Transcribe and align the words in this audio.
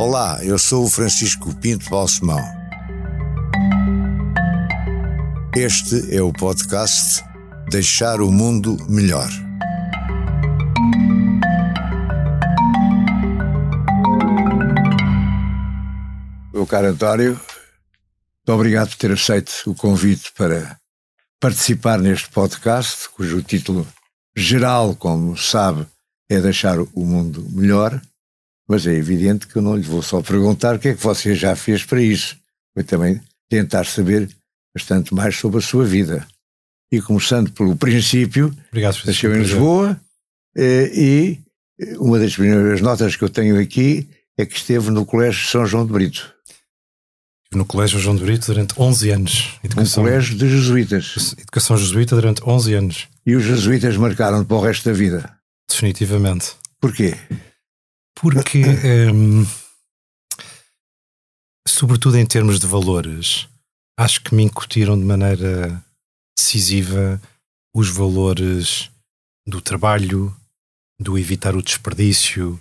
Olá, 0.00 0.38
eu 0.44 0.56
sou 0.60 0.84
o 0.84 0.88
Francisco 0.88 1.52
Pinto 1.56 1.90
Balsemão. 1.90 2.38
Este 5.56 6.14
é 6.14 6.22
o 6.22 6.32
podcast 6.32 7.24
Deixar 7.68 8.20
o 8.20 8.30
Mundo 8.30 8.76
Melhor. 8.88 9.28
Meu 16.54 16.64
caro 16.64 16.86
António, 16.86 17.32
muito 17.32 18.52
obrigado 18.52 18.90
por 18.90 18.98
ter 18.98 19.10
aceito 19.10 19.52
o 19.66 19.74
convite 19.74 20.30
para 20.38 20.78
participar 21.40 21.98
neste 21.98 22.30
podcast, 22.30 23.08
cujo 23.08 23.42
título 23.42 23.84
geral, 24.36 24.94
como 24.94 25.36
sabe, 25.36 25.84
é 26.30 26.40
deixar 26.40 26.78
o 26.78 27.04
mundo 27.04 27.44
melhor. 27.50 28.00
Mas 28.68 28.86
é 28.86 28.92
evidente 28.92 29.46
que 29.46 29.56
eu 29.56 29.62
não 29.62 29.76
lhe 29.76 29.82
vou 29.82 30.02
só 30.02 30.20
perguntar 30.20 30.76
o 30.76 30.78
que 30.78 30.88
é 30.88 30.94
que 30.94 31.02
você 31.02 31.34
já 31.34 31.56
fez 31.56 31.84
para 31.84 32.02
isso. 32.02 32.36
Vou 32.74 32.84
também 32.84 33.20
tentar 33.48 33.84
saber 33.86 34.28
bastante 34.74 35.14
mais 35.14 35.36
sobre 35.36 35.58
a 35.58 35.62
sua 35.62 35.84
vida. 35.84 36.26
E 36.92 37.00
começando 37.00 37.50
pelo 37.52 37.76
princípio, 37.76 38.54
Obrigado, 38.68 38.98
nasceu 39.04 39.34
em 39.34 39.40
Lisboa 39.40 39.98
eh, 40.56 40.90
e 40.94 41.38
uma 41.98 42.18
das 42.18 42.34
primeiras 42.34 42.80
notas 42.80 43.16
que 43.16 43.22
eu 43.22 43.28
tenho 43.28 43.60
aqui 43.60 44.08
é 44.36 44.46
que 44.46 44.56
esteve 44.56 44.90
no 44.90 45.04
Colégio 45.04 45.46
São 45.46 45.66
João 45.66 45.86
de 45.86 45.92
Brito. 45.92 46.34
Estive 47.44 47.58
no 47.58 47.64
Colégio 47.64 47.98
João 47.98 48.16
de 48.16 48.22
Brito 48.22 48.46
durante 48.46 48.74
11 48.78 49.10
anos. 49.10 49.58
Educação, 49.64 50.02
um 50.02 50.06
colégio 50.06 50.36
de 50.36 50.48
jesuítas. 50.50 51.34
Educação 51.38 51.76
jesuíta 51.78 52.14
durante 52.14 52.42
11 52.46 52.74
anos. 52.74 53.08
E 53.24 53.34
os 53.34 53.44
jesuítas 53.44 53.96
marcaram 53.96 54.44
para 54.44 54.56
o 54.56 54.60
resto 54.60 54.88
da 54.88 54.94
vida? 54.94 55.32
Definitivamente. 55.68 56.52
Porquê? 56.80 57.14
Porque, 58.20 58.62
um, 59.12 59.46
sobretudo 61.66 62.18
em 62.18 62.26
termos 62.26 62.58
de 62.58 62.66
valores, 62.66 63.48
acho 63.98 64.22
que 64.22 64.34
me 64.34 64.42
incutiram 64.42 64.98
de 64.98 65.04
maneira 65.04 65.82
decisiva 66.36 67.20
os 67.74 67.88
valores 67.88 68.90
do 69.46 69.60
trabalho, 69.60 70.34
do 71.00 71.18
evitar 71.18 71.54
o 71.54 71.62
desperdício, 71.62 72.60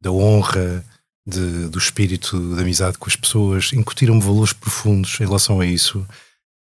da 0.00 0.10
honra, 0.10 0.84
de, 1.26 1.68
do 1.68 1.78
espírito 1.78 2.54
de 2.54 2.60
amizade 2.60 2.98
com 2.98 3.08
as 3.08 3.16
pessoas. 3.16 3.72
Incutiram-me 3.72 4.20
valores 4.20 4.52
profundos 4.52 5.18
em 5.20 5.24
relação 5.24 5.60
a 5.60 5.66
isso 5.66 6.06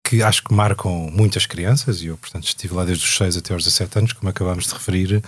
que 0.09 0.23
acho 0.23 0.43
que 0.43 0.53
marcam 0.53 1.11
muitas 1.11 1.45
crianças, 1.45 2.01
e 2.01 2.07
eu, 2.07 2.17
portanto, 2.17 2.45
estive 2.45 2.73
lá 2.73 2.83
desde 2.83 3.05
os 3.05 3.15
6 3.15 3.37
até 3.37 3.53
aos 3.53 3.63
17 3.63 3.99
anos, 3.99 4.13
como 4.13 4.27
acabámos 4.27 4.65
de 4.65 4.73
referir, 4.73 5.23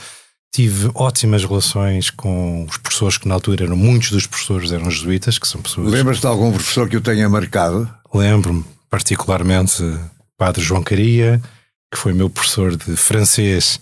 tive 0.52 0.92
ótimas 0.94 1.44
relações 1.46 2.10
com 2.10 2.66
os 2.70 2.78
professores 2.78 3.18
que 3.18 3.28
na 3.28 3.36
altura 3.36 3.66
eram 3.66 3.78
muitos 3.78 4.12
dos 4.12 4.28
professores 4.28 4.72
eram 4.72 4.92
jesuítas, 4.92 5.40
que 5.40 5.48
são 5.48 5.62
pessoas. 5.62 5.92
Lembras-te 5.92 6.22
de 6.22 6.28
algum 6.28 6.52
professor 6.52 6.90
que 6.90 6.98
o 6.98 7.02
tenha 7.02 7.30
marcado? 7.30 7.90
Lembro-me, 8.14 8.66
particularmente 8.90 9.82
Padre 10.38 10.62
João 10.62 10.84
Caria, 10.84 11.42
que 11.92 11.98
foi 11.98 12.14
meu 12.14 12.30
professor 12.30 12.76
de 12.76 12.96
francês 12.98 13.80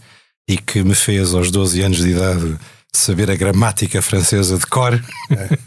e 0.48 0.58
que 0.58 0.84
me 0.84 0.95
fez 0.95 1.34
aos 1.34 1.50
12 1.52 1.81
anos 1.81 1.98
de 1.98 2.09
idade 2.09 2.58
saber 2.94 3.30
a 3.31 3.36
gramática 3.36 4.02
francesa 4.02 4.58
de 4.58 4.66
cor. 4.66 4.94
É. 5.30 5.58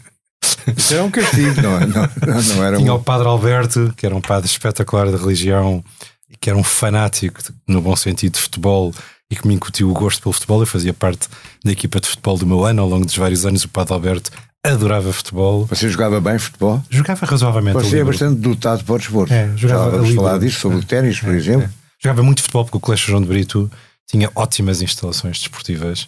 Isso 0.75 0.93
era 0.93 1.03
um 1.03 1.11
castigo, 1.11 1.61
não, 1.61 1.77
é? 1.77 1.85
não, 1.85 2.09
não 2.55 2.63
era 2.63 2.77
Tinha 2.77 2.93
um... 2.93 2.97
o 2.97 3.03
Padre 3.03 3.27
Alberto, 3.27 3.93
que 3.97 4.05
era 4.05 4.15
um 4.15 4.21
padre 4.21 4.49
espetacular 4.49 5.07
de 5.07 5.17
religião 5.17 5.83
e 6.29 6.37
que 6.37 6.49
era 6.49 6.57
um 6.57 6.63
fanático, 6.63 7.41
no 7.67 7.81
bom 7.81 7.95
sentido, 7.95 8.33
de 8.33 8.41
futebol 8.41 8.93
e 9.33 9.35
que 9.35 9.47
me 9.47 9.53
incutiu 9.55 9.89
o 9.89 9.93
gosto 9.93 10.21
pelo 10.21 10.33
futebol. 10.33 10.61
Eu 10.61 10.67
fazia 10.67 10.93
parte 10.93 11.27
da 11.63 11.71
equipa 11.71 11.99
de 11.99 12.07
futebol 12.07 12.37
do 12.37 12.45
meu 12.45 12.63
ano 12.63 12.81
ao 12.81 12.87
longo 12.87 13.05
dos 13.05 13.17
vários 13.17 13.45
anos. 13.45 13.65
O 13.65 13.69
Padre 13.69 13.93
Alberto 13.93 14.31
adorava 14.63 15.11
futebol. 15.11 15.65
Você 15.65 15.89
jogava 15.89 16.21
bem 16.21 16.37
futebol? 16.37 16.81
Jogava 16.89 17.25
razoavelmente. 17.25 17.81
Você 17.81 17.99
é 17.99 18.03
bastante 18.03 18.39
dotado 18.39 18.83
para 18.83 18.93
o 18.93 18.97
desporto. 18.97 19.33
É, 19.33 19.51
jogava 19.57 19.91
Já 19.91 19.97
vamos 19.97 20.15
falar 20.15 20.37
disso, 20.37 20.59
sobre 20.59 20.77
é, 20.77 20.81
o 20.81 20.85
ténis, 20.85 21.19
por 21.19 21.33
é, 21.33 21.37
exemplo. 21.37 21.63
É. 21.63 21.69
Jogava 21.99 22.23
muito 22.23 22.41
futebol 22.41 22.65
porque 22.65 22.77
o 22.77 22.79
Colégio 22.79 23.07
João 23.07 23.21
de 23.21 23.27
Brito 23.27 23.71
tinha 24.07 24.31
ótimas 24.35 24.81
instalações 24.81 25.39
desportivas 25.39 26.07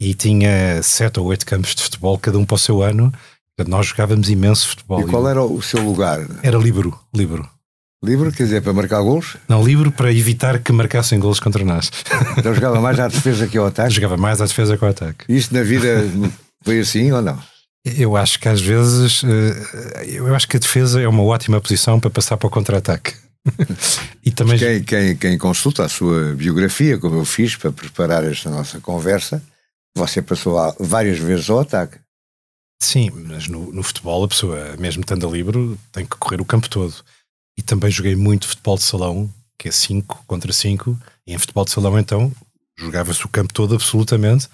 e 0.00 0.14
tinha 0.14 0.82
sete 0.82 1.18
ou 1.18 1.26
oito 1.26 1.44
campos 1.44 1.74
de 1.74 1.82
futebol, 1.82 2.16
cada 2.18 2.38
um 2.38 2.44
para 2.44 2.54
o 2.54 2.58
seu 2.58 2.82
ano. 2.82 3.12
Nós 3.66 3.88
jogávamos 3.88 4.30
imenso 4.30 4.68
futebol. 4.68 5.00
E 5.00 5.06
qual 5.06 5.28
era 5.28 5.42
o 5.42 5.60
seu 5.60 5.82
lugar? 5.82 6.26
Era 6.42 6.56
livro, 6.56 6.98
livro. 7.14 7.46
Livre, 8.02 8.32
quer 8.32 8.44
dizer, 8.44 8.62
para 8.62 8.72
marcar 8.72 9.02
gols? 9.02 9.36
Não, 9.46 9.62
livre 9.62 9.90
para 9.90 10.10
evitar 10.10 10.58
que 10.60 10.72
marcassem 10.72 11.20
gols 11.20 11.38
contra 11.38 11.62
nós. 11.62 11.90
Então 12.38 12.54
jogava 12.54 12.80
mais 12.80 12.98
à 12.98 13.08
defesa 13.08 13.46
que 13.46 13.58
ao 13.58 13.66
ataque? 13.66 13.92
Jogava 13.94 14.16
mais 14.16 14.40
à 14.40 14.46
defesa 14.46 14.76
que 14.78 14.82
ao 14.82 14.90
ataque. 14.90 15.24
Isso 15.28 15.52
na 15.52 15.62
vida 15.62 16.08
foi 16.62 16.80
assim 16.80 17.12
ou 17.12 17.20
não? 17.20 17.38
Eu 17.84 18.16
acho 18.16 18.38
que 18.38 18.48
às 18.48 18.60
vezes, 18.60 19.22
eh, 19.22 20.06
eu 20.06 20.34
acho 20.34 20.48
que 20.48 20.56
a 20.56 20.60
defesa 20.60 21.00
é 21.00 21.06
uma 21.06 21.22
ótima 21.22 21.60
posição 21.60 22.00
para 22.00 22.08
passar 22.08 22.38
para 22.38 22.46
o 22.46 22.50
contra-ataque. 22.50 23.14
e 24.24 24.30
também... 24.30 24.58
Quem, 24.58 24.82
quem, 24.82 25.16
quem 25.16 25.38
consulta 25.38 25.84
a 25.84 25.88
sua 25.88 26.34
biografia, 26.34 26.98
como 26.98 27.16
eu 27.16 27.24
fiz 27.26 27.56
para 27.56 27.70
preparar 27.70 28.24
esta 28.24 28.48
nossa 28.48 28.80
conversa, 28.80 29.42
você 29.94 30.22
passou 30.22 30.56
várias 30.80 31.18
vezes 31.18 31.50
ao 31.50 31.60
ataque. 31.60 31.98
Sim, 32.82 33.10
mas 33.28 33.46
no, 33.46 33.70
no 33.70 33.82
futebol 33.82 34.24
a 34.24 34.28
pessoa, 34.28 34.74
mesmo 34.78 35.02
estando 35.02 35.28
a 35.28 35.30
livre, 35.30 35.78
tem 35.92 36.06
que 36.06 36.16
correr 36.16 36.40
o 36.40 36.46
campo 36.46 36.68
todo 36.68 36.94
e 37.56 37.62
também 37.62 37.90
joguei 37.90 38.16
muito 38.16 38.48
futebol 38.48 38.76
de 38.76 38.82
salão, 38.82 39.30
que 39.58 39.68
é 39.68 39.72
5 39.72 40.24
contra 40.26 40.52
5, 40.52 40.98
e 41.26 41.34
em 41.34 41.38
futebol 41.38 41.64
de 41.64 41.70
salão 41.70 41.98
então 41.98 42.32
jogava-se 42.78 43.24
o 43.24 43.28
campo 43.28 43.52
todo 43.52 43.74
absolutamente 43.74 44.48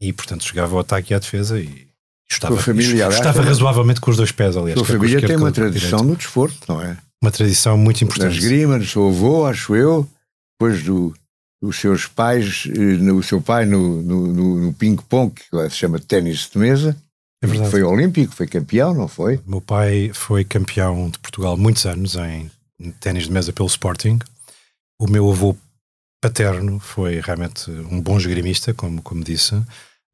e 0.00 0.12
portanto 0.12 0.44
jogava 0.46 0.74
o 0.76 0.78
ataque 0.78 1.12
e 1.12 1.16
a 1.16 1.18
defesa 1.18 1.58
e 1.58 1.88
estava, 2.30 2.56
família, 2.56 3.08
estava 3.08 3.42
razoavelmente 3.42 4.00
com 4.00 4.10
os 4.10 4.16
dois 4.16 4.32
pés, 4.32 4.56
aliás. 4.56 4.80
A 4.80 4.84
sua 4.84 4.94
família 4.94 5.26
tem 5.26 5.36
uma 5.36 5.52
tradição 5.52 6.02
no 6.02 6.16
desporto, 6.16 6.58
não 6.68 6.80
é? 6.80 6.96
Uma 7.22 7.30
tradição 7.30 7.76
muito 7.76 8.02
importante. 8.02 8.32
Na 8.32 8.38
esgrima, 8.38 8.78
do 8.78 8.86
seu 8.86 9.08
avô, 9.08 9.46
acho 9.46 9.74
eu, 9.74 10.08
depois 10.54 10.82
do, 10.82 11.12
dos 11.60 11.76
seus 11.78 12.06
pais, 12.06 12.66
eh, 12.68 13.12
o 13.12 13.22
seu 13.22 13.42
pai 13.42 13.66
no, 13.66 14.00
no, 14.02 14.26
no, 14.26 14.60
no 14.60 14.72
ping-pong, 14.72 15.34
que 15.34 15.70
se 15.70 15.76
chama 15.76 15.98
ténis 15.98 16.48
de 16.50 16.58
mesa, 16.58 16.96
é 17.42 17.46
verdade. 17.46 17.70
Foi 17.70 17.82
olímpico, 17.82 18.34
foi 18.34 18.46
campeão, 18.46 18.94
não 18.94 19.08
foi? 19.08 19.40
Meu 19.46 19.60
pai 19.60 20.10
foi 20.12 20.44
campeão 20.44 21.08
de 21.08 21.18
Portugal 21.18 21.56
muitos 21.56 21.86
anos 21.86 22.16
em 22.16 22.50
ténis 23.00 23.24
de 23.24 23.32
mesa 23.32 23.52
pelo 23.52 23.68
Sporting. 23.68 24.18
O 25.00 25.08
meu 25.08 25.30
avô 25.30 25.56
paterno 26.22 26.78
foi 26.78 27.20
realmente 27.20 27.70
um 27.70 28.00
bom 28.00 28.18
esgrimista, 28.18 28.74
como, 28.74 29.00
como 29.00 29.24
disse, 29.24 29.60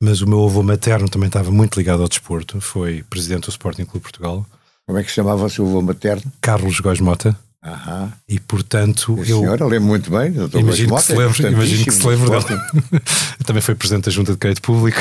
mas 0.00 0.20
o 0.20 0.26
meu 0.26 0.44
avô 0.44 0.62
materno 0.62 1.09
também 1.09 1.26
estava 1.26 1.50
muito 1.50 1.76
ligado 1.76 2.03
ao 2.03 2.09
desporto, 2.09 2.60
foi 2.60 3.03
presidente 3.10 3.44
do 3.44 3.50
Sporting 3.50 3.84
Clube 3.84 4.03
Portugal. 4.03 4.47
Como 4.87 4.98
é 4.98 5.03
que 5.03 5.08
se 5.08 5.16
chamava 5.16 5.44
o 5.44 5.50
seu 5.50 5.66
avô 5.66 5.82
materno? 5.82 6.32
Carlos 6.41 6.78
Góis 6.78 7.00
Mota. 7.00 7.37
Aham. 7.66 8.12
E 8.28 8.38
portanto. 8.38 9.19
A 9.21 9.25
senhora 9.25 9.65
eu 9.65 9.69
lembro 9.69 9.88
muito 9.88 10.09
bem, 10.09 10.31
doutor 10.31 10.60
imagino, 10.60 10.91
Mota, 10.91 11.03
que 11.03 11.06
se 11.09 11.19
lembre, 11.19 11.49
imagino 11.49 11.84
que 11.84 11.91
se 11.91 12.06
lembre 12.06 12.31
dele. 12.31 12.60
Também 13.44 13.60
foi 13.60 13.75
presidente 13.75 14.04
da 14.04 14.10
Junta 14.12 14.32
de 14.32 14.38
Crédito 14.38 14.62
Público. 14.62 15.00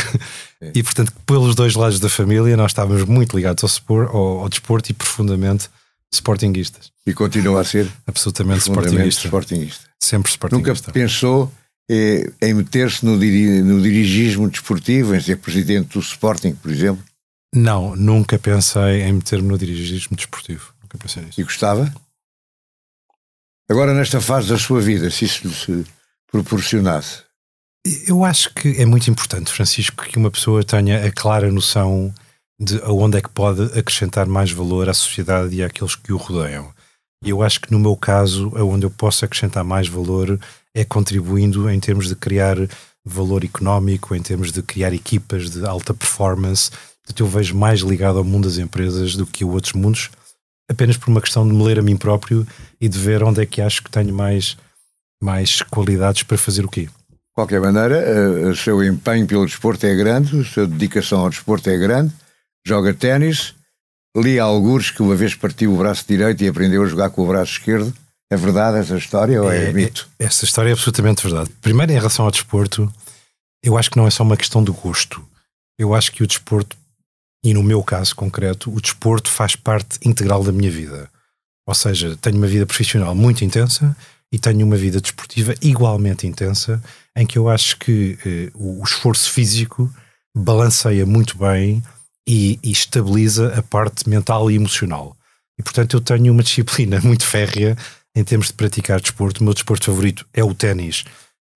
É. 0.60 0.72
E 0.74 0.82
portanto, 0.82 1.14
pelos 1.28 1.54
dois 1.54 1.76
lados 1.76 2.00
da 2.00 2.10
família, 2.10 2.58
nós 2.58 2.72
estávamos 2.72 3.04
muito 3.04 3.36
ligados 3.36 3.64
ao, 3.64 3.68
sport, 3.68 4.10
ao, 4.10 4.40
ao 4.40 4.50
desporto 4.50 4.90
e 4.90 4.94
profundamente 4.94 5.70
sportinguistas. 6.12 6.92
E 7.06 7.14
continua 7.14 7.62
a 7.62 7.64
ser? 7.64 7.88
Absolutamente 8.08 8.62
sportinguista. 8.62 9.28
sportinguista. 9.28 9.86
Sempre 10.02 10.32
sportinguista. 10.32 10.88
Nunca 10.88 10.92
pensou 10.92 11.52
eh, 11.90 12.32
em 12.42 12.54
meter-se 12.56 13.06
no, 13.06 13.20
diri 13.20 13.62
no 13.62 13.80
dirigismo 13.80 14.50
desportivo, 14.50 15.14
em 15.14 15.20
ser 15.20 15.38
presidente 15.38 15.94
do 15.94 16.00
Sporting, 16.00 16.54
por 16.56 16.72
exemplo? 16.72 17.04
Não, 17.54 17.96
nunca 17.96 18.40
pensei 18.40 19.04
em 19.04 19.14
meter-me 19.14 19.48
no 19.48 19.58
dirigismo 19.58 20.18
desportivo. 20.18 20.74
Nunca 20.82 20.98
pensei 20.98 21.24
nisso. 21.24 21.40
E 21.40 21.44
gostava? 21.44 21.94
Agora, 23.68 23.94
nesta 23.94 24.22
fase 24.22 24.50
da 24.50 24.58
sua 24.60 24.80
vida, 24.80 25.10
se 25.10 25.26
isso 25.26 25.72
lhe 25.72 25.86
proporcionasse? 26.32 27.24
Eu 28.08 28.24
acho 28.24 28.54
que 28.54 28.80
é 28.80 28.86
muito 28.86 29.10
importante, 29.10 29.52
Francisco, 29.52 30.06
que 30.06 30.18
uma 30.18 30.30
pessoa 30.30 30.64
tenha 30.64 31.06
a 31.06 31.12
clara 31.12 31.52
noção 31.52 32.14
de 32.60 32.80
aonde 32.84 33.18
é 33.18 33.22
que 33.22 33.30
pode 33.30 33.64
acrescentar 33.78 34.28
mais 34.28 34.52
valor 34.52 34.88
à 34.88 34.94
sociedade 34.94 35.56
e 35.56 35.64
àqueles 35.64 35.96
que 35.96 36.14
o 36.14 36.18
rodeiam. 36.18 36.72
Eu 37.24 37.42
acho 37.42 37.60
que 37.60 37.72
no 37.72 37.80
meu 37.80 37.96
caso, 37.98 38.52
aonde 38.56 38.86
eu 38.86 38.92
posso 38.92 39.26
acrescentar 39.26 39.64
mais 39.64 39.88
valor 39.88 40.40
é 40.74 40.86
contribuindo 40.86 41.70
em 41.70 41.80
termos 41.80 42.08
de 42.08 42.16
criar 42.16 42.56
valor 43.04 43.44
económico, 43.44 44.16
em 44.16 44.22
termos 44.22 44.52
de 44.52 44.62
criar 44.62 44.94
equipas 44.94 45.50
de 45.50 45.66
alta 45.66 45.94
performance. 45.94 46.70
Portanto, 47.04 47.20
eu 47.20 47.28
vejo 47.28 47.56
mais 47.56 47.82
ligado 47.82 48.20
ao 48.20 48.24
mundo 48.24 48.48
das 48.48 48.58
empresas 48.58 49.16
do 49.16 49.26
que 49.26 49.44
a 49.44 49.48
outros 49.48 49.74
mundos 49.74 50.10
apenas 50.70 50.98
por 50.98 51.10
uma 51.10 51.22
questão 51.22 51.48
de 51.48 51.54
me 51.54 51.64
ler 51.64 51.80
a 51.80 51.82
mim 51.82 51.96
próprio 51.96 52.46
e 52.80 52.90
de 52.90 52.98
ver 52.98 53.24
onde 53.24 53.42
é 53.42 53.46
que 53.46 53.62
acho 53.62 53.84
que 53.84 53.92
tenho 53.92 54.14
mais, 54.14 54.58
mais 55.22 55.62
qualidades 55.62 56.24
para 56.24 56.38
fazer 56.38 56.66
o 56.66 56.70
quê. 56.70 56.84
De 56.84 57.34
qualquer 57.34 57.62
maneira, 57.62 57.98
eh, 57.98 58.48
o 58.48 58.56
seu 58.56 58.84
empenho 58.84 59.28
pelo 59.28 59.46
desporto 59.46 59.86
é 59.86 59.94
grande, 59.94 60.40
a 60.40 60.44
sua 60.44 60.66
dedicação 60.66 61.20
ao 61.20 61.30
desporto 61.30 61.70
é 61.70 61.78
grande, 61.78 62.14
joga 62.66 62.94
ténis, 62.94 63.54
li 64.16 64.40
alguns 64.40 64.90
que 64.90 65.02
uma 65.02 65.16
vez 65.16 65.36
partiu 65.36 65.74
o 65.74 65.78
braço 65.78 66.06
direito 66.08 66.44
e 66.44 66.48
aprendeu 66.48 66.84
a 66.84 66.88
jogar 66.88 67.10
com 67.10 67.24
o 67.24 67.28
braço 67.28 67.54
esquerdo. 67.54 67.94
É 68.32 68.38
verdade 68.38 68.80
essa 68.80 68.98
história 68.98 69.42
ou 69.42 69.52
é, 69.52 69.66
é 69.66 69.74
mito? 69.74 70.10
É, 70.18 70.26
essa 70.26 70.46
história 70.46 70.70
é 70.70 70.72
absolutamente 70.72 71.22
verdade. 71.22 71.50
Primeiro, 71.62 71.92
em 71.92 71.96
relação 71.96 72.26
ao 72.26 72.32
desporto, 72.32 72.92
eu 73.64 73.78
acho 73.78 73.92
que 73.92 73.98
não 73.98 74.08
é 74.08 74.10
só 74.10 74.24
uma 74.24 74.38
questão 74.38 74.64
do 74.64 74.74
gosto. 74.74 75.24
Eu 75.78 75.94
acho 75.94 76.12
que 76.12 76.24
o 76.24 76.28
desporto 76.28 76.76
E 77.46 77.54
no 77.54 77.62
meu 77.62 77.84
caso 77.84 78.16
concreto, 78.16 78.74
o 78.74 78.82
desporto 78.82 79.30
faz 79.30 79.56
parte 79.56 80.00
integral 80.04 80.44
da 80.44 80.52
minha 80.52 80.72
vida. 80.72 81.08
Ou 81.68 81.76
seja, 81.76 82.18
tenho 82.20 82.38
uma 82.38 82.48
vida 82.48 82.66
profissional 82.66 83.14
muito 83.14 83.46
intensa 83.46 83.96
e 84.32 84.40
tenho 84.40 84.66
uma 84.66 84.76
vida 84.76 85.00
desportiva 85.00 85.54
igualmente 85.62 86.26
intensa, 86.26 86.82
em 87.16 87.24
que 87.24 87.38
eu 87.38 87.48
acho 87.48 87.78
que 87.78 88.18
eh, 88.26 88.52
o 88.56 88.84
esforço 88.84 89.32
físico 89.32 89.94
balanceia 90.36 91.06
muito 91.06 91.38
bem 91.38 91.84
e, 92.28 92.60
e, 92.64 92.72
estabiliza 92.72 93.56
a 93.56 93.62
parte 93.62 94.10
mental 94.10 94.50
e 94.50 94.56
emocional. 94.56 95.16
E 95.60 95.62
portanto 95.62 95.98
eu 95.98 96.02
tenho 96.02 96.34
uma 96.34 96.42
disciplina 96.42 97.00
muito 97.06 97.28
férrea 97.28 97.78
em 98.16 98.24
termos 98.24 98.48
de 98.48 98.54
praticar 98.54 99.00
desporto. 99.00 99.42
O 99.42 99.44
meu 99.44 99.54
desporto 99.54 99.86
favorito 99.86 100.26
é 100.34 100.44
o 100.44 100.56
ténis, 100.56 101.06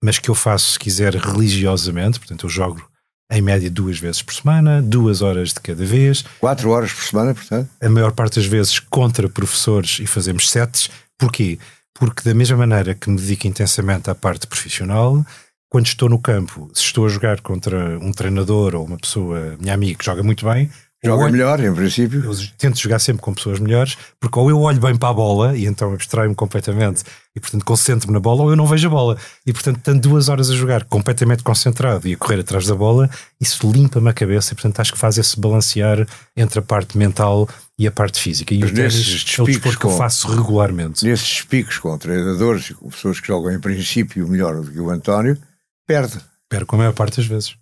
mas 0.04 0.20
que 0.20 0.30
eu 0.30 0.36
faço, 0.36 0.74
se 0.74 0.80
quiser, 0.80 1.16
religiosamente. 1.16 2.20
Portanto, 2.20 2.46
eu 2.46 2.50
jogo 2.50 2.88
em 3.32 3.42
média 3.42 3.70
duas 3.70 4.00
vezes 4.00 4.22
por 4.22 4.34
semana, 4.34 4.82
duas 4.82 5.22
horas 5.22 5.50
de 5.50 5.60
cada 5.60 5.86
vez. 5.86 6.24
Quatro 6.40 6.70
horas 6.72 6.92
por 6.92 7.04
semana, 7.04 7.34
portanto? 7.34 7.70
A 7.82 7.90
maior 7.90 8.12
parte 8.12 8.36
das 8.36 8.46
vezes 8.46 8.80
contra 8.80 9.30
professores 9.30 10.00
e 10.00 10.08
fazemos 10.08 10.50
setes. 10.50 10.90
Porquê? 11.18 11.60
Porque 11.94 12.24
da 12.24 12.34
mesma 12.34 12.58
maneira 12.58 12.96
que 12.96 13.10
me 13.10 13.18
dedico 13.18 13.48
intensamente 13.48 14.10
à 14.10 14.16
parte 14.16 14.48
profissional, 14.48 15.24
quando 15.70 15.86
estou 15.86 16.10
no 16.10 16.20
campo, 16.20 16.72
se 16.74 16.82
estou 16.82 17.06
a 17.06 17.10
jogar 17.10 17.42
contra 17.42 18.00
um 18.00 18.12
treinador 18.12 18.74
ou 18.74 18.86
uma 18.86 18.98
pessoa, 18.98 19.56
minha 19.60 19.74
amiga, 19.74 19.98
que 20.00 20.06
joga 20.06 20.24
muito 20.24 20.46
bem, 20.46 20.70
Joga 21.04 21.24
olho, 21.24 21.32
melhor, 21.32 21.60
em 21.62 21.74
princípio. 21.74 22.26
Eu 22.26 22.36
tento 22.58 22.78
jogar 22.78 23.00
sempre 23.00 23.22
com 23.22 23.34
pessoas 23.34 23.58
melhores, 23.58 23.98
porque 24.20 24.38
ou 24.38 24.50
eu 24.50 24.60
olho 24.60 24.82
bem 24.82 24.98
para 24.98 25.10
a 25.10 25.14
bola 25.14 25.56
e 25.56 25.66
então 25.66 25.94
abstraio-me 25.94 26.36
completamente 26.36 27.04
e, 27.34 27.40
portanto, 27.40 27.64
concentro-me 27.64 28.14
na 28.14 28.20
bola, 28.20 28.44
ou 28.44 28.50
eu 28.50 28.56
não 28.58 28.68
vejo 28.68 28.88
a 28.88 28.90
bola. 28.90 29.18
E, 29.46 29.54
portanto, 29.54 29.80
tanto 29.82 30.10
duas 30.10 30.28
horas 30.28 30.50
a 30.50 30.56
jogar 30.56 30.84
completamente 30.84 31.42
concentrado 31.42 32.06
e 32.06 32.14
a 32.14 32.18
correr 32.18 32.42
atrás 32.42 32.68
da 32.68 32.76
bola, 32.76 33.10
isso 33.40 33.72
limpa-me 33.72 34.10
a 34.10 34.14
cabeça 34.14 34.52
e, 34.52 34.56
portanto, 34.56 34.82
acho 34.82 34.92
que 34.92 35.00
faz 35.00 35.18
esse 35.18 35.40
balancear 35.40 36.06
entre 36.36 36.60
a 36.60 36.62
parte 36.62 36.98
mental 36.98 37.48
e 37.78 37.88
a 37.88 37.92
parte 37.92 38.20
física. 38.20 38.54
E 38.54 38.60
Mas 38.60 38.72
o 38.72 38.74
ténis 38.74 39.26
é 39.38 39.42
o 39.42 39.46
desporto 39.46 39.80
que 39.80 39.86
eu 39.86 39.98
faço 39.98 40.28
regularmente. 40.28 41.06
Nesses 41.06 41.44
picos 41.44 41.78
com 41.78 41.98
treinadores 41.98 42.72
e 42.72 42.74
com 42.74 42.90
pessoas 42.90 43.22
que 43.22 43.28
jogam, 43.28 43.54
em 43.54 43.60
princípio, 43.60 44.28
melhor 44.28 44.60
do 44.60 44.70
que 44.70 44.80
o 44.80 44.90
António, 44.90 45.38
perde. 45.88 46.20
Perde 46.50 46.66
com 46.66 46.76
a 46.76 46.80
maior 46.80 46.94
parte 46.94 47.18
das 47.18 47.26
vezes. 47.26 47.56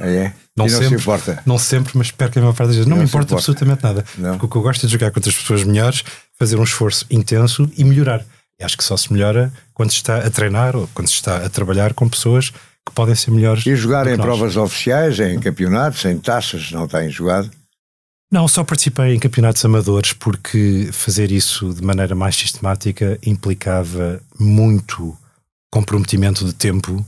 Ah, 0.00 0.08
é? 0.08 0.32
Não, 0.56 0.66
não 0.66 0.68
sempre, 0.68 0.88
se 0.88 0.94
importa. 0.94 1.42
Não 1.46 1.58
sempre, 1.58 1.98
mas 1.98 2.10
perco 2.10 2.38
a 2.38 2.42
maior 2.42 2.54
parte 2.54 2.68
das 2.68 2.76
vezes. 2.76 2.88
Não, 2.88 2.96
não 2.96 3.02
me 3.02 3.08
importa, 3.08 3.34
importa, 3.34 3.34
absolutamente 3.34 3.82
nada. 3.82 4.04
Não. 4.16 4.32
Porque 4.32 4.46
o 4.46 4.48
que 4.48 4.56
eu 4.56 4.62
gosto 4.62 4.84
é 4.84 4.86
de 4.86 4.92
jogar 4.92 5.10
contra 5.10 5.30
as 5.30 5.36
pessoas 5.36 5.62
melhores, 5.62 6.02
fazer 6.38 6.56
um 6.56 6.64
esforço 6.64 7.04
intenso 7.10 7.70
e 7.76 7.84
melhorar. 7.84 8.24
E 8.58 8.64
acho 8.64 8.76
que 8.76 8.84
só 8.84 8.96
se 8.96 9.12
melhora 9.12 9.52
quando 9.74 9.90
se 9.90 9.96
está 9.96 10.18
a 10.18 10.30
treinar 10.30 10.74
ou 10.74 10.88
quando 10.94 11.08
se 11.08 11.14
está 11.14 11.44
a 11.44 11.48
trabalhar 11.48 11.94
com 11.94 12.08
pessoas 12.08 12.50
que 12.50 12.94
podem 12.94 13.14
ser 13.14 13.30
melhores. 13.30 13.64
E 13.66 13.76
jogar 13.76 14.06
em 14.06 14.16
nós. 14.16 14.26
provas 14.26 14.56
oficiais, 14.56 15.20
em 15.20 15.38
campeonatos, 15.38 16.04
em 16.04 16.18
taças, 16.18 16.70
não 16.72 16.88
têm 16.88 17.10
jogado? 17.10 17.50
Não, 18.32 18.46
só 18.46 18.62
participei 18.62 19.14
em 19.14 19.18
campeonatos 19.18 19.64
amadores 19.64 20.12
porque 20.12 20.88
fazer 20.92 21.32
isso 21.32 21.74
de 21.74 21.82
maneira 21.82 22.14
mais 22.14 22.36
sistemática 22.36 23.18
implicava 23.26 24.20
muito 24.38 25.16
comprometimento 25.70 26.44
de 26.44 26.54
tempo 26.54 27.04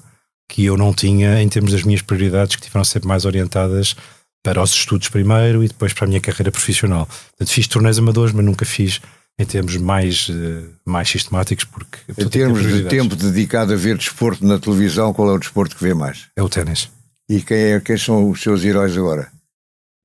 que 0.52 0.66
eu 0.66 0.76
não 0.76 0.93
tinha 0.93 1.43
em 1.43 1.49
termos 1.49 1.72
das 1.72 1.82
minhas 1.82 2.02
prioridades, 2.02 2.56
que 2.56 2.62
tiveram 2.62 2.84
sempre 2.84 3.08
mais 3.08 3.25
orientadas 3.25 3.96
para 4.44 4.62
os 4.62 4.70
estudos 4.75 5.08
primeiro 5.08 5.64
e 5.64 5.69
depois 5.69 5.94
para 5.94 6.04
a 6.04 6.08
minha 6.08 6.20
carreira 6.20 6.52
profissional. 6.52 7.06
Portanto, 7.06 7.50
fiz 7.50 7.66
torneios 7.66 7.99
amadores, 7.99 8.34
mas 8.34 8.44
nunca 8.44 8.66
fiz 8.66 9.00
em 9.38 9.46
termos 9.46 9.78
mais, 9.78 10.28
eh, 10.28 10.64
mais 10.84 11.08
sistemáticos. 11.08 11.64
Porque, 11.64 11.99
em 12.19 12.28
termos 12.28 12.60
de 12.60 12.84
tempo 12.84 13.16
dedicado 13.16 13.72
a 13.72 13.76
ver 13.76 13.96
desporto 13.96 14.44
na 14.46 14.58
televisão, 14.58 15.14
qual 15.14 15.31
é 15.31 15.32
o 15.32 15.38
desporto 15.38 15.75
que 15.75 15.82
vê 15.82 15.94
mais? 15.94 16.26
É 16.37 16.43
o 16.43 16.50
ténis. 16.50 16.90
E 17.31 17.40
quem, 17.40 17.56
é, 17.56 17.81
quem 17.81 17.96
são 17.96 18.28
os 18.28 18.43
seus 18.43 18.62
heróis 18.62 18.94
agora? 18.94 19.32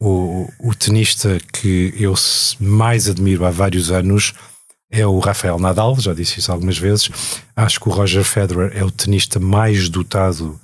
O, 0.01 0.49
o 0.61 0.73
tenista 0.73 1.37
que 1.51 1.93
eu 1.99 2.13
mais 2.57 3.09
admiro 3.09 3.43
há 3.43 3.51
vários 3.51 3.91
anos 3.91 4.33
é 4.91 5.05
o 5.05 5.19
Rafael 5.19 5.59
Nadal, 5.59 5.99
já 5.99 6.13
disse 6.13 6.39
isso 6.39 6.51
algumas 6.51 6.77
vezes. 6.77 7.09
Acho 7.55 7.79
que 7.79 7.89
o 7.89 7.91
Roger 7.91 8.23
Federer 8.23 8.71
é 8.75 8.83
o 8.83 8.91
tenista 8.91 9.39
mais 9.39 9.89
dotado 9.89 10.59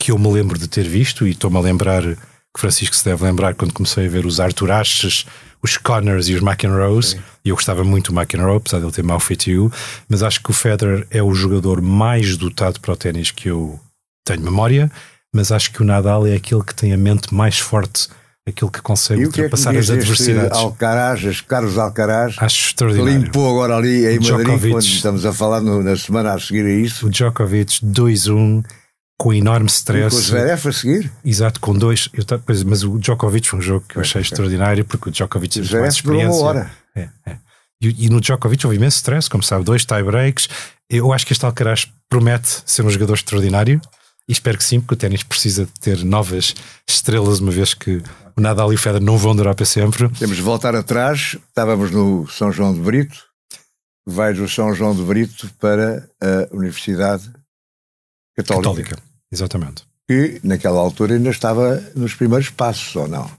que 0.00 0.12
eu 0.12 0.18
me 0.18 0.32
lembro 0.32 0.58
de 0.58 0.68
ter 0.68 0.86
visto, 0.86 1.26
e 1.26 1.30
estou-me 1.30 1.56
a 1.56 1.60
lembrar 1.60 2.02
que 2.02 2.60
Francisco 2.60 2.94
se 2.94 3.04
deve 3.04 3.24
lembrar 3.24 3.54
quando 3.54 3.74
comecei 3.74 4.06
a 4.06 4.08
ver 4.08 4.24
os 4.24 4.38
Arthur 4.38 4.70
Ashes, 4.70 5.26
os 5.60 5.76
Connors 5.76 6.28
e 6.28 6.34
os 6.34 6.42
McEnroes, 6.42 7.16
e 7.44 7.48
eu 7.48 7.56
gostava 7.56 7.82
muito 7.82 8.12
do 8.12 8.20
McEnroe, 8.20 8.56
apesar 8.56 8.78
de 8.78 8.84
ele 8.84 8.92
ter 8.92 9.02
mau 9.02 9.18
feitio, 9.18 9.72
mas 10.08 10.22
acho 10.22 10.40
que 10.40 10.50
o 10.50 10.54
Federer 10.54 11.06
é 11.10 11.22
o 11.22 11.34
jogador 11.34 11.82
mais 11.82 12.36
dotado 12.36 12.78
para 12.80 12.92
o 12.92 12.96
ténis 12.96 13.32
que 13.32 13.48
eu 13.48 13.78
tenho 14.24 14.42
memória, 14.42 14.90
mas 15.34 15.50
acho 15.50 15.72
que 15.72 15.82
o 15.82 15.84
Nadal 15.84 16.26
é 16.26 16.34
aquele 16.34 16.62
que 16.62 16.74
tem 16.74 16.92
a 16.92 16.96
mente 16.96 17.34
mais 17.34 17.58
forte 17.58 18.08
aquilo 18.48 18.70
que 18.70 18.80
consegue 18.80 19.24
ultrapassar 19.24 19.72
que 19.72 19.78
as 19.78 19.90
adversidades. 19.90 20.58
Alcaraz, 20.58 21.40
Carlos 21.42 21.78
Alcaraz, 21.78 22.36
acho 22.38 22.68
extraordinário. 22.68 23.20
Limpou 23.20 23.50
agora 23.50 23.76
ali 23.76 24.06
em 24.06 24.18
Djokovic, 24.18 24.50
Madrid, 24.50 24.72
quando 24.72 24.84
estamos 24.84 25.26
a 25.26 25.32
falar 25.32 25.60
no, 25.60 25.82
na 25.82 25.96
semana 25.96 26.34
a 26.34 26.40
seguir 26.40 26.64
a 26.64 26.70
isso. 26.70 27.06
O 27.06 27.10
Djokovic 27.10 27.84
2-1 27.84 28.64
com 29.18 29.34
enorme 29.34 29.68
stress. 29.68 30.14
com 30.14 30.16
o 30.16 30.22
Zverev 30.22 30.68
a 30.68 30.72
seguir? 30.72 31.12
Exato, 31.24 31.60
com 31.60 31.74
dois. 31.74 32.08
Eu, 32.12 32.24
mas 32.66 32.84
o 32.84 32.98
Djokovic 32.98 33.48
foi 33.48 33.58
um 33.58 33.62
jogo 33.62 33.84
que 33.88 33.96
eu 33.96 34.00
achei 34.00 34.22
extraordinário 34.22 34.84
porque 34.84 35.08
o 35.08 35.12
Djokovic 35.12 35.54
teve 35.54 35.80
mais 35.80 35.94
experiência. 35.94 36.30
Uma 36.30 36.46
hora. 36.46 36.70
É, 36.94 37.08
é. 37.26 37.36
E, 37.80 38.06
e, 38.06 38.08
no 38.08 38.20
Djokovic 38.20 38.64
houve 38.66 38.76
imenso 38.76 38.96
stress, 38.96 39.28
como 39.28 39.42
sabe, 39.42 39.64
dois 39.64 39.84
tie-breaks. 39.84 40.48
Eu 40.88 41.12
acho 41.12 41.26
que 41.26 41.32
este 41.32 41.44
Alcaraz 41.44 41.86
promete 42.08 42.62
ser 42.64 42.82
um 42.82 42.90
jogador 42.90 43.14
extraordinário 43.14 43.80
e 44.28 44.32
espero 44.32 44.58
que 44.58 44.64
sim, 44.64 44.78
porque 44.78 44.94
o 44.94 44.96
ténis 44.96 45.22
precisa 45.22 45.64
de 45.64 45.72
ter 45.80 46.04
novas 46.04 46.54
estrelas, 46.86 47.40
uma 47.40 47.50
vez 47.50 47.72
que 47.72 48.02
o 48.36 48.40
Nadal 48.40 48.72
e 48.72 48.76
o 48.76 48.78
Federer 48.78 49.02
não 49.02 49.16
vão 49.16 49.34
durar 49.34 49.54
para 49.54 49.64
sempre. 49.64 50.08
Temos 50.10 50.36
de 50.36 50.42
voltar 50.42 50.76
atrás, 50.76 51.36
estávamos 51.48 51.90
no 51.90 52.28
São 52.28 52.52
João 52.52 52.74
de 52.74 52.80
Brito, 52.80 53.24
vais 54.06 54.36
do 54.36 54.48
São 54.48 54.74
João 54.74 54.94
de 54.94 55.02
Brito 55.02 55.50
para 55.58 56.08
a 56.20 56.54
Universidade 56.54 57.30
Católica. 58.36 58.62
Católica, 58.62 58.98
exatamente. 59.32 59.82
Que 60.06 60.40
naquela 60.44 60.78
altura 60.78 61.14
ainda 61.14 61.30
estava 61.30 61.82
nos 61.94 62.14
primeiros 62.14 62.50
passos, 62.50 62.94
ou 62.96 63.08
não? 63.08 63.30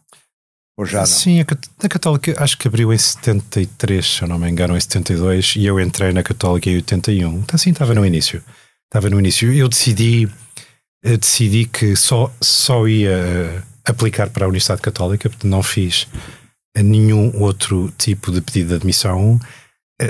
Ou 0.78 0.86
já 0.86 1.00
não? 1.00 1.06
Sim, 1.06 1.40
a, 1.42 1.90
Católica 1.90 2.34
acho 2.38 2.58
que 2.58 2.68
abriu 2.68 2.92
em 2.92 2.98
73, 2.98 4.06
se 4.06 4.22
eu 4.22 4.28
não 4.28 4.40
me 4.40 4.50
engano, 4.50 4.76
em 4.76 4.80
72, 4.80 5.56
e 5.56 5.66
eu 5.66 5.80
entrei 5.80 6.12
na 6.14 6.24
Católica 6.24 6.70
em 6.70 6.76
81. 6.76 7.40
Então, 7.40 7.58
sim, 7.58 7.72
estava 7.72 7.94
no 7.94 8.06
início. 8.06 8.44
Estava 8.86 9.10
no 9.10 9.20
início. 9.20 9.52
Eu 9.54 9.70
decidi 9.70 10.30
decidi 11.04 11.66
que 11.66 11.96
só, 11.96 12.32
só 12.42 12.88
ia 12.88 13.10
eh, 13.10 13.62
aplicar 13.86 14.30
para 14.30 14.46
a 14.46 14.48
Universidade 14.48 14.82
Católica, 14.82 15.30
porque 15.30 15.48
não 15.48 15.64
fiz 15.64 16.08
nenhum 16.78 17.32
outro 17.42 17.92
tipo 17.98 18.32
de 18.32 18.42
pedido 18.42 18.70
de 18.70 18.76
admissão. 18.76 19.40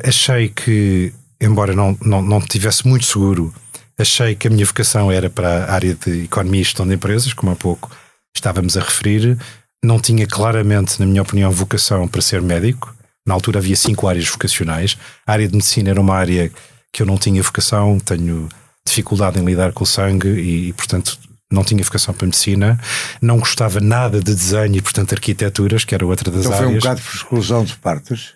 Achei 0.04 0.50
que, 0.50 1.14
embora 1.42 1.74
não, 1.74 1.98
não, 2.02 2.22
não 2.22 2.42
tivesse 2.42 2.88
muito 2.88 3.06
seguro, 3.06 3.54
achei 3.98 4.36
que 4.36 4.48
a 4.48 4.52
minha 4.52 4.66
vocação 4.66 5.12
era 5.12 5.30
para 5.30 5.66
a 5.66 5.74
área 5.74 5.96
de 5.96 6.24
economia 6.24 6.62
e 6.62 6.64
gestão 6.64 6.88
de 6.88 6.96
empresas, 6.96 7.34
como 7.34 7.52
há 7.52 7.56
pouco 7.56 7.90
estávamos 8.36 8.78
a 8.78 8.82
referir. 8.82 9.38
Não 9.84 10.00
tinha 10.00 10.28
claramente, 10.28 11.00
na 11.00 11.06
minha 11.06 11.22
opinião, 11.22 11.52
vocação 11.52 12.08
para 12.08 12.22
ser 12.22 12.42
médico. 12.42 12.96
Na 13.26 13.34
altura 13.34 13.60
havia 13.60 13.76
cinco 13.76 14.08
áreas 14.08 14.28
vocacionais. 14.28 14.98
A 15.26 15.34
área 15.34 15.48
de 15.48 15.54
medicina 15.54 15.90
era 15.90 16.02
uma 16.02 16.16
área 16.16 16.52
que 16.92 17.02
eu 17.02 17.06
não 17.06 17.18
tinha 17.18 17.42
vocação, 17.42 18.00
tenho 18.00 18.50
dificuldade 18.90 19.40
em 19.40 19.46
lidar 19.46 19.72
com 19.72 19.84
o 19.84 19.88
sangue 19.88 20.28
e, 20.28 20.70
e, 20.70 20.74
portanto, 20.74 21.18
não 21.52 21.64
tinha 21.64 21.84
vocação 21.84 22.14
para 22.14 22.28
medicina, 22.28 22.80
não 23.22 23.40
gostava 23.40 23.80
nada 23.80 24.20
de 24.20 24.34
desenho 24.36 24.76
e, 24.76 24.82
portanto, 24.82 25.14
arquiteturas, 25.14 25.84
que 25.84 25.96
era 25.96 26.06
outra 26.06 26.30
das 26.30 26.46
então 26.46 26.54
áreas. 26.54 26.68
Foi 26.68 26.76
um 26.76 26.80
bocado 26.80 27.02
por 27.02 27.16
exclusão 27.16 27.64
de 27.64 27.76
partes? 27.78 28.34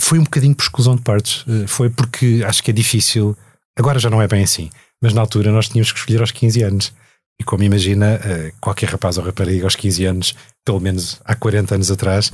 Foi 0.00 0.18
um 0.18 0.24
bocadinho 0.24 0.54
por 0.54 0.62
exclusão 0.62 0.96
de 0.96 1.02
partes. 1.02 1.44
Eh, 1.48 1.66
foi 1.66 1.90
porque 1.90 2.42
acho 2.46 2.62
que 2.62 2.70
é 2.70 2.74
difícil. 2.74 3.36
Agora 3.76 3.98
já 3.98 4.10
não 4.10 4.20
é 4.20 4.26
bem 4.26 4.42
assim, 4.42 4.70
mas 5.00 5.12
na 5.12 5.20
altura 5.20 5.52
nós 5.52 5.68
tínhamos 5.68 5.92
que 5.92 5.98
escolher 5.98 6.20
aos 6.20 6.32
15 6.32 6.62
anos. 6.62 6.92
E 7.40 7.44
como 7.44 7.62
imagina, 7.62 8.20
eh, 8.24 8.52
qualquer 8.60 8.88
rapaz 8.88 9.18
ou 9.18 9.24
rapariga 9.24 9.64
aos 9.64 9.76
15 9.76 10.04
anos, 10.04 10.34
pelo 10.64 10.80
menos 10.80 11.20
há 11.24 11.36
40 11.36 11.76
anos 11.76 11.90
atrás, 11.90 12.32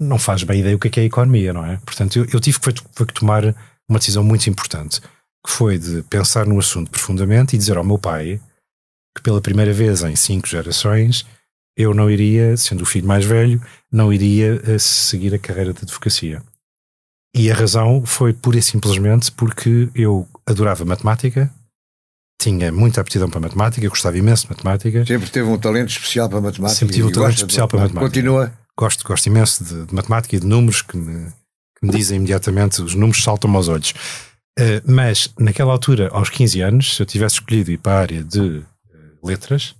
não 0.00 0.18
faz 0.18 0.44
bem 0.44 0.60
ideia 0.60 0.76
o 0.76 0.78
que 0.78 0.86
é, 0.86 0.90
que 0.90 1.00
é 1.00 1.02
a 1.02 1.06
economia, 1.06 1.52
não 1.52 1.66
é? 1.66 1.78
Portanto, 1.84 2.18
eu, 2.18 2.26
eu 2.32 2.40
tive 2.40 2.60
que, 2.60 2.64
foi, 2.64 3.06
que 3.06 3.14
tomar 3.14 3.42
uma 3.88 3.98
decisão 3.98 4.22
muito 4.22 4.48
importante 4.48 5.00
que 5.46 5.52
foi 5.52 5.78
de 5.78 6.02
pensar 6.02 6.44
no 6.44 6.58
assunto 6.58 6.90
profundamente 6.90 7.54
e 7.54 7.58
dizer 7.58 7.76
ao 7.76 7.84
meu 7.84 7.96
pai 7.96 8.40
que 9.16 9.22
pela 9.22 9.40
primeira 9.40 9.72
vez 9.72 10.02
em 10.02 10.16
cinco 10.16 10.48
gerações 10.48 11.24
eu 11.76 11.94
não 11.94 12.10
iria, 12.10 12.56
sendo 12.56 12.82
o 12.82 12.86
filho 12.86 13.06
mais 13.06 13.24
velho, 13.24 13.62
não 13.92 14.12
iria 14.12 14.60
eh, 14.66 14.78
seguir 14.78 15.34
a 15.34 15.38
carreira 15.38 15.72
de 15.72 15.82
advocacia. 15.82 16.42
E 17.34 17.50
a 17.50 17.54
razão 17.54 18.04
foi 18.04 18.32
pura 18.32 18.58
e 18.58 18.62
simplesmente 18.62 19.30
porque 19.30 19.88
eu 19.94 20.26
adorava 20.46 20.84
matemática, 20.84 21.52
tinha 22.40 22.72
muita 22.72 23.00
aptidão 23.00 23.28
para 23.28 23.40
matemática, 23.40 23.88
gostava 23.88 24.16
imenso 24.18 24.44
de 24.44 24.54
matemática. 24.54 25.04
Sempre 25.06 25.30
teve 25.30 25.48
um 25.48 25.58
talento 25.58 25.90
especial 25.90 26.28
para 26.28 26.40
matemática. 26.40 26.78
Sempre 26.78 26.94
tive 26.94 27.08
um 27.08 27.12
talento 27.12 27.36
especial 27.36 27.68
para 27.68 27.80
matemática. 27.80 28.06
Continua. 28.06 28.52
Gosto, 28.78 29.06
gosto 29.06 29.26
imenso 29.26 29.64
de, 29.64 29.86
de 29.86 29.94
matemática 29.94 30.34
e 30.34 30.40
de 30.40 30.46
números 30.46 30.82
que 30.82 30.96
me, 30.96 31.30
que 31.78 31.86
me 31.86 31.90
dizem 31.90 32.16
imediatamente, 32.16 32.82
os 32.82 32.94
números 32.94 33.22
saltam 33.22 33.54
aos 33.54 33.68
olhos. 33.68 33.94
Uh, 34.58 34.80
mas 34.86 35.30
naquela 35.38 35.72
altura, 35.72 36.08
aos 36.12 36.30
15 36.30 36.60
anos, 36.62 36.96
se 36.96 37.02
eu 37.02 37.06
tivesse 37.06 37.34
escolhido 37.34 37.70
ir 37.70 37.76
para 37.76 37.92
a 37.92 38.00
área 38.00 38.24
de 38.24 38.40
uh, 38.40 38.64
letras, 39.22 39.74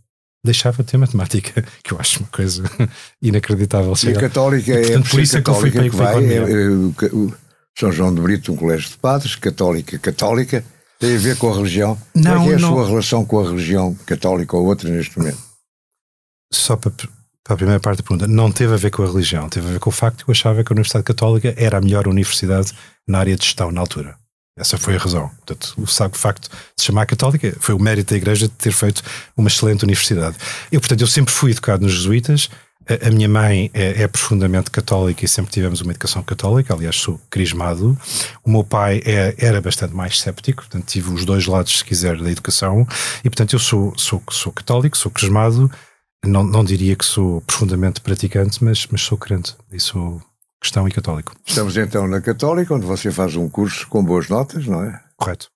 deixava 0.45 0.83
de 0.83 0.90
ter 0.90 0.99
matemática, 0.99 1.64
que 1.83 1.92
eu 1.92 1.99
acho 1.99 2.21
uma 2.21 2.28
coisa 2.28 2.62
inacreditável. 3.21 3.95
E 4.04 4.09
a 4.09 4.21
católica 4.21 4.73
e, 4.73 4.83
portanto, 4.83 5.06
é 5.06 5.11
por 5.11 5.21
isso 5.21 5.37
é 5.38 5.42
que 5.42 5.50
eu 5.50 5.54
fui 5.54 5.71
para, 5.71 5.83
que 5.83 5.90
vai, 5.90 6.25
é, 6.25 6.37
é, 6.37 6.68
o, 7.12 7.35
São 7.78 7.90
João 7.90 8.14
de 8.14 8.21
Brito, 8.21 8.52
um 8.52 8.56
colégio 8.56 8.90
de 8.90 8.99
padres, 8.99 9.35
católica, 9.35 9.99
católica, 9.99 10.64
tem 10.99 11.16
a 11.16 11.18
ver 11.18 11.37
com 11.37 11.50
a 11.50 11.56
religião. 11.56 11.99
Não, 12.14 12.42
é, 12.42 12.45
que 12.45 12.52
é 12.52 12.54
a 12.54 12.59
não. 12.59 12.75
sua 12.75 12.87
relação 12.87 13.25
com 13.25 13.40
a 13.40 13.49
religião 13.49 13.95
católica 14.06 14.56
ou 14.56 14.64
outra 14.66 14.90
neste 14.90 15.18
momento? 15.18 15.38
Só 16.52 16.76
para, 16.76 16.92
para 17.45 17.54
a 17.54 17.56
primeira 17.56 17.80
parte 17.80 17.99
da 17.99 18.02
pergunta, 18.02 18.26
não 18.26 18.52
teve 18.52 18.73
a 18.73 18.76
ver 18.76 18.90
com 18.90 19.02
a 19.02 19.06
religião, 19.06 19.49
teve 19.49 19.68
a 19.68 19.73
ver 19.73 19.80
com 19.80 19.90
o 19.90 19.92
facto 19.92 20.25
que 20.25 20.30
eu 20.30 20.33
achava 20.33 20.62
que 20.62 20.73
a 20.73 20.75
Universidade 20.75 21.04
Católica 21.04 21.54
era 21.56 21.78
a 21.78 21.80
melhor 21.80 22.06
universidade 22.09 22.73
na 23.06 23.18
área 23.18 23.37
de 23.37 23.45
gestão 23.45 23.71
na 23.73 23.80
altura. 23.80 24.16
Essa 24.58 24.78
foi 24.78 24.96
a 24.96 24.98
razão. 24.98 25.28
Portanto, 25.44 25.75
o 25.76 25.86
facto 25.86 26.48
de 26.50 26.56
se 26.78 26.86
chamar 26.86 27.04
católica 27.04 27.54
foi 27.60 27.75
o 27.75 27.78
mérito 27.78 28.14
da 28.14 28.16
Igreja 28.16 28.48
de 28.48 28.54
ter 28.54 28.72
feito 28.72 29.02
uma 29.36 29.48
excelente 29.48 29.84
universidade. 29.84 30.36
Eu, 30.72 30.80
portanto, 30.80 31.02
eu 31.02 31.06
sempre 31.06 31.32
fui 31.32 31.50
educado 31.50 31.84
nos 31.84 31.92
jesuítas. 31.92 32.48
A, 32.88 33.08
a 33.08 33.10
minha 33.10 33.28
mãe 33.28 33.70
é, 33.75 34.02
é, 34.02 34.08
profundamente 34.08 34.70
católica 34.70 35.25
e 35.25 35.28
sempre 35.28 35.52
tivemos 35.52 35.82
uma 35.82 35.92
educação 35.92 36.22
católica. 36.22 36.72
Aliás, 36.72 36.96
sou 36.96 37.20
crismado. 37.28 37.98
O 38.42 38.50
meu 38.50 38.64
pai 38.64 39.02
é, 39.04 39.34
era 39.36 39.60
bastante 39.60 39.94
mais 39.94 40.18
séptico, 40.18 40.62
portanto, 40.62 40.86
tive 40.86 41.12
os 41.12 41.26
dois 41.26 41.46
lados, 41.46 41.78
se 41.78 41.84
quiser, 41.84 42.16
da 42.16 42.30
educação. 42.30 42.86
E, 43.22 43.28
portanto, 43.28 43.52
eu 43.52 43.58
sou, 43.58 43.92
sou, 43.98 44.22
sou 44.30 44.52
católico, 44.52 44.96
sou 44.96 45.12
crismado. 45.12 45.70
Não, 46.25 46.42
não 46.42 46.64
diria 46.64 46.96
que 46.96 47.04
sou 47.04 47.42
profundamente 47.42 48.00
praticante, 48.00 48.64
mas, 48.64 48.86
mas 48.90 49.02
sou 49.02 49.18
crente 49.18 49.54
e 49.70 49.78
sou 49.78 50.22
cristão 50.66 50.88
e 50.88 50.90
católico. 50.90 51.35
Estamos 51.46 51.76
então 51.76 52.08
na 52.08 52.20
Católica, 52.20 52.75
onde 52.75 52.85
você 52.85 53.12
faz 53.12 53.37
um 53.37 53.49
curso 53.49 53.87
com 53.88 54.04
boas 54.04 54.28
notas, 54.28 54.66
não 54.66 54.82
é? 54.82 55.00
Correto. 55.16 55.49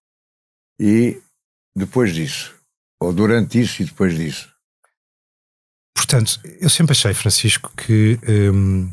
E 0.80 1.20
depois 1.76 2.14
disso, 2.14 2.54
ou 3.00 3.12
durante 3.12 3.60
isso 3.60 3.82
e 3.82 3.84
depois 3.84 4.14
disso? 4.14 4.48
Portanto, 5.94 6.40
eu 6.60 6.70
sempre 6.70 6.92
achei, 6.92 7.12
Francisco, 7.12 7.72
que 7.76 8.18
hum, 8.28 8.90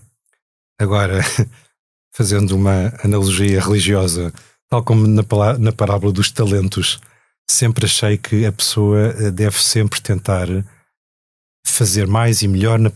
agora, 0.79 1.21
fazendo 2.13 2.55
uma 2.55 2.93
analogia 3.03 3.61
religiosa, 3.61 4.33
tal 4.67 4.83
como 4.83 5.05
na, 5.05 5.23
na 5.59 5.71
parábola 5.71 6.11
dos 6.11 6.31
talentos, 6.31 6.99
sempre 7.49 7.85
achei 7.85 8.17
que 8.17 8.45
a 8.45 8.51
pessoa 8.51 9.13
eh, 9.19 9.31
deve 9.31 9.61
sempre 9.61 10.01
tentar 10.01 10.47
fazer 11.65 12.07
mais 12.07 12.41
e 12.41 12.47
melhor 12.47 12.79
na, 12.79 12.91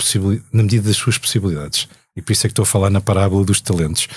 na 0.51 0.63
medida 0.63 0.87
das 0.87 0.97
suas 0.97 1.17
possibilidades. 1.17 1.87
E 2.15 2.21
por 2.21 2.31
isso 2.31 2.45
é 2.45 2.49
que 2.49 2.51
estou 2.51 2.63
a 2.63 2.65
falar 2.65 2.89
na 2.89 3.01
parábola 3.01 3.45
dos 3.45 3.61
talentos. 3.61 4.07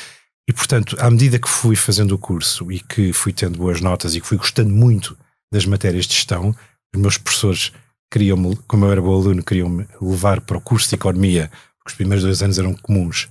E 0.48 0.52
portanto, 0.52 0.96
à 1.00 1.10
medida 1.10 1.38
que 1.38 1.48
fui 1.48 1.74
fazendo 1.76 2.12
o 2.12 2.18
curso 2.18 2.70
e 2.70 2.80
que 2.80 3.12
fui 3.12 3.32
tendo 3.32 3.58
boas 3.58 3.80
notas 3.80 4.14
e 4.14 4.20
que 4.20 4.26
fui 4.26 4.36
gostando 4.36 4.70
muito 4.70 5.16
das 5.52 5.64
matérias 5.64 6.06
de 6.06 6.14
gestão, 6.14 6.54
os 6.94 7.00
meus 7.00 7.16
professores 7.16 7.72
queriam-me, 8.12 8.56
como 8.68 8.84
eu 8.84 8.92
era 8.92 9.02
bom 9.02 9.14
aluno, 9.14 9.42
queriam-me 9.42 9.86
levar 10.00 10.40
para 10.40 10.58
o 10.58 10.60
curso 10.60 10.88
de 10.88 10.94
economia, 10.94 11.50
porque 11.78 11.90
os 11.90 11.94
primeiros 11.94 12.24
dois 12.24 12.42
anos 12.42 12.58
eram 12.58 12.74
comuns, 12.74 13.28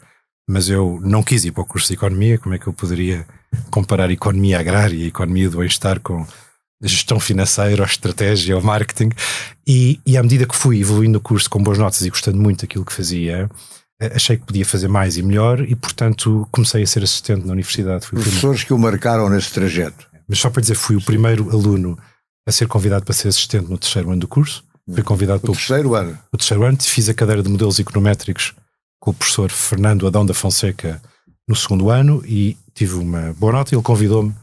mas 0.49 0.69
eu 0.69 0.99
não 1.01 1.23
quis 1.23 1.45
ir 1.45 1.51
para 1.51 1.63
o 1.63 1.65
curso 1.65 1.87
de 1.87 1.93
economia. 1.93 2.37
Como 2.37 2.53
é 2.53 2.59
que 2.59 2.67
eu 2.67 2.73
poderia 2.73 3.25
comparar 3.71 4.11
economia 4.11 4.59
agrária 4.59 4.95
e 4.95 5.07
economia 5.07 5.49
do 5.49 5.57
bem-estar 5.59 5.99
com 5.99 6.25
gestão 6.81 7.19
financeira, 7.19 7.81
ou 7.81 7.87
estratégia, 7.87 8.55
ou 8.55 8.61
marketing? 8.61 9.11
E, 9.65 10.01
e 10.05 10.17
à 10.17 10.23
medida 10.23 10.45
que 10.45 10.55
fui 10.55 10.81
evoluindo 10.81 11.17
o 11.17 11.21
curso 11.21 11.49
com 11.49 11.63
boas 11.63 11.77
notas 11.77 12.01
e 12.01 12.09
gostando 12.09 12.37
muito 12.37 12.61
daquilo 12.61 12.83
que 12.83 12.91
fazia, 12.91 13.49
achei 14.13 14.37
que 14.37 14.45
podia 14.45 14.65
fazer 14.65 14.87
mais 14.87 15.17
e 15.17 15.23
melhor 15.23 15.61
e, 15.61 15.75
portanto, 15.75 16.47
comecei 16.51 16.83
a 16.83 16.87
ser 16.87 17.03
assistente 17.03 17.45
na 17.45 17.53
universidade. 17.53 18.05
Fui 18.05 18.19
Professores 18.19 18.63
que 18.63 18.73
o 18.73 18.77
marcaram 18.77 19.29
nesse 19.29 19.51
trajeto. 19.51 20.07
Mas 20.27 20.39
só 20.39 20.49
para 20.49 20.61
dizer, 20.61 20.75
fui 20.75 20.95
o 20.95 21.01
primeiro 21.01 21.49
aluno 21.49 21.97
a 22.47 22.51
ser 22.51 22.67
convidado 22.67 23.05
para 23.05 23.13
ser 23.13 23.27
assistente 23.27 23.69
no 23.69 23.77
terceiro 23.77 24.09
ano 24.09 24.21
do 24.21 24.27
curso. 24.27 24.63
Fui 24.91 25.03
convidado 25.03 25.39
o 25.39 25.41
pelo 25.41 25.53
terceiro 25.53 25.95
ano. 25.95 26.17
O 26.31 26.37
terceiro 26.37 26.63
ano, 26.63 26.77
fiz 26.81 27.07
a 27.07 27.13
cadeira 27.13 27.41
de 27.41 27.49
modelos 27.49 27.79
econométricos 27.79 28.53
com 28.99 29.11
o 29.11 29.13
professor 29.13 29.49
Fernando 29.49 30.07
Adão 30.07 30.25
da 30.25 30.33
Fonseca 30.33 31.01
no 31.47 31.55
segundo 31.55 31.89
ano 31.89 32.23
e 32.25 32.57
tive 32.73 32.95
uma 32.95 33.33
boa 33.33 33.53
nota. 33.53 33.73
Ele 33.73 33.81
convidou-me 33.81 34.33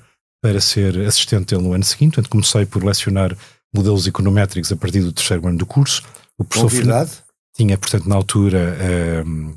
para 0.43 0.61
ser 0.61 0.99
assistente 1.07 1.55
dele 1.55 1.67
no 1.67 1.75
ano 1.75 1.85
seguinte. 1.85 2.15
Portanto, 2.15 2.31
comecei 2.31 2.67
por 2.67 2.83
lecionar 2.83 3.37
modelos 3.75 4.07
econométricos 4.07 4.73
a 4.73 4.77
partir 4.77 5.01
do 5.01 5.13
terceiro 5.13 5.47
ano 5.47 5.59
do 5.59 5.67
curso. 5.67 6.03
O 6.39 6.45
professor 6.45 6.71
Convidado? 6.71 7.11
Fernando, 7.11 7.30
tinha, 7.61 7.77
portanto, 7.77 8.09
na 8.09 8.15
altura, 8.15 8.75
uh, 8.81 9.55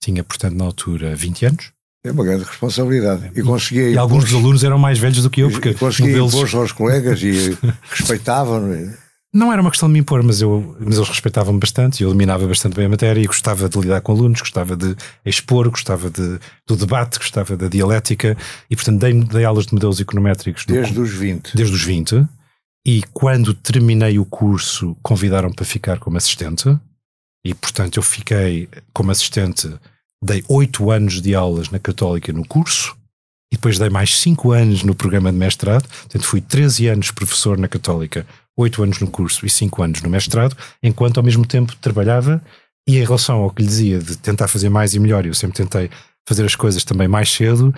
tinha, 0.00 0.22
portanto, 0.22 0.54
na 0.54 0.64
altura 0.64 1.16
20 1.16 1.46
anos. 1.46 1.72
É 2.06 2.12
uma 2.12 2.22
grande 2.22 2.44
responsabilidade. 2.44 3.32
E, 3.34 3.42
conseguia 3.42 3.90
e 3.90 3.98
alguns 3.98 4.24
dos 4.24 4.34
alunos 4.34 4.62
eram 4.62 4.78
mais 4.78 4.98
velhos 4.98 5.22
do 5.22 5.30
que 5.30 5.40
eu, 5.40 5.50
porque 5.50 5.74
conseguia 5.74 6.14
deles... 6.14 6.32
impor 6.32 6.60
aos 6.60 6.70
colegas 6.70 7.20
e 7.22 7.58
respeitavam. 7.90 8.72
É? 8.72 8.94
Não 9.32 9.52
era 9.52 9.60
uma 9.60 9.70
questão 9.70 9.88
de 9.88 9.94
me 9.94 9.98
impor, 9.98 10.22
mas, 10.22 10.40
eu, 10.40 10.76
mas 10.78 10.96
eles 10.96 11.08
respeitavam-me 11.08 11.58
bastante, 11.58 12.04
eu 12.04 12.10
dominava 12.10 12.46
bastante 12.46 12.76
bem 12.76 12.86
a 12.86 12.88
matéria 12.88 13.20
e 13.20 13.26
gostava 13.26 13.68
de 13.68 13.80
lidar 13.80 14.00
com 14.00 14.12
alunos, 14.12 14.40
gostava 14.40 14.76
de 14.76 14.94
expor, 15.24 15.68
gostava 15.70 16.08
de, 16.08 16.38
do 16.68 16.76
debate, 16.76 17.18
gostava 17.18 17.56
da 17.56 17.66
dialética 17.66 18.36
e, 18.70 18.76
portanto, 18.76 19.00
dei, 19.00 19.12
dei 19.12 19.44
aulas 19.44 19.66
de 19.66 19.74
modelos 19.74 19.98
econométricos. 19.98 20.64
Desde 20.66 21.00
os 21.00 21.10
20. 21.10 21.56
Desde 21.56 21.74
os 21.74 21.82
20. 21.82 22.24
E 22.86 23.02
quando 23.12 23.54
terminei 23.54 24.20
o 24.20 24.24
curso, 24.24 24.96
convidaram-me 25.02 25.54
para 25.54 25.64
ficar 25.64 25.98
como 25.98 26.16
assistente. 26.16 26.78
E, 27.44 27.52
portanto, 27.52 27.98
eu 27.98 28.02
fiquei 28.02 28.68
como 28.92 29.10
assistente, 29.10 29.72
dei 30.22 30.42
oito 30.48 30.90
anos 30.90 31.20
de 31.20 31.34
aulas 31.34 31.68
na 31.70 31.78
Católica 31.78 32.32
no 32.32 32.46
curso, 32.46 32.96
e 33.52 33.56
depois 33.56 33.78
dei 33.78 33.88
mais 33.88 34.18
cinco 34.18 34.50
anos 34.50 34.82
no 34.82 34.94
programa 34.94 35.30
de 35.30 35.38
mestrado. 35.38 35.86
Portanto, 35.86 36.24
fui 36.24 36.40
13 36.40 36.88
anos 36.88 37.10
professor 37.10 37.56
na 37.56 37.68
Católica, 37.68 38.26
oito 38.56 38.82
anos 38.82 38.98
no 38.98 39.06
curso 39.06 39.46
e 39.46 39.50
cinco 39.50 39.82
anos 39.82 40.02
no 40.02 40.10
mestrado, 40.10 40.56
enquanto 40.82 41.18
ao 41.18 41.22
mesmo 41.22 41.46
tempo 41.46 41.76
trabalhava. 41.76 42.42
E 42.88 42.98
em 42.98 43.04
relação 43.04 43.42
ao 43.42 43.50
que 43.50 43.62
lhe 43.62 43.68
dizia 43.68 43.98
de 43.98 44.16
tentar 44.16 44.48
fazer 44.48 44.68
mais 44.68 44.94
e 44.94 44.98
melhor, 44.98 45.24
eu 45.24 45.34
sempre 45.34 45.56
tentei 45.56 45.88
fazer 46.28 46.44
as 46.44 46.56
coisas 46.56 46.82
também 46.84 47.06
mais 47.06 47.30
cedo. 47.30 47.72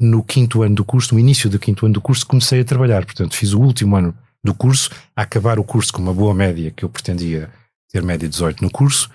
No 0.00 0.22
quinto 0.22 0.62
ano 0.62 0.74
do 0.74 0.84
curso, 0.84 1.14
no 1.14 1.20
início 1.20 1.48
do 1.48 1.58
quinto 1.58 1.86
ano 1.86 1.94
do 1.94 2.00
curso, 2.00 2.26
comecei 2.26 2.60
a 2.60 2.64
trabalhar. 2.64 3.04
Portanto, 3.04 3.36
fiz 3.36 3.52
o 3.52 3.60
último 3.60 3.96
ano 3.96 4.14
do 4.42 4.54
curso, 4.54 4.90
a 5.14 5.22
acabar 5.22 5.58
o 5.58 5.64
curso 5.64 5.92
com 5.92 6.02
uma 6.02 6.14
boa 6.14 6.34
média 6.34 6.70
que 6.70 6.84
eu 6.84 6.88
pretendia 6.88 7.50
ter 7.92 8.02
média 8.02 8.28
18 8.28 8.62
no 8.62 8.70
curso, 8.70 9.10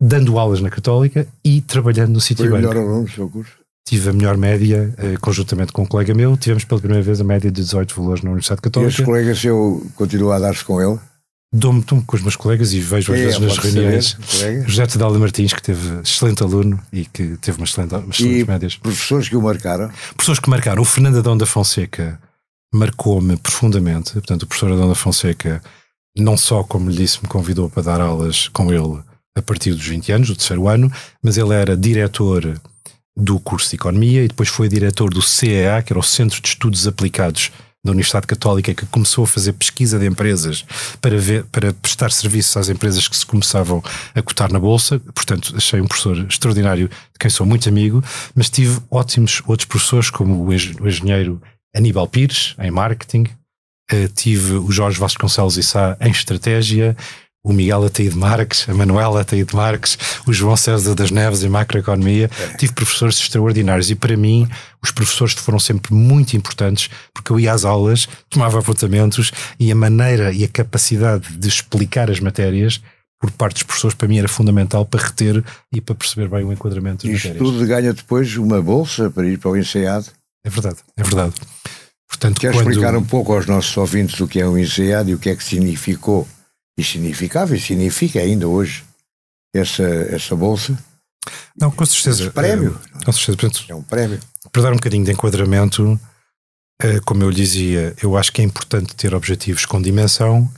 dando 0.00 0.38
aulas 0.38 0.60
na 0.60 0.70
Católica 0.70 1.26
e 1.44 1.60
trabalhando 1.60 2.12
no 2.12 2.20
Citibank. 2.20 2.50
Foi 2.50 2.58
o 2.58 2.68
melhor 2.68 2.76
aluno 2.76 3.08
seu 3.08 3.28
curso? 3.28 3.52
Tive 3.88 4.10
a 4.10 4.12
melhor 4.12 4.36
média, 4.36 4.92
eh, 4.98 5.14
conjuntamente 5.20 5.72
com 5.72 5.82
um 5.82 5.86
colega 5.86 6.12
meu, 6.12 6.36
tivemos 6.36 6.64
pela 6.64 6.80
primeira 6.80 7.02
vez 7.04 7.20
a 7.20 7.24
média 7.24 7.50
de 7.50 7.62
18 7.62 7.94
valores 7.94 8.22
na 8.22 8.30
Universidade 8.30 8.60
Católica. 8.60 8.90
E 8.90 8.92
esses 8.92 9.04
colegas, 9.04 9.44
eu 9.44 9.86
continuo 9.94 10.32
a 10.32 10.40
dar-se 10.40 10.64
com 10.64 10.82
ele? 10.82 10.98
Dou-me 11.54 11.82
com 11.82 12.16
os 12.16 12.22
meus 12.22 12.34
colegas 12.34 12.72
e 12.72 12.80
vejo 12.80 13.12
às 13.12 13.18
é, 13.18 13.24
vezes 13.24 13.38
nas 13.38 13.56
reuniões 13.56 14.16
José 14.66 14.86
Tedalda 14.86 15.18
Martins, 15.18 15.52
que 15.52 15.62
teve 15.62 16.00
excelente 16.02 16.42
aluno 16.42 16.80
e 16.92 17.04
que 17.06 17.36
teve 17.36 17.58
uma 17.58 17.64
excelente, 17.64 17.94
e 18.20 18.44
médias. 18.44 18.76
professores 18.76 19.28
que 19.28 19.36
o 19.36 19.40
marcaram? 19.40 19.88
Professores 20.16 20.40
que 20.40 20.50
marcaram. 20.50 20.82
O 20.82 20.84
Fernando 20.84 21.18
Adão 21.18 21.36
da 21.36 21.46
Fonseca 21.46 22.20
marcou-me 22.74 23.36
profundamente. 23.36 24.12
Portanto, 24.14 24.42
o 24.42 24.46
professor 24.48 24.72
Adão 24.72 24.88
da 24.88 24.96
Fonseca 24.96 25.62
não 26.16 26.36
só, 26.36 26.62
como 26.62 26.90
lhe 26.90 26.96
disse, 26.96 27.22
me 27.22 27.28
convidou 27.28 27.68
para 27.68 27.82
dar 27.82 28.00
aulas 28.00 28.48
com 28.48 28.72
ele 28.72 29.02
a 29.36 29.42
partir 29.42 29.74
dos 29.74 29.86
20 29.86 30.12
anos, 30.12 30.28
do 30.28 30.36
terceiro 30.36 30.66
ano, 30.66 30.90
mas 31.22 31.36
ele 31.36 31.54
era 31.54 31.76
diretor 31.76 32.58
do 33.16 33.38
curso 33.38 33.70
de 33.70 33.76
Economia 33.76 34.24
e 34.24 34.28
depois 34.28 34.48
foi 34.48 34.68
diretor 34.68 35.10
do 35.10 35.22
CEA, 35.22 35.82
que 35.82 35.92
era 35.92 36.00
o 36.00 36.02
Centro 36.02 36.40
de 36.40 36.48
Estudos 36.48 36.86
Aplicados 36.86 37.50
da 37.84 37.92
Universidade 37.92 38.26
Católica, 38.26 38.74
que 38.74 38.84
começou 38.86 39.24
a 39.24 39.26
fazer 39.26 39.52
pesquisa 39.52 39.98
de 39.98 40.06
empresas 40.06 40.64
para, 41.00 41.16
ver, 41.16 41.44
para 41.44 41.72
prestar 41.72 42.10
serviços 42.10 42.56
às 42.56 42.68
empresas 42.68 43.06
que 43.08 43.16
se 43.16 43.24
começavam 43.24 43.82
a 44.14 44.22
cotar 44.22 44.52
na 44.52 44.58
Bolsa. 44.58 45.00
Portanto, 45.14 45.54
achei 45.56 45.80
um 45.80 45.86
professor 45.86 46.18
extraordinário, 46.28 46.88
de 46.88 47.18
quem 47.18 47.30
sou 47.30 47.46
muito 47.46 47.68
amigo, 47.68 48.02
mas 48.34 48.50
tive 48.50 48.80
ótimos 48.90 49.40
outros 49.46 49.66
professores, 49.66 50.10
como 50.10 50.44
o 50.44 50.52
engenheiro 50.52 51.40
Aníbal 51.74 52.08
Pires, 52.08 52.54
em 52.58 52.70
marketing, 52.70 53.26
tive 54.14 54.54
o 54.54 54.70
Jorge 54.70 54.98
Vasconcelos 54.98 55.54
Sá 55.64 55.96
em 56.00 56.10
estratégia, 56.10 56.96
o 57.46 57.52
Miguel 57.52 57.84
Ataíde 57.84 58.16
Marques, 58.16 58.68
a 58.68 58.74
Manuela 58.74 59.20
Ataíde 59.20 59.54
Marques, 59.54 59.96
o 60.26 60.32
João 60.32 60.56
César 60.56 60.96
das 60.96 61.12
Neves 61.12 61.44
em 61.44 61.48
macroeconomia. 61.48 62.28
É. 62.40 62.56
Tive 62.56 62.72
professores 62.72 63.16
extraordinários 63.20 63.88
e 63.88 63.94
para 63.94 64.16
mim 64.16 64.48
os 64.82 64.90
professores 64.90 65.32
foram 65.34 65.60
sempre 65.60 65.94
muito 65.94 66.36
importantes 66.36 66.90
porque 67.14 67.30
eu 67.30 67.38
ia 67.38 67.52
às 67.52 67.64
aulas, 67.64 68.08
tomava 68.28 68.58
apontamentos 68.58 69.30
e 69.60 69.70
a 69.70 69.76
maneira 69.76 70.32
e 70.32 70.42
a 70.42 70.48
capacidade 70.48 71.36
de 71.36 71.48
explicar 71.48 72.10
as 72.10 72.18
matérias 72.18 72.80
por 73.20 73.30
parte 73.30 73.54
dos 73.54 73.62
professores 73.62 73.94
para 73.94 74.08
mim 74.08 74.18
era 74.18 74.28
fundamental 74.28 74.84
para 74.84 75.04
reter 75.04 75.42
e 75.72 75.80
para 75.80 75.94
perceber 75.94 76.28
bem 76.28 76.44
o 76.44 76.52
enquadramento 76.52 77.06
das 77.06 77.14
Isto 77.16 77.28
matérias. 77.28 77.52
tudo 77.52 77.66
ganha 77.66 77.94
depois 77.94 78.36
uma 78.36 78.60
bolsa 78.60 79.08
para 79.08 79.24
ir 79.24 79.38
para 79.38 79.52
o 79.52 79.56
INSEAD? 79.56 80.06
É 80.44 80.50
verdade, 80.50 80.78
é 80.96 81.02
verdade. 81.02 81.34
Portanto, 82.08 82.40
Quer 82.40 82.52
quando... 82.52 82.70
explicar 82.70 82.96
um 82.96 83.04
pouco 83.04 83.32
aos 83.32 83.46
nossos 83.46 83.76
ouvintes 83.76 84.20
o 84.20 84.28
que 84.28 84.40
é 84.40 84.46
um 84.46 84.56
INSEAD 84.56 85.10
e 85.10 85.14
o 85.14 85.18
que 85.18 85.30
é 85.30 85.36
que 85.36 85.44
significou 85.44 86.26
e 86.78 86.84
significava 86.84 87.56
e 87.56 87.60
significa 87.60 88.20
ainda 88.20 88.46
hoje 88.46 88.84
essa, 89.54 89.82
essa 89.82 90.36
bolsa? 90.36 90.78
Não, 91.58 91.70
com 91.70 91.84
certeza. 91.84 92.24
Esse 92.24 92.32
prémio. 92.32 92.78
É, 93.00 93.04
com 93.04 93.12
certeza. 93.12 93.36
Portanto, 93.36 93.64
é 93.68 93.74
um 93.74 93.82
prémio. 93.82 94.20
Para 94.52 94.62
dar 94.62 94.72
um 94.72 94.76
bocadinho 94.76 95.04
de 95.04 95.12
enquadramento, 95.12 95.98
é, 96.80 97.00
como 97.00 97.22
eu 97.22 97.30
lhe 97.30 97.36
dizia, 97.36 97.94
eu 98.02 98.16
acho 98.16 98.32
que 98.32 98.40
é 98.40 98.44
importante 98.44 98.94
ter 98.94 99.14
objetivos 99.14 99.64
com 99.64 99.80
dimensão 99.80 100.50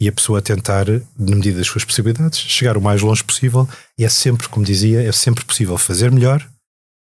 e 0.00 0.08
a 0.08 0.12
pessoa 0.12 0.42
tentar, 0.42 0.86
na 1.18 1.36
medida 1.36 1.58
das 1.58 1.66
suas 1.66 1.84
possibilidades, 1.84 2.38
chegar 2.38 2.76
o 2.76 2.80
mais 2.80 3.00
longe 3.02 3.22
possível. 3.22 3.68
E 3.98 4.04
é 4.04 4.08
sempre, 4.08 4.48
como 4.48 4.64
dizia, 4.64 5.02
é 5.02 5.12
sempre 5.12 5.44
possível 5.44 5.78
fazer 5.78 6.10
melhor 6.10 6.46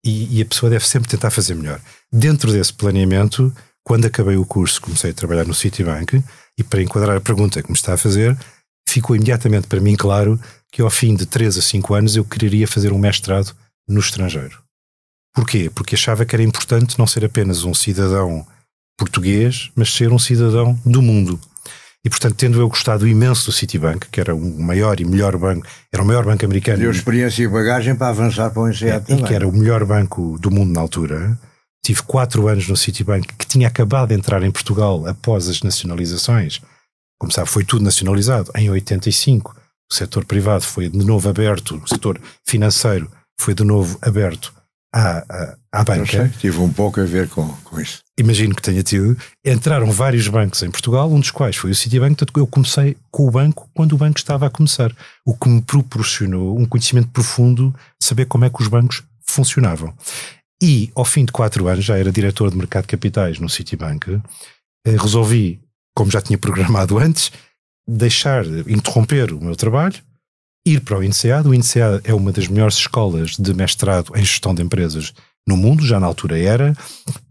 e, 0.04 0.38
e 0.38 0.42
a 0.42 0.46
pessoa 0.46 0.70
deve 0.70 0.86
sempre 0.86 1.08
tentar 1.08 1.30
fazer 1.30 1.54
melhor. 1.54 1.80
Dentro 2.12 2.52
desse 2.52 2.72
planeamento, 2.72 3.52
quando 3.84 4.06
acabei 4.06 4.36
o 4.36 4.46
curso, 4.46 4.80
comecei 4.80 5.10
a 5.10 5.14
trabalhar 5.14 5.44
no 5.44 5.54
Citibank 5.54 6.24
e 6.58 6.64
para 6.64 6.82
enquadrar 6.82 7.16
a 7.16 7.20
pergunta 7.20 7.62
que 7.62 7.70
me 7.70 7.76
está 7.76 7.94
a 7.94 7.98
fazer, 7.98 8.36
ficou 8.88 9.14
imediatamente 9.14 9.66
para 9.66 9.80
mim 9.80 9.94
claro 9.94 10.40
que 10.72 10.82
ao 10.82 10.90
fim 10.90 11.14
de 11.14 11.26
3 11.26 11.58
a 11.58 11.62
5 11.62 11.94
anos 11.94 12.16
eu 12.16 12.24
quereria 12.24 12.66
fazer 12.66 12.92
um 12.92 12.98
mestrado 12.98 13.54
no 13.86 14.00
estrangeiro. 14.00 14.58
Porquê? 15.34 15.70
Porque 15.72 15.94
achava 15.94 16.24
que 16.24 16.34
era 16.34 16.42
importante 16.42 16.98
não 16.98 17.06
ser 17.06 17.24
apenas 17.24 17.64
um 17.64 17.74
cidadão 17.74 18.46
português, 18.96 19.70
mas 19.74 19.92
ser 19.92 20.12
um 20.12 20.18
cidadão 20.18 20.78
do 20.84 21.02
mundo. 21.02 21.38
E, 22.04 22.10
portanto, 22.10 22.34
tendo 22.36 22.60
eu 22.60 22.68
gostado 22.68 23.08
imenso 23.08 23.46
do 23.46 23.52
Citibank, 23.52 24.08
que 24.10 24.20
era 24.20 24.34
o 24.34 24.60
maior 24.60 25.00
e 25.00 25.04
melhor 25.04 25.36
banco, 25.38 25.66
era 25.90 26.02
o 26.02 26.06
maior 26.06 26.24
banco 26.24 26.44
americano. 26.44 26.78
Deu 26.78 26.90
experiência 26.90 27.42
e 27.42 27.48
bagagem 27.48 27.96
para 27.96 28.08
avançar 28.08 28.50
para 28.50 28.62
o 28.62 28.68
INSEAD 28.68 28.96
é, 28.96 29.00
também. 29.00 29.24
E 29.24 29.26
que 29.26 29.34
era 29.34 29.48
o 29.48 29.52
melhor 29.52 29.84
banco 29.86 30.38
do 30.38 30.50
mundo 30.50 30.72
na 30.72 30.80
altura. 30.80 31.38
Tive 31.84 32.02
quatro 32.02 32.48
anos 32.48 32.66
no 32.66 32.76
Citibank, 32.78 33.28
que 33.34 33.46
tinha 33.46 33.68
acabado 33.68 34.08
de 34.08 34.14
entrar 34.14 34.42
em 34.42 34.50
Portugal 34.50 35.06
após 35.06 35.48
as 35.50 35.62
nacionalizações. 35.62 36.62
Como 37.20 37.30
sabe, 37.30 37.50
foi 37.50 37.62
tudo 37.62 37.84
nacionalizado 37.84 38.50
em 38.56 38.70
85. 38.70 39.54
O 39.92 39.94
setor 39.94 40.24
privado 40.24 40.64
foi 40.64 40.88
de 40.88 41.04
novo 41.04 41.28
aberto, 41.28 41.76
o 41.76 41.86
setor 41.86 42.18
financeiro 42.48 43.10
foi 43.38 43.52
de 43.52 43.64
novo 43.64 43.98
aberto 44.00 44.50
à, 44.94 45.18
à, 45.28 45.56
à 45.72 45.84
banca. 45.84 46.06
Sei, 46.06 46.28
tive 46.38 46.58
um 46.58 46.72
pouco 46.72 47.02
a 47.02 47.04
ver 47.04 47.28
com, 47.28 47.46
com 47.64 47.78
isso. 47.78 47.98
Imagino 48.18 48.54
que 48.54 48.62
tenha 48.62 48.82
tido. 48.82 49.14
Entraram 49.44 49.90
vários 49.90 50.26
bancos 50.26 50.62
em 50.62 50.70
Portugal, 50.70 51.12
um 51.12 51.20
dos 51.20 51.30
quais 51.30 51.56
foi 51.56 51.70
o 51.70 51.74
Citibank, 51.74 52.14
portanto 52.16 52.40
eu 52.40 52.46
comecei 52.46 52.96
com 53.10 53.28
o 53.28 53.30
banco 53.30 53.68
quando 53.74 53.92
o 53.92 53.98
banco 53.98 54.18
estava 54.18 54.46
a 54.46 54.50
começar, 54.50 54.90
o 55.26 55.36
que 55.36 55.50
me 55.50 55.60
proporcionou 55.60 56.58
um 56.58 56.64
conhecimento 56.64 57.08
profundo 57.08 57.74
saber 58.00 58.24
como 58.24 58.46
é 58.46 58.50
que 58.50 58.62
os 58.62 58.68
bancos 58.68 59.02
funcionavam. 59.26 59.92
E 60.62 60.90
ao 60.94 61.04
fim 61.04 61.24
de 61.24 61.32
quatro 61.32 61.68
anos, 61.68 61.84
já 61.84 61.98
era 61.98 62.12
diretor 62.12 62.50
de 62.50 62.56
mercado 62.56 62.82
de 62.82 62.88
capitais 62.88 63.38
no 63.38 63.48
Citibank, 63.48 64.20
eh, 64.86 64.96
resolvi, 64.96 65.60
como 65.94 66.10
já 66.10 66.20
tinha 66.20 66.38
programado 66.38 66.98
antes, 66.98 67.32
deixar, 67.86 68.46
interromper 68.66 69.32
o 69.32 69.40
meu 69.42 69.56
trabalho 69.56 70.00
ir 70.66 70.80
para 70.80 70.98
o 70.98 71.04
INSEAD. 71.04 71.48
O 71.48 71.54
INSEAD 71.54 72.00
é 72.04 72.14
uma 72.14 72.32
das 72.32 72.48
melhores 72.48 72.76
escolas 72.76 73.36
de 73.36 73.52
mestrado 73.52 74.12
em 74.16 74.24
gestão 74.24 74.54
de 74.54 74.62
empresas 74.62 75.12
no 75.46 75.56
mundo, 75.56 75.84
já 75.84 76.00
na 76.00 76.06
altura 76.06 76.38
era. 76.38 76.74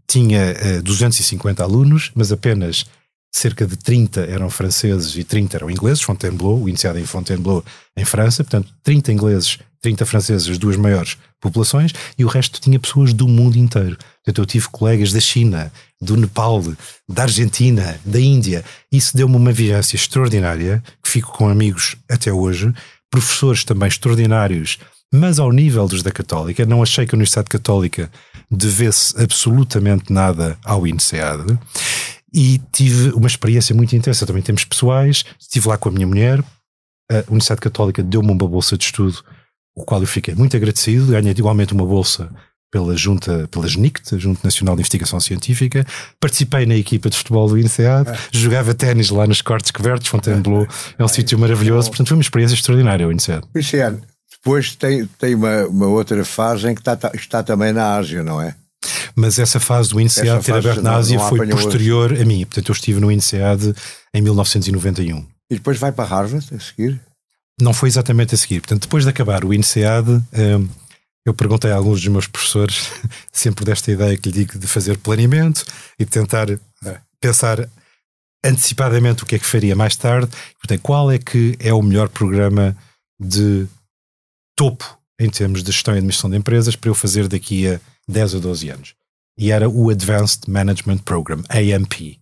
Tinha 0.06 0.52
uh, 0.52 0.78
eh, 0.78 0.82
250 0.82 1.62
alunos, 1.62 2.12
mas 2.14 2.30
apenas 2.30 2.86
cerca 3.34 3.66
de 3.66 3.76
30 3.76 4.20
eram 4.26 4.48
franceses 4.48 5.16
e 5.16 5.24
30 5.24 5.56
eram 5.56 5.70
ingleses, 5.70 6.00
Fontainebleau, 6.00 6.62
o 6.62 6.68
INSEAD 6.68 7.00
em 7.00 7.04
Fontainebleau, 7.04 7.64
em 7.96 8.04
França, 8.04 8.44
portanto 8.44 8.72
30 8.84 9.12
ingleses, 9.12 9.58
30 9.82 10.06
franceses, 10.06 10.48
as 10.48 10.56
duas 10.56 10.76
maiores 10.76 11.16
populações, 11.40 11.92
e 12.16 12.24
o 12.24 12.28
resto 12.28 12.60
tinha 12.60 12.78
pessoas 12.78 13.12
do 13.12 13.26
mundo 13.26 13.58
inteiro. 13.58 13.98
Portanto, 14.24 14.38
eu 14.38 14.46
tive 14.46 14.68
colegas 14.68 15.12
da 15.12 15.20
China, 15.20 15.70
do 16.00 16.16
Nepal, 16.16 16.62
da 17.08 17.24
Argentina, 17.24 18.00
da 18.04 18.20
Índia. 18.20 18.64
Isso 18.90 19.16
deu-me 19.16 19.36
uma 19.36 19.52
vivência 19.52 19.96
extraordinária, 19.96 20.82
que 21.02 21.10
fico 21.10 21.32
com 21.32 21.48
amigos 21.48 21.96
até 22.08 22.32
hoje, 22.32 22.72
professores 23.10 23.64
também 23.64 23.88
extraordinários, 23.88 24.78
mas 25.12 25.38
ao 25.38 25.52
nível 25.52 25.86
dos 25.88 26.02
da 26.02 26.10
Católica, 26.10 26.64
não 26.64 26.82
achei 26.82 27.04
que 27.04 27.14
a 27.14 27.18
Universidade 27.18 27.48
Católica 27.48 28.10
devesse 28.50 29.20
absolutamente 29.20 30.12
nada 30.12 30.56
ao 30.64 30.86
INSEAD 30.86 31.58
e 32.34 32.60
tive 32.72 33.10
uma 33.10 33.28
experiência 33.28 33.74
muito 33.74 33.94
intensa 33.94 34.26
também 34.26 34.40
em 34.40 34.44
termos 34.44 34.64
pessoais. 34.64 35.24
Estive 35.40 35.68
lá 35.68 35.78
com 35.78 35.88
a 35.88 35.92
minha 35.92 36.06
mulher, 36.06 36.42
a 37.08 37.18
Universidade 37.28 37.60
Católica 37.60 38.02
deu-me 38.02 38.32
uma 38.32 38.48
bolsa 38.48 38.76
de 38.76 38.84
estudo, 38.84 39.22
o 39.76 39.84
qual 39.84 40.00
eu 40.00 40.06
fiquei 40.06 40.34
muito 40.34 40.56
agradecido. 40.56 41.12
Ganhei 41.12 41.30
igualmente 41.30 41.72
uma 41.72 41.86
bolsa 41.86 42.28
pela 42.72 42.96
junta, 42.96 43.46
pela 43.52 43.68
GNICT, 43.68 44.16
a 44.16 44.18
Junta 44.18 44.40
Nacional 44.42 44.74
de 44.74 44.80
Investigação 44.80 45.20
Científica. 45.20 45.86
Participei 46.18 46.66
na 46.66 46.74
equipa 46.74 47.08
de 47.08 47.16
futebol 47.16 47.48
do 47.48 47.56
INSEAD, 47.56 48.10
é. 48.10 48.18
jogava 48.32 48.74
ténis 48.74 49.10
lá 49.10 49.28
nos 49.28 49.40
cortes 49.40 49.70
cobertos, 49.70 50.08
Fontainebleau, 50.08 50.64
é, 50.64 50.66
é 50.98 51.04
um 51.04 51.06
sítio 51.06 51.38
maravilhoso, 51.38 51.88
portanto 51.88 52.08
foi 52.08 52.16
uma 52.16 52.22
experiência 52.22 52.56
extraordinária 52.56 53.06
o 53.06 53.12
INSEAD. 53.12 53.46
O 53.54 53.58
INSEAD, 53.60 54.00
depois 54.32 54.74
tem, 54.74 55.06
tem 55.06 55.36
uma, 55.36 55.66
uma 55.66 55.86
outra 55.86 56.24
fase 56.24 56.68
em 56.68 56.74
que 56.74 56.80
está, 56.80 57.12
está 57.14 57.44
também 57.44 57.72
na 57.72 57.94
Ásia, 57.94 58.24
não 58.24 58.42
é? 58.42 58.56
Mas 59.16 59.38
essa 59.38 59.60
fase 59.60 59.90
do 59.90 60.00
INSEAD 60.00 60.44
ter 60.44 60.54
aberto 60.54 60.82
na 60.82 60.96
Ásia 60.96 61.20
foi 61.20 61.46
posterior 61.48 62.12
hoje. 62.12 62.22
a 62.22 62.26
mim, 62.26 62.44
portanto 62.44 62.68
eu 62.68 62.72
estive 62.72 63.00
no 63.00 63.12
INSEAD 63.12 63.74
em 64.12 64.20
1991. 64.20 65.24
E 65.50 65.54
depois 65.54 65.78
vai 65.78 65.92
para 65.92 66.08
Harvard 66.08 66.46
a 66.54 66.58
seguir? 66.58 67.00
Não 67.60 67.72
foi 67.72 67.88
exatamente 67.88 68.34
a 68.34 68.38
seguir. 68.38 68.60
Portanto, 68.60 68.82
depois 68.82 69.04
de 69.04 69.10
acabar 69.10 69.44
o 69.44 69.54
INSEAD, 69.54 70.10
um, 70.10 70.68
eu 71.24 71.32
perguntei 71.32 71.70
a 71.70 71.76
alguns 71.76 72.00
dos 72.00 72.08
meus 72.08 72.26
professores, 72.26 72.90
sempre 73.32 73.64
desta 73.64 73.90
ideia 73.92 74.16
que 74.16 74.28
lhe 74.28 74.44
digo 74.44 74.58
de 74.58 74.66
fazer 74.66 74.98
planeamento 74.98 75.64
e 75.98 76.04
de 76.04 76.10
tentar 76.10 76.50
é. 76.50 76.58
pensar 77.20 77.68
antecipadamente 78.44 79.22
o 79.22 79.26
que 79.26 79.36
é 79.36 79.38
que 79.38 79.46
faria 79.46 79.76
mais 79.76 79.96
tarde. 79.96 80.30
Portanto, 80.58 80.80
qual 80.82 81.10
é 81.10 81.18
que 81.18 81.56
é 81.60 81.72
o 81.72 81.82
melhor 81.82 82.08
programa 82.08 82.76
de 83.18 83.66
topo 84.56 84.98
em 85.18 85.30
termos 85.30 85.62
de 85.62 85.72
gestão 85.72 85.94
e 85.94 85.98
administração 85.98 86.28
de 86.28 86.36
empresas 86.36 86.76
para 86.76 86.90
eu 86.90 86.94
fazer 86.94 87.28
daqui 87.28 87.68
a 87.68 87.80
10 88.08 88.34
ou 88.34 88.40
12 88.40 88.68
anos? 88.68 88.94
E 89.36 89.50
era 89.50 89.68
o 89.68 89.90
Advanced 89.90 90.42
Management 90.48 90.98
Program, 90.98 91.42
AMP. 91.48 92.18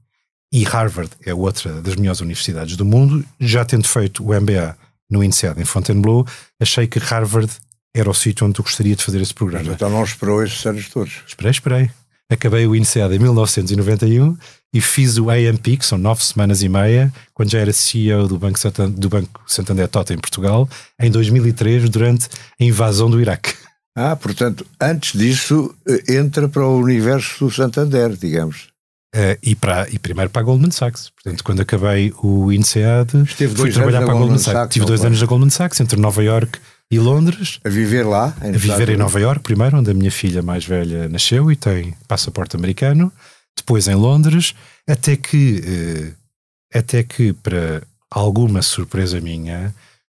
E 0.53 0.65
Harvard 0.65 1.11
é 1.25 1.33
outra 1.33 1.81
das 1.81 1.97
melhores 1.97 2.21
universidades 2.21 2.77
do 2.77 2.85
mundo. 2.85 3.25
Já 3.41 3.65
tendo 3.65 3.89
feito 3.89 4.23
o 4.23 4.39
MBA 4.39 4.77
no 5.11 5.23
INSEAD 5.23 5.61
em 5.61 5.65
Fontainebleau, 5.65 6.27
achei 6.61 6.87
que 6.87 6.99
Harvard 6.99 7.51
era 7.95 8.09
o 8.09 8.15
sítio 8.15 8.47
onde 8.47 8.59
eu 8.59 8.65
gostaria 8.65 8.97
de 8.97 9.05
fazer 9.05 9.21
esse 9.21 9.35
programa. 9.35 9.65
Mas 9.65 9.75
então 9.75 9.91
não 9.91 10.03
esperou 10.03 10.43
esses 10.43 10.65
anos 10.65 10.89
todos? 10.89 11.23
Esperei, 11.27 11.51
esperei. 11.51 11.91
Acabei 12.31 12.67
o 12.67 12.75
INSEAD 12.75 13.15
em 13.15 13.19
1991 13.19 14.37
e 14.73 14.81
fiz 14.81 15.19
o 15.19 15.29
AMP, 15.29 15.77
que 15.77 15.85
são 15.85 15.99
nove 15.99 16.25
semanas 16.25 16.63
e 16.63 16.69
meia, 16.69 17.13
quando 17.35 17.51
já 17.51 17.59
era 17.59 17.73
CEO 17.75 18.27
do 18.27 18.39
Banco, 18.39 18.59
Santander, 18.59 18.99
do 18.99 19.09
Banco 19.11 19.43
Santander 19.47 19.87
Tota 19.87 20.15
em 20.15 20.19
Portugal, 20.19 20.67
em 20.99 21.11
2003, 21.11 21.91
durante 21.91 22.29
a 22.59 22.65
invasão 22.65 23.11
do 23.11 23.21
Iraque. 23.21 23.55
Ah, 23.95 24.17
portanto, 24.17 24.67
antes 24.81 25.19
disso, 25.19 25.75
eh, 25.87 26.15
entra 26.15 26.49
para 26.49 26.67
o 26.67 26.79
universo 26.79 27.45
do 27.45 27.51
Santander, 27.51 28.17
digamos. 28.17 28.73
Uh, 29.15 29.37
e, 29.43 29.55
para, 29.55 29.87
e 29.91 29.99
primeiro 29.99 30.31
para 30.31 30.41
a 30.41 30.45
Goldman 30.45 30.71
Sachs. 30.71 31.11
Portanto, 31.11 31.45
quando 31.45 31.61
acabei 31.61 32.15
o 32.23 32.51
INSEAD, 32.51 33.25
Esteve 33.25 33.55
fui 33.55 33.71
trabalhar 33.71 34.01
para 34.01 34.13
a 34.13 34.17
Goldman 34.17 34.39
Sachs. 34.39 34.59
Sachs. 34.59 34.73
Tive 34.73 34.87
dois 34.87 35.05
anos 35.05 35.21
na 35.21 35.27
Goldman 35.27 35.51
Sachs, 35.51 35.81
entre 35.81 36.01
Nova 36.01 36.25
York 36.25 36.59
e 36.91 36.99
Londres. 36.99 37.61
A 37.63 37.69
viver 37.69 38.05
lá? 38.05 38.35
A 38.41 38.51
viver 38.51 38.89
em 38.89 38.97
Nova 38.97 39.21
York, 39.21 39.41
primeiro, 39.41 39.79
onde 39.79 39.91
a 39.91 39.95
minha 39.95 40.11
filha 40.11 40.41
mais 40.41 40.65
velha 40.65 41.11
nasceu 41.11 41.53
e 41.53 41.57
tem 41.57 41.95
passaporte 42.09 42.57
americano. 42.57 43.13
Depois 43.55 43.87
em 43.87 43.95
Londres, 43.95 44.55
até 44.89 45.15
que, 45.15 45.63
eh, 45.63 46.79
até 46.79 47.03
que 47.03 47.35
para 47.35 47.83
alguma 48.11 48.63
surpresa 48.63 49.21
minha, 49.21 49.75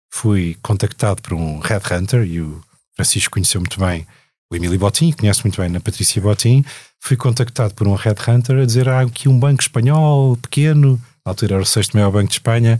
fui 0.09 0.57
contactado 0.61 1.21
por 1.21 1.33
um 1.33 1.59
headhunter 1.59 2.23
e 2.23 2.39
o 2.39 2.61
Francisco 2.95 3.31
conheceu 3.31 3.61
muito 3.61 3.79
bem 3.79 4.05
o 4.51 4.55
Emílio 4.55 4.77
Botim, 4.77 5.11
conhece 5.11 5.43
muito 5.43 5.59
bem 5.59 5.75
a 5.75 5.79
Patrícia 5.79 6.21
Botim, 6.21 6.63
fui 6.99 7.17
contactado 7.17 7.73
por 7.73 7.87
um 7.87 7.95
headhunter 7.95 8.57
a 8.57 8.65
dizer 8.65 8.87
há 8.87 8.99
ah, 8.99 9.01
aqui 9.01 9.27
um 9.27 9.37
banco 9.37 9.61
espanhol 9.61 10.37
pequeno, 10.37 11.01
na 11.25 11.31
altura 11.31 11.55
era 11.55 11.63
o 11.63 11.65
sexto 11.65 11.95
maior 11.95 12.11
banco 12.11 12.27
de 12.27 12.35
Espanha, 12.35 12.79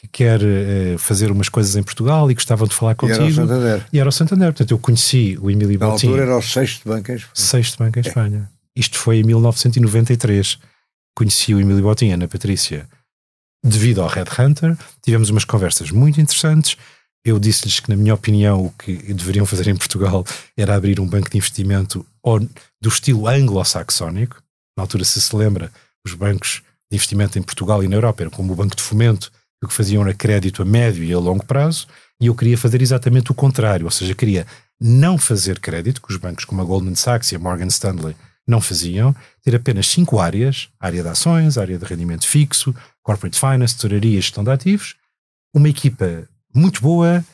que 0.00 0.08
quer 0.08 0.40
uh, 0.40 0.98
fazer 0.98 1.30
umas 1.30 1.48
coisas 1.48 1.76
em 1.76 1.82
Portugal 1.82 2.30
e 2.30 2.34
gostavam 2.34 2.66
de 2.66 2.74
falar 2.74 2.94
contigo. 2.94 3.20
E 3.20 3.24
era 3.24 3.30
o 3.30 3.34
Santander. 3.34 3.86
E 3.92 3.98
era 4.00 4.08
o 4.08 4.12
Santander. 4.12 4.46
Portanto, 4.48 4.70
eu 4.70 4.78
conheci 4.78 5.38
o 5.40 5.50
Emílio 5.50 5.78
Na 5.78 5.88
Botim. 5.88 6.06
Na 6.06 6.12
altura 6.12 6.22
era 6.22 6.38
o 6.38 6.42
sexto 6.42 6.88
banco 6.88 7.12
em 7.12 7.16
Espanha. 7.16 7.34
Sexto 7.34 7.78
banco 7.78 7.98
em 7.98 8.02
Espanha. 8.02 8.50
É. 8.50 8.80
Isto 8.80 8.98
foi 8.98 9.18
em 9.18 9.24
1993. 9.24 10.58
Conheci 11.14 11.52
o 11.52 11.60
Emílio 11.60 11.82
Botim, 11.82 12.12
Ana 12.12 12.26
Patrícia, 12.26 12.88
devido 13.62 14.00
ao 14.00 14.08
Red 14.08 14.24
Hunter. 14.38 14.74
Tivemos 15.02 15.28
umas 15.28 15.44
conversas 15.44 15.90
muito 15.90 16.18
interessantes. 16.18 16.78
Eu 17.24 17.38
disse-lhes 17.38 17.80
que, 17.80 17.90
na 17.90 17.96
minha 17.96 18.14
opinião, 18.14 18.66
o 18.66 18.70
que 18.70 19.12
deveriam 19.12 19.44
fazer 19.44 19.68
em 19.68 19.76
Portugal 19.76 20.24
era 20.56 20.74
abrir 20.74 21.00
um 21.00 21.06
banco 21.06 21.30
de 21.30 21.36
investimento 21.36 22.06
do 22.80 22.88
estilo 22.88 23.28
anglo-saxónico. 23.28 24.42
Na 24.76 24.84
altura, 24.84 25.04
se 25.04 25.20
se 25.20 25.36
lembra, 25.36 25.70
os 26.04 26.14
bancos 26.14 26.62
de 26.90 26.96
investimento 26.96 27.38
em 27.38 27.42
Portugal 27.42 27.84
e 27.84 27.88
na 27.88 27.96
Europa 27.96 28.22
eram 28.22 28.30
como 28.30 28.52
o 28.52 28.56
Banco 28.56 28.74
de 28.74 28.82
Fomento 28.82 29.30
o 29.62 29.68
que 29.68 29.74
faziam 29.74 30.02
era 30.02 30.14
crédito 30.14 30.62
a 30.62 30.64
médio 30.64 31.04
e 31.04 31.12
a 31.12 31.18
longo 31.18 31.44
prazo, 31.44 31.86
e 32.20 32.26
eu 32.26 32.34
queria 32.34 32.56
fazer 32.56 32.80
exatamente 32.80 33.30
o 33.30 33.34
contrário, 33.34 33.84
ou 33.84 33.90
seja, 33.90 34.14
queria 34.14 34.46
não 34.80 35.18
fazer 35.18 35.58
crédito, 35.58 36.00
que 36.00 36.10
os 36.10 36.16
bancos 36.16 36.44
como 36.44 36.62
a 36.62 36.64
Goldman 36.64 36.94
Sachs 36.94 37.32
e 37.32 37.36
a 37.36 37.38
Morgan 37.38 37.66
Stanley 37.66 38.16
não 38.48 38.60
faziam, 38.60 39.14
ter 39.42 39.54
apenas 39.54 39.86
cinco 39.86 40.18
áreas, 40.18 40.68
área 40.80 41.02
de 41.02 41.08
ações, 41.08 41.58
área 41.58 41.78
de 41.78 41.84
rendimento 41.84 42.26
fixo, 42.26 42.74
corporate 43.02 43.38
finance, 43.38 43.76
tesouraria 43.76 44.18
e 44.18 44.20
gestão 44.20 44.42
de 44.42 44.50
ativos, 44.50 44.96
uma 45.54 45.68
equipa 45.68 46.26
muito 46.54 46.80
boa, 46.80 47.24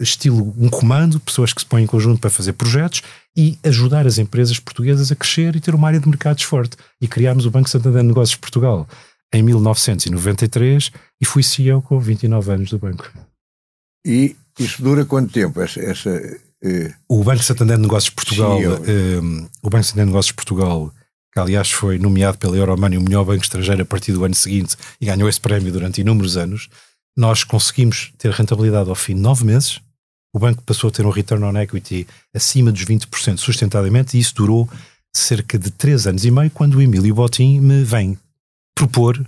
estilo 0.00 0.54
um 0.58 0.68
comando, 0.68 1.20
pessoas 1.20 1.52
que 1.52 1.60
se 1.60 1.66
põem 1.66 1.84
em 1.84 1.86
conjunto 1.86 2.20
para 2.20 2.30
fazer 2.30 2.52
projetos 2.54 3.02
e 3.36 3.58
ajudar 3.62 4.06
as 4.06 4.18
empresas 4.18 4.58
portuguesas 4.58 5.12
a 5.12 5.16
crescer 5.16 5.54
e 5.56 5.60
ter 5.60 5.74
uma 5.74 5.88
área 5.88 6.00
de 6.00 6.08
mercados 6.08 6.42
forte. 6.42 6.76
E 7.00 7.06
criámos 7.06 7.46
o 7.46 7.50
Banco 7.50 7.68
Santander 7.68 8.02
Negócios 8.02 8.36
Portugal 8.36 8.88
em 9.32 9.42
1993 9.42 10.90
e 11.20 11.24
fui 11.24 11.42
CEO 11.42 11.82
com 11.82 11.98
29 11.98 12.52
anos 12.52 12.70
do 12.70 12.78
banco. 12.78 13.10
E 14.04 14.34
isso 14.58 14.82
dura 14.82 15.04
quanto 15.04 15.32
tempo? 15.32 15.60
Essa, 15.60 15.80
essa 15.80 16.10
eh, 16.62 16.92
o 17.08 17.22
Banco 17.22 17.42
Santander 17.42 17.76
de 17.76 17.82
Negócios 17.82 18.10
de 18.10 18.16
Portugal, 18.16 18.58
eh, 18.60 19.20
o 19.62 19.70
Banco 19.70 19.84
Santander 19.84 20.06
de 20.06 20.10
Negócios 20.12 20.26
de 20.26 20.34
Portugal, 20.34 20.92
que 21.32 21.38
aliás 21.38 21.70
foi 21.70 21.98
nomeado 21.98 22.38
pela 22.38 22.56
Euromoney 22.56 22.98
o 22.98 23.02
melhor 23.02 23.24
banco 23.24 23.42
estrangeiro 23.42 23.82
a 23.82 23.86
partir 23.86 24.12
do 24.12 24.24
ano 24.24 24.34
seguinte 24.34 24.76
e 25.00 25.06
ganhou 25.06 25.28
esse 25.28 25.40
prémio 25.40 25.72
durante 25.72 26.00
inúmeros 26.00 26.36
anos, 26.36 26.68
nós 27.16 27.44
conseguimos 27.44 28.12
ter 28.18 28.30
rentabilidade 28.30 28.88
ao 28.88 28.94
fim 28.94 29.14
de 29.14 29.20
nove 29.20 29.44
meses. 29.44 29.80
O 30.34 30.38
banco 30.38 30.62
passou 30.62 30.88
a 30.88 30.90
ter 30.92 31.04
um 31.04 31.10
return 31.10 31.44
on 31.44 31.56
equity 31.56 32.06
acima 32.34 32.70
dos 32.70 32.84
20% 32.84 33.38
sustentadamente 33.38 34.16
e 34.16 34.20
isso 34.20 34.34
durou 34.34 34.68
cerca 35.12 35.58
de 35.58 35.70
três 35.70 36.06
anos 36.06 36.24
e 36.24 36.30
meio 36.30 36.50
quando 36.50 36.76
o 36.76 36.82
Emílio 36.82 37.14
Botim 37.14 37.60
me 37.60 37.82
vem 37.82 38.16
propor 38.74 39.20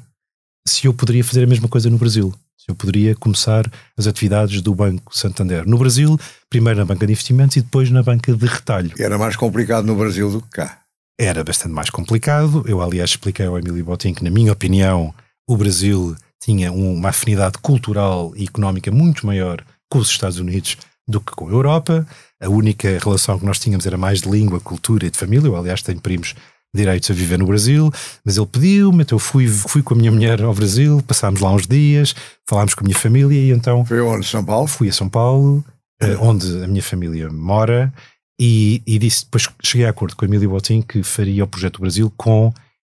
se 0.66 0.87
eu 0.87 0.95
poderia 0.95 1.25
fazer 1.25 1.42
a 1.42 1.47
mesma 1.47 1.68
coisa 1.68 1.90
no 1.90 1.99
Brasil. 1.99 2.33
Se 2.57 2.71
eu 2.71 2.77
poderia 2.77 3.16
começar 3.16 3.68
as 3.99 4.07
atividades 4.07 4.62
do 4.62 4.73
Banco 4.73 5.16
Santander 5.16 5.66
no 5.66 5.77
Brasil, 5.77 6.18
primeiro 6.49 6.79
na 6.79 6.85
banca 6.85 7.05
de 7.05 7.12
investimentos 7.12 7.57
e 7.57 7.61
depois 7.61 7.90
na 7.90 8.05
banca 8.05 8.33
de 8.33 8.47
retalho. 8.47 8.92
Era 8.97 9.18
mais 9.18 9.35
complicado 9.35 9.85
no 9.85 9.97
Brasil 9.97 10.31
do 10.31 10.40
que 10.40 10.51
cá. 10.51 10.83
Era 11.18 11.42
bastante 11.42 11.75
mais 11.75 11.90
complicado. 11.90 12.64
Eu, 12.66 12.81
aliás, 12.81 13.11
expliquei 13.11 13.47
ao 13.47 13.59
Emílio 13.59 13.85
Botim 13.85 14.14
que, 14.14 14.23
na 14.23 14.31
minha 14.31 14.53
opinião, 14.53 15.12
o 15.49 15.57
Brasil 15.57 16.16
tinha 16.42 16.72
uma 16.72 17.11
afinidade 17.11 17.59
cultural 17.59 18.33
e 18.37 18.44
económica 18.44 18.90
muito 18.90 19.24
maior 19.26 19.64
com 19.88 19.98
os 19.98 20.09
Estados 20.09 20.38
Unidos 20.38 20.76
do 21.07 21.20
que 21.20 21.33
com 21.33 21.48
a 21.48 21.52
Europa. 21.52 22.07
A 22.40 22.48
única 22.48 22.98
relação 22.98 23.38
que 23.38 23.46
nós 23.46 23.61
tínhamos 23.61 23.87
era 23.87 23.96
mais 23.96 24.22
de 24.22 24.28
língua, 24.28 24.59
cultura 24.59 25.07
e 25.07 25.11
de 25.11 25.16
família. 25.16 25.46
Eu, 25.46 25.57
aliás, 25.57 25.83
tenho 25.83 26.00
primos 26.00 26.35
direitos 26.74 27.11
a 27.11 27.14
viver 27.14 27.38
no 27.38 27.46
Brasil, 27.46 27.92
mas 28.24 28.38
ele 28.38 28.46
pediu-me, 28.46 29.02
então 29.02 29.16
eu 29.16 29.20
fui, 29.20 29.46
fui 29.46 29.83
com 29.83 29.92
a 29.92 29.96
minha 29.96 30.11
mulher 30.11 30.42
ao 30.42 30.55
Brasil, 30.55 31.02
passámos 31.07 31.40
lá 31.40 31.52
uns 31.52 31.66
dias, 31.66 32.14
falámos 32.48 32.74
com 32.74 32.83
a 32.83 32.87
minha 32.87 32.98
família 32.98 33.38
e 33.38 33.50
então... 33.50 33.85
Foi 33.85 34.00
onde? 34.00 34.26
São 34.26 34.42
Paulo? 34.42 34.66
Fui 34.66 34.88
a 34.88 34.92
São 34.92 35.09
Paulo, 35.09 35.62
é. 36.00 36.16
onde 36.16 36.64
a 36.64 36.66
minha 36.66 36.83
família 36.83 37.31
mora, 37.31 37.92
e, 38.40 38.83
e, 38.87 38.98
disse, 38.98 39.24
depois 39.24 39.48
cheguei 39.62 39.87
a 39.87 39.90
acordo 39.90 40.16
com 40.16 40.24
a 40.24 40.28
Emílio 40.28 40.48
Botim 40.48 40.81
que 40.81 41.02
faria 41.02 41.44
o 41.44 41.46
Projeto 41.46 41.81
Brasil 41.81 42.11
com 42.16 42.52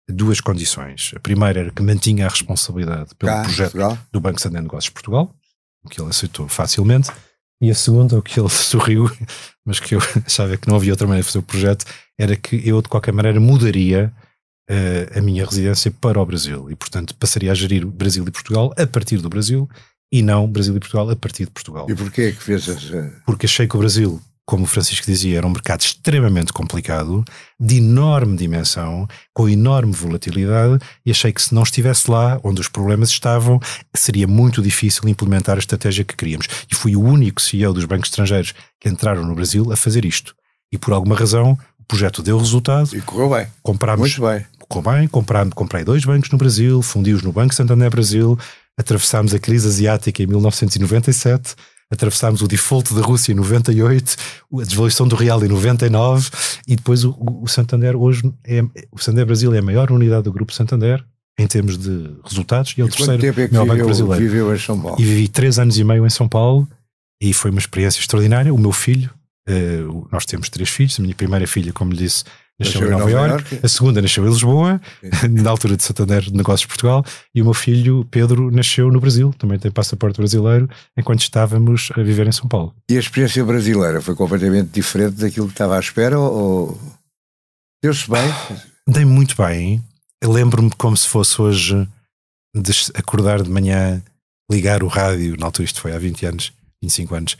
duas 0.09 0.41
condições. 0.41 1.13
A 1.17 1.21
primeira 1.21 1.61
era 1.61 1.71
que 1.71 1.83
mantinha 1.83 2.27
a 2.27 2.29
responsabilidade 2.29 3.15
pelo 3.17 3.33
Cá, 3.33 3.43
projeto 3.43 3.73
Portugal. 3.73 3.99
do 4.13 4.21
Banco 4.21 4.41
Santander 4.41 4.63
Negócios 4.63 4.85
de 4.85 4.93
Portugal, 4.93 5.35
o 5.85 5.89
que 5.89 6.01
ele 6.01 6.11
aceitou 6.11 6.49
facilmente, 6.49 7.11
e 7.61 7.71
a 7.71 7.75
segunda, 7.75 8.19
o 8.19 8.23
que 8.23 8.39
ele 8.39 8.49
sorriu, 8.51 9.11
mas 9.65 9.81
que 9.81 9.95
eu 9.95 10.01
achava 10.25 10.57
que 10.57 10.69
não 10.69 10.77
havia 10.77 10.93
outra 10.93 11.07
maneira 11.07 11.23
de 11.23 11.29
fazer 11.29 11.39
o 11.39 11.43
projeto, 11.43 11.85
era 12.19 12.37
que 12.37 12.61
eu, 12.69 12.81
de 12.81 12.89
qualquer 12.89 13.13
maneira, 13.13 13.41
mudaria 13.41 14.13
uh, 14.71 15.19
a 15.19 15.21
minha 15.21 15.45
residência 15.45 15.91
para 15.91 16.21
o 16.21 16.27
Brasil. 16.27 16.71
E, 16.71 16.77
portanto, 16.77 17.15
passaria 17.15 17.51
a 17.51 17.55
gerir 17.55 17.87
Brasil 17.87 18.25
e 18.27 18.31
Portugal 18.31 18.73
a 18.77 18.87
partir 18.87 19.19
do 19.19 19.29
Brasil 19.29 19.69
e 20.13 20.23
não 20.23 20.47
Brasil 20.47 20.77
e 20.77 20.81
Portugal 20.81 21.11
a 21.11 21.17
partir 21.17 21.47
de 21.47 21.51
Portugal. 21.51 21.87
E 21.91 21.95
porquê 21.95 22.33
que 22.33 22.43
fez 22.43 22.69
essa... 22.69 23.13
Porque 23.27 23.47
achei 23.47 23.67
que 23.67 23.77
o 23.77 23.81
Brasil 23.81 24.21
como 24.47 24.63
o 24.63 24.67
Francisco 24.67 25.05
dizia, 25.05 25.39
era 25.39 25.47
um 25.47 25.51
mercado 25.51 25.81
extremamente 25.81 26.53
complicado, 26.53 27.25
de 27.59 27.79
enorme 27.79 28.37
dimensão, 28.37 29.09
com 29.35 29.49
enorme 29.49 29.93
volatilidade, 29.93 30.79
e 31.05 31.11
achei 31.11 31.33
que 31.33 31.43
se 31.43 31.53
não 31.53 31.65
estivesse 31.65 32.09
lá 32.09 32.39
onde 32.45 32.61
os 32.61 32.69
problemas 32.69 33.09
estavam, 33.09 33.61
seria 33.95 34.29
muito 34.29 34.63
difícil 34.63 35.09
implementar 35.09 35.57
a 35.57 35.59
estratégia 35.59 36.05
que 36.05 36.15
queríamos. 36.15 36.47
E 36.71 36.77
fui 36.77 36.95
o 36.95 37.03
único 37.03 37.43
CEO 37.43 37.75
dos 37.75 37.85
bancos 37.87 38.09
estrangeiros 38.09 38.55
que 38.81 38.89
entraram 38.89 39.27
no 39.27 39.35
Brasil 39.35 39.73
a 39.73 39.77
fazer 39.77 40.05
isto. 40.05 40.33
E 40.73 40.79
por 40.79 40.95
alguma 40.95 41.17
razão, 41.17 41.59
o 41.81 41.85
projeto 41.85 42.23
deu 42.23 42.39
resultado. 42.39 42.97
E 42.97 43.01
correu 43.01 43.31
bem. 43.31 43.49
Comprámos, 43.65 44.17
muito 44.17 44.33
bem. 44.33 44.47
Correu 44.69 44.93
bem, 44.93 45.09
comprei, 45.09 45.45
comprei 45.57 45.85
dois 45.85 46.05
bancos 46.05 46.31
no 46.31 46.39
Brasil, 46.39 46.81
fundi-os 46.83 47.23
no 47.23 47.33
Banco 47.33 47.53
Santander 47.53 47.91
Brasil, 47.91 48.39
atravessámos 48.79 49.35
a 49.35 49.41
crise 49.41 49.67
asiática 49.67 50.23
em 50.23 50.27
1997 50.27 51.57
atravessámos 51.91 52.43
o 52.43 52.49
default 52.49 52.95
da 52.95 53.01
Rússia 53.01 53.33
em 53.33 53.35
98, 53.35 54.17
a 54.55 54.65
desvalorização 54.65 55.07
do 55.07 55.17
real 55.17 55.45
em 55.45 55.49
99 55.49 56.31
e 56.67 56.77
depois 56.77 57.05
o, 57.05 57.17
o 57.43 57.47
Santander 57.47 57.97
hoje 57.97 58.23
é, 58.45 58.63
o 58.91 58.99
Santander 58.99 59.27
Brasil 59.27 59.55
é 59.55 59.59
a 59.59 59.63
maior 59.63 59.91
unidade 59.91 60.25
do 60.25 60.33
grupo 60.33 60.53
Santander 60.53 61.05
em 61.39 61.47
termos 61.47 61.79
de 61.79 62.17
resultados 62.25 62.75
e 62.77 62.81
é 62.81 62.85
o 62.85 62.89
e 62.89 62.91
terceiro 62.91 63.21
tempo 63.21 63.41
é 63.41 63.49
que 63.49 63.55
maior 63.55 63.65
viveu, 63.65 63.77
banco 63.77 63.87
brasileiro. 63.87 64.25
Viveu 64.25 64.55
em 64.55 64.59
São 64.59 64.81
Paulo. 64.81 64.97
E 65.01 65.05
vivi 65.05 65.29
três 65.29 65.59
anos 65.59 65.79
e 65.79 65.85
meio 65.85 66.07
em 66.07 66.11
São 66.11 66.29
Paulo 66.29 66.69
e 67.21 67.33
foi 67.33 67.51
uma 67.51 67.61
experiência 67.61 68.01
extraordinária. 68.01 68.53
O 68.53 68.59
meu 68.59 68.73
filho, 68.73 69.11
uh, 69.49 70.09
nós 70.11 70.25
temos 70.25 70.49
três 70.49 70.69
filhos, 70.69 70.99
a 70.99 71.03
minha 71.03 71.15
primeira 71.15 71.47
filha, 71.47 71.73
como 71.73 71.93
lhe 71.93 71.99
disse, 71.99 72.25
nasceu, 72.59 72.87
em 72.87 72.91
Nova, 72.91 73.05
Nova 73.05 73.11
Iorque, 73.11 73.55
York. 73.55 73.67
a 73.67 73.69
segunda 73.69 74.03
nasceu 74.03 74.25
em 74.25 74.29
Lisboa, 74.29 74.81
na 75.31 75.51
altura 75.51 75.77
de 75.77 75.83
Santander 75.83 76.23
de 76.23 76.33
Negócios 76.33 76.63
de 76.63 76.69
Portugal, 76.69 77.05
e 77.35 77.43
o 77.43 77.45
meu 77.45 77.55
filho 77.55 78.07
Pedro 78.11 78.51
nasceu 78.51 78.91
no 78.91 79.01
Brasil, 79.01 79.35
também 79.39 79.59
tem 79.59 79.71
passaporte 79.71 80.19
brasileiro, 80.19 80.69
enquanto 80.97 81.21
estávamos 81.21 81.91
a 81.97 82.03
viver 82.03 82.27
em 82.27 82.33
São 82.33 82.49
Paulo. 82.49 82.75
E 82.91 82.97
a 82.97 83.01
experiência 83.01 83.45
brasileira 83.45 84.01
foi 84.01 84.15
completamente 84.15 84.71
diferente 84.71 85.17
daquilo 85.17 85.47
que 85.47 85.55
estava 85.55 85.77
à 85.77 85.81
espera 85.81 86.19
ou 86.19 86.79
deu-se 87.83 88.11
bem? 88.11 88.29
Dei 88.89 89.05
muito 89.05 89.37
bem. 89.37 89.83
Lembro-me 90.25 90.71
como 90.79 90.97
se 90.97 91.09
fosse 91.09 91.41
hoje 91.43 91.87
de 92.55 92.73
acordar 92.95 93.43
de 93.43 93.51
manhã, 93.51 94.03
ligar 94.51 94.83
o 94.83 94.87
rádio, 94.87 95.37
na 95.39 95.47
altura 95.47 95.67
isto 95.67 95.81
foi 95.81 95.93
há 95.93 95.99
20 95.99 96.27
anos, 96.27 96.53
25 96.83 97.15
anos, 97.15 97.37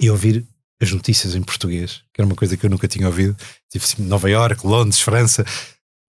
e 0.00 0.10
ouvir 0.10 0.44
as 0.80 0.92
notícias 0.92 1.34
em 1.34 1.42
português, 1.42 2.02
que 2.12 2.20
era 2.20 2.26
uma 2.26 2.36
coisa 2.36 2.56
que 2.56 2.64
eu 2.64 2.70
nunca 2.70 2.86
tinha 2.86 3.06
ouvido. 3.06 3.36
Tive 3.70 3.84
Nova 3.98 4.30
York, 4.30 4.66
Londres, 4.66 5.00
França, 5.00 5.44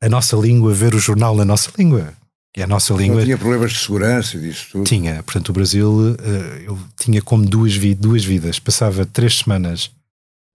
a 0.01 0.07
nossa 0.07 0.35
língua, 0.35 0.73
ver 0.73 0.93
o 0.93 0.99
jornal 0.99 1.35
na 1.35 1.43
nossa 1.43 1.71
língua. 1.77 2.13
Que 2.53 2.61
é 2.61 2.63
a 2.63 2.67
nossa 2.67 2.93
língua. 2.93 3.17
Não 3.17 3.25
tinha 3.25 3.37
problemas 3.37 3.73
de 3.73 3.79
segurança 3.79 4.39
disso 4.39 4.67
tudo? 4.71 4.83
Tinha. 4.85 5.21
Portanto, 5.23 5.49
o 5.49 5.53
Brasil, 5.53 6.15
eh, 6.19 6.63
eu 6.65 6.79
tinha 6.99 7.21
como 7.21 7.45
duas, 7.45 7.77
duas 7.95 8.23
vidas. 8.23 8.59
Passava 8.59 9.05
três 9.05 9.39
semanas 9.39 9.91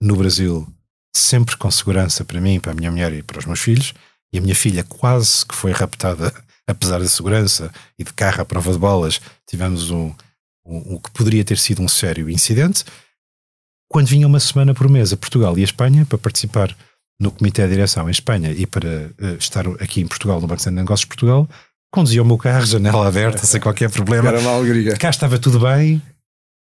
no 0.01 0.17
Brasil, 0.17 0.67
sempre 1.15 1.57
com 1.57 1.71
segurança 1.71 2.25
para 2.25 2.41
mim, 2.41 2.59
para 2.59 2.73
a 2.73 2.75
minha 2.75 2.91
mulher 2.91 3.13
e 3.13 3.23
para 3.23 3.39
os 3.39 3.47
meus 3.47 3.61
filhos. 3.61 3.95
E 4.33 4.39
a 4.39 4.41
minha 4.41 4.55
filha 4.57 4.83
quase 4.83 5.47
que 5.47 5.55
foi 5.55 5.71
raptada, 5.71 6.35
apesar 6.67 6.99
da 6.99 7.07
segurança 7.07 7.73
e 7.97 8.03
de 8.03 8.13
carro 8.13 8.43
à 8.43 8.45
prova 8.45 8.73
de 8.73 8.79
bolas. 8.79 9.21
Tivemos 9.49 9.91
um, 9.91 10.13
um, 10.67 10.95
um 10.95 10.99
que 10.99 11.11
poderia 11.13 11.45
ter 11.45 11.59
sido 11.59 11.81
um 11.81 11.89
sério 11.89 12.29
incidente 12.29 12.85
quando 13.95 14.09
vinha 14.09 14.27
uma 14.27 14.41
semana 14.41 14.75
por 14.75 14.89
mês 14.89 15.13
a 15.13 15.17
Portugal 15.17 15.57
e 15.57 15.61
a 15.61 15.65
Espanha 15.65 16.05
para 16.05 16.19
participar 16.19 16.77
no 17.21 17.31
Comitê 17.31 17.63
de 17.63 17.69
Direção 17.69 18.09
em 18.09 18.11
Espanha 18.11 18.51
e 18.51 18.67
para 18.67 18.89
uh, 18.89 19.37
estar 19.39 19.65
aqui 19.79 20.01
em 20.01 20.07
Portugal, 20.09 20.41
no 20.41 20.49
Banco 20.49 20.61
de 20.61 20.71
Negócios 20.73 21.03
de 21.03 21.07
Portugal, 21.07 21.49
conduzia 21.93 22.21
o 22.21 22.25
meu 22.25 22.37
carro, 22.37 22.67
janela 22.67 23.07
aberta, 23.07 23.47
sem 23.47 23.61
qualquer 23.61 23.89
problema. 23.89 24.31
Era 24.31 24.41
uma 24.41 24.51
alegria. 24.51 24.97
Cá 24.97 25.11
estava 25.11 25.39
tudo 25.39 25.61
bem, 25.61 26.03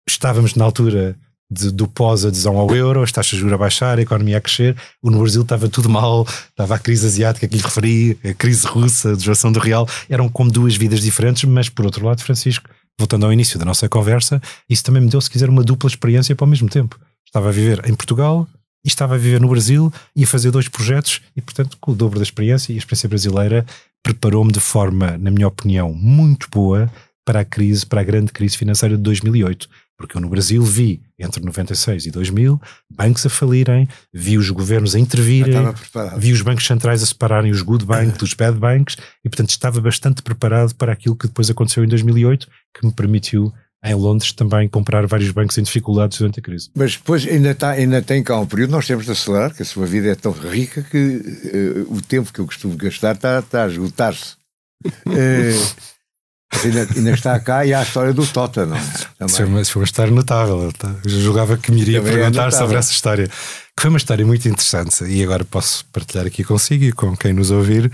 estávamos 0.08 0.54
na 0.54 0.64
altura 0.64 1.16
de, 1.50 1.72
do 1.72 1.88
pós-adesão 1.88 2.56
ao 2.56 2.70
euro, 2.76 3.02
as 3.02 3.12
taxas 3.12 3.32
de 3.32 3.40
juros 3.40 3.56
a 3.56 3.58
baixar, 3.58 3.98
a 3.98 4.02
economia 4.04 4.38
a 4.38 4.42
crescer. 4.42 4.78
O 5.02 5.10
no 5.10 5.18
Brasil 5.18 5.42
estava 5.42 5.68
tudo 5.68 5.90
mal, 5.90 6.28
estava 6.52 6.76
a 6.76 6.78
crise 6.78 7.08
asiática 7.08 7.48
que 7.48 7.58
lhe 7.58 7.64
referi, 7.64 8.16
a 8.24 8.36
crise 8.36 8.68
russa, 8.68 9.10
a 9.10 9.16
desviação 9.16 9.52
do 9.52 9.58
real. 9.58 9.90
Eram 10.08 10.30
como 10.30 10.52
duas 10.52 10.76
vidas 10.76 11.02
diferentes, 11.02 11.46
mas 11.46 11.68
por 11.68 11.84
outro 11.84 12.06
lado, 12.06 12.22
Francisco, 12.22 12.70
voltando 12.96 13.26
ao 13.26 13.34
início 13.34 13.58
da 13.58 13.66
nossa 13.66 13.90
conversa, 13.90 14.40
isso 14.70 14.84
também 14.84 15.02
me 15.02 15.10
deu, 15.10 15.20
se 15.20 15.32
quiser, 15.32 15.50
uma 15.50 15.64
dupla 15.64 15.90
experiência 15.90 16.36
para 16.36 16.46
o 16.46 16.48
mesmo 16.48 16.70
tempo. 16.70 16.96
Estava 17.34 17.50
a 17.50 17.52
viver 17.52 17.82
em 17.90 17.96
Portugal 17.96 18.48
e 18.86 18.88
estava 18.88 19.16
a 19.16 19.18
viver 19.18 19.42
no 19.42 19.50
Brasil 19.50 19.92
e 20.16 20.24
a 20.24 20.28
fazer 20.28 20.52
dois 20.52 20.68
projetos 20.68 21.20
e, 21.36 21.42
portanto, 21.42 21.76
com 21.82 21.92
o 21.92 21.96
dobro 21.96 22.20
da 22.20 22.24
experiência 22.24 22.72
e 22.72 22.76
a 22.76 22.78
experiência 22.78 23.10
brasileira 23.10 23.66
preparou-me 24.04 24.52
de 24.52 24.60
forma, 24.60 25.18
na 25.18 25.32
minha 25.32 25.48
opinião, 25.48 25.92
muito 25.92 26.48
boa 26.52 26.92
para 27.26 27.40
a 27.40 27.46
crise, 27.46 27.88
para 27.88 28.02
a 28.02 28.04
grande 28.04 28.32
crise 28.32 28.56
financeira 28.56 28.96
de 28.96 29.02
2008. 29.02 29.68
Porque 29.98 30.16
eu 30.16 30.22
no 30.22 30.30
Brasil 30.30 30.62
vi, 30.62 31.02
entre 31.18 31.44
96 31.44 32.06
e 32.06 32.12
2000, 32.12 32.62
bancos 32.96 33.26
a 33.26 33.30
falirem, 33.30 33.88
vi 34.14 34.38
os 34.38 34.52
governos 34.52 34.94
a 34.94 35.00
intervirem, 35.00 35.74
vi 36.20 36.34
os 36.34 36.42
bancos 36.44 36.68
centrais 36.68 37.02
a 37.02 37.06
separarem 37.08 37.52
os 37.52 37.64
good 37.64 37.84
banks 37.84 38.20
dos 38.20 38.36
bad 38.36 38.60
banks 38.60 38.96
e, 39.26 39.30
portanto, 39.30 39.50
estava 39.50 39.82
bastante 39.82 40.22
preparado 40.22 40.76
para 40.76 40.94
aquilo 40.94 41.16
que 41.16 41.26
depois 41.26 41.50
aconteceu 41.50 41.84
em 41.84 41.88
2008, 41.88 42.48
que 42.76 42.86
me 42.86 42.94
permitiu 42.94 43.52
em 43.84 43.94
Londres 43.96 44.32
também 44.32 44.70
comprar 44.70 45.06
vários 45.06 45.32
bancos 45.32 45.58
em 45.58 45.64
dificuldades 45.64 46.18
durante 46.18 46.40
a 46.40 46.44
crise. 46.44 46.70
Mas 46.74 46.96
depois 46.96 47.28
ainda, 47.28 47.52
está, 47.52 47.72
ainda 47.72 48.02
tem 48.02 48.24
cá 48.24 48.40
um 48.40 48.46
período, 48.46 48.72
nós 48.72 48.88
temos 48.88 49.06
de 49.06 49.12
acelerar, 49.12 49.54
que 49.54 49.62
a 49.62 49.66
sua 49.66 49.86
vida 49.86 50.10
é 50.10 50.16
tão 50.16 50.32
rica 50.32 50.82
que 50.84 50.98
uh, 50.98 51.94
o 51.94 52.02
tempo 52.02 52.32
que 52.32 52.40
eu 52.40 52.46
costumo 52.46 52.78
gastar 52.78 53.16
está, 53.16 53.40
está 53.40 53.66
a 53.66 53.68
esgotar-se. 53.68 54.36
Uh, 55.08 56.66
ainda, 56.66 56.88
ainda, 56.96 57.12
está 57.12 57.40
cá 57.40 57.66
e 57.66 57.74
há 57.74 57.80
a 57.80 57.84
história 57.84 58.14
do 58.14 58.28
Tota, 58.28 58.66
não 58.66 58.76
é? 58.76 58.80
Isso 59.26 59.38
foi, 59.38 59.46
uma, 59.46 59.62
isso 59.62 59.72
foi 59.72 59.80
uma 59.82 59.86
história 59.86 60.14
notável. 60.14 60.72
Tá? 60.74 60.94
Eu 61.04 61.10
julgava 61.10 61.58
que 61.58 61.72
me 61.72 61.82
iria 61.82 62.00
também 62.00 62.14
é 62.14 62.18
perguntar 62.18 62.48
é 62.50 62.52
sobre 62.52 62.76
essa 62.76 62.92
história. 62.92 63.28
Que 63.28 63.82
foi 63.82 63.90
uma 63.90 63.98
história 63.98 64.26
muito 64.26 64.48
interessante 64.48 65.06
e 65.06 65.24
agora 65.24 65.46
posso 65.46 65.86
partilhar 65.86 66.28
aqui 66.28 66.44
consigo 66.44 66.84
e 66.84 66.92
com 66.92 67.16
quem 67.16 67.34
nos 67.34 67.50
ouvir 67.50 67.90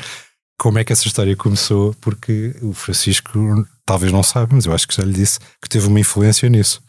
como 0.59 0.77
é 0.77 0.83
que 0.83 0.91
essa 0.91 1.07
história 1.07 1.35
começou, 1.37 1.95
porque 2.01 2.53
o 2.61 2.73
Francisco 2.73 3.65
talvez 3.85 4.11
não 4.11 4.21
saiba, 4.21 4.53
mas 4.53 4.65
eu 4.65 4.73
acho 4.73 4.85
que 4.85 4.95
já 4.95 5.03
lhe 5.03 5.13
disse 5.13 5.39
que 5.61 5.69
teve 5.69 5.87
uma 5.87 5.99
influência 5.99 6.49
nisso. 6.49 6.83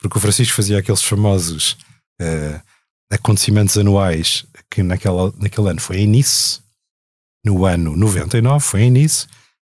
Porque 0.00 0.18
o 0.18 0.20
Francisco 0.20 0.54
fazia 0.54 0.78
aqueles 0.78 1.02
famosos 1.02 1.78
uh, 2.20 2.60
acontecimentos 3.10 3.78
anuais 3.78 4.44
que 4.68 4.82
naquela, 4.82 5.32
naquele 5.38 5.70
ano 5.70 5.80
foi 5.80 5.98
em 5.98 6.08
Nice, 6.08 6.58
no 7.44 7.64
ano 7.64 7.96
99, 7.96 8.64
foi 8.64 8.82
em 8.82 8.90
Nice, 8.90 9.28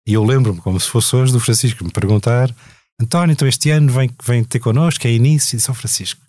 E 0.05 0.15
eu 0.15 0.25
lembro-me, 0.25 0.61
como 0.61 0.79
se 0.81 0.89
fosse 0.89 1.15
hoje, 1.15 1.33
do 1.33 1.39
Francisco 1.39 1.85
me 1.85 1.93
perguntar: 1.93 2.53
António, 3.01 3.33
então 3.33 3.47
este 3.47 3.71
ano 3.71 3.93
vem, 3.93 4.11
vem 4.25 4.43
ter 4.43 4.59
connosco, 4.59 5.07
é 5.07 5.13
início 5.13 5.57
de 5.57 5.63
São 5.63 5.75
Francisco. 5.75 6.21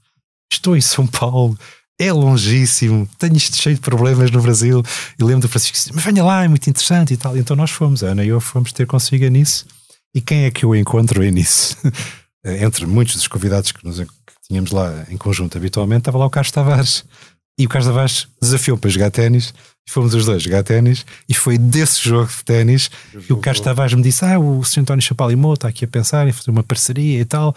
Estou 0.54 0.78
em 0.78 0.82
São 0.82 1.08
Paulo, 1.08 1.58
é 2.00 2.12
longíssimo, 2.14 3.08
tenho 3.18 3.36
isto 3.36 3.58
cheio 3.58 3.76
de 3.76 3.82
problemas 3.82 4.32
no 4.32 4.42
Brasil. 4.42 4.82
E 5.20 5.24
lembro 5.24 5.42
do 5.42 5.50
Francisco, 5.50 5.94
mas 5.94 6.04
venha 6.04 6.24
lá, 6.24 6.46
é 6.46 6.48
muito 6.48 6.68
interessante 6.70 7.14
e 7.14 7.18
tal. 7.18 7.38
Então 7.38 7.56
nós 7.56 7.72
fomos, 7.72 8.02
Ana 8.02 8.24
e 8.24 8.30
eu 8.30 8.40
fomos 8.40 8.72
ter 8.72 8.88
consigo 8.88 9.26
a 9.26 9.30
Nice. 9.30 9.66
E 10.16 10.22
quem 10.22 10.46
é 10.46 10.52
que 10.52 10.64
eu 10.64 10.76
encontro 10.76 11.24
em 11.24 11.32
Nice? 11.32 11.76
Entre 12.44 12.86
muitos 12.86 13.16
dos 13.16 13.28
convidados 13.28 13.72
que, 13.74 13.86
nos, 13.86 14.00
que 14.00 14.08
tínhamos 14.48 14.72
lá 14.72 15.06
em 15.10 15.18
conjunto 15.18 15.58
habitualmente, 15.58 16.02
estava 16.02 16.18
lá 16.18 16.26
o 16.26 16.30
Carlos 16.30 16.52
Tavares. 16.52 17.04
E 17.60 17.66
o 17.66 17.70
Carlos 17.70 17.90
Tavares 17.90 18.28
desafiou 18.42 18.78
para 18.78 18.90
jogar 18.90 19.12
ténis 19.12 19.54
fomos 19.90 20.14
os 20.14 20.26
dois 20.26 20.42
jogar 20.42 20.64
ténis 20.64 21.06
e 21.28 21.34
foi 21.34 21.58
desse 21.58 22.08
jogo 22.08 22.30
de 22.30 22.44
ténis 22.44 22.90
que 23.26 23.34
o 23.34 23.38
Carlos 23.38 23.62
Tavares 23.62 23.94
me 23.94 24.04
disse: 24.04 24.24
Ah, 24.24 24.40
o 24.40 24.64
Sr. 24.64 24.82
António 24.82 25.02
Chapalimou 25.02 25.56
está 25.56 25.68
aqui 25.68 25.86
a 25.86 25.88
pensar 25.88 26.28
em 26.28 26.32
fazer 26.32 26.52
uma 26.52 26.64
parceria 26.64 27.20
e 27.20 27.26
tal. 27.26 27.56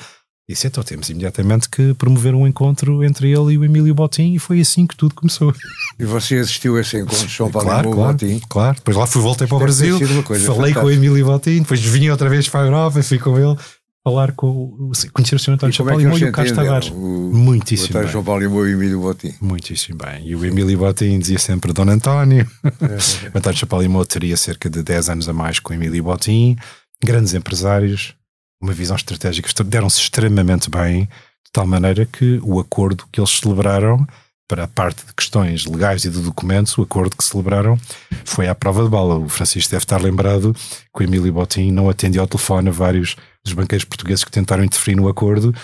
E 0.49 0.53
disse: 0.53 0.67
Então 0.67 0.83
temos 0.83 1.09
imediatamente 1.09 1.69
que 1.69 1.95
promover 1.95 2.35
um 2.35 2.47
encontro 2.47 3.05
entre 3.05 3.31
ele 3.31 3.53
e 3.53 3.59
o 3.59 3.65
Emílio 3.65 3.95
Botim, 3.95 4.35
e 4.35 4.39
foi 4.39 4.61
assim 4.61 4.87
que 4.87 4.97
tudo 4.97 5.15
começou. 5.15 5.55
E 5.99 6.05
você 6.05 6.37
assistiu 6.37 6.77
a 6.77 6.81
esse 6.81 6.97
encontro 6.97 7.29
São 7.29 7.51
Paulo 7.51 7.69
claro, 7.69 7.91
claro, 7.91 8.13
Botim? 8.13 8.41
Claro, 8.49 8.77
depois 8.77 8.97
lá 8.97 9.07
fui, 9.07 9.23
voltei 9.23 9.47
para 9.47 9.57
o 9.57 9.61
Brasil, 9.61 9.99
falei 9.99 10.23
fantástica. 10.23 10.81
com 10.81 10.87
o 10.87 10.91
Emílio 10.91 11.25
Botim, 11.25 11.61
depois 11.61 11.81
vim 11.81 12.09
outra 12.09 12.29
vez 12.29 12.49
para 12.49 12.63
a 12.63 12.67
Europa 12.67 13.01
e 13.01 13.03
fui 13.03 13.19
com 13.19 13.39
ele 13.39 13.57
falar 14.05 14.33
com 14.33 14.91
conhecer 15.13 15.37
o 15.37 15.39
Sr. 15.39 15.53
António 15.53 16.01
e, 16.01 16.05
é 16.05 16.19
e 16.19 16.25
o 16.29 16.33
Carlos 16.33 16.53
Tavares. 16.53 16.91
Muitíssimo 16.91 17.99
o 17.99 18.03
bem. 18.03 18.13
Chapalimou 18.13 18.67
e 18.67 18.75
o 18.75 18.77
Emílio 18.77 19.01
Botim. 19.01 19.35
Muitíssimo 19.41 19.99
bem. 19.99 20.27
E 20.27 20.35
o 20.35 20.45
Emílio 20.45 20.77
Botim 20.77 21.19
dizia 21.19 21.39
sempre 21.39 21.73
Dom 21.73 21.89
António. 21.89 22.47
É. 22.65 23.29
o 23.33 23.39
António 23.39 23.59
Chapalimou 23.59 24.05
teria 24.05 24.37
cerca 24.37 24.69
de 24.69 24.83
10 24.83 25.11
anos 25.11 25.29
a 25.29 25.33
mais 25.33 25.61
com 25.61 25.73
o 25.73 25.77
Emílio 25.77 26.03
Botim. 26.03 26.57
Grandes 27.05 27.35
empresários, 27.35 28.15
uma 28.63 28.73
visão 28.73 28.97
estratégica, 28.97 29.65
deram-se 29.65 29.99
extremamente 30.01 30.71
bem, 30.71 31.05
de 31.05 31.53
tal 31.53 31.67
maneira 31.67 32.07
que 32.07 32.39
o 32.43 32.61
acordo 32.61 33.05
que 33.11 33.21
eles 33.21 33.31
celebraram 33.31 34.07
para 34.49 34.65
a 34.65 34.69
parte 34.69 35.05
de 35.07 35.15
questões 35.15 35.65
legais 35.65 36.05
e 36.05 36.11
de 36.11 36.21
documentos, 36.21 36.77
o 36.77 36.83
acordo 36.83 37.17
que 37.17 37.25
celebraram 37.25 37.79
foi 38.25 38.49
à 38.49 38.55
prova 38.55 38.85
de 38.85 38.89
bala. 38.91 39.19
O 39.19 39.29
Francisco 39.29 39.71
deve 39.71 39.83
estar 39.83 40.01
lembrado 40.01 40.55
que 40.95 41.03
o 41.03 41.07
Emílio 41.07 41.33
Botim 41.33 41.71
não 41.71 41.89
atendia 41.89 42.21
ao 42.21 42.27
telefone 42.27 42.69
a 42.69 42.73
vários 42.73 43.17
dos 43.45 43.55
banqueiros 43.55 43.85
portugueses 43.85 44.23
que 44.25 44.31
tentaram 44.31 44.63
interferir 44.63 44.95
no 44.95 45.09
acordo. 45.09 45.55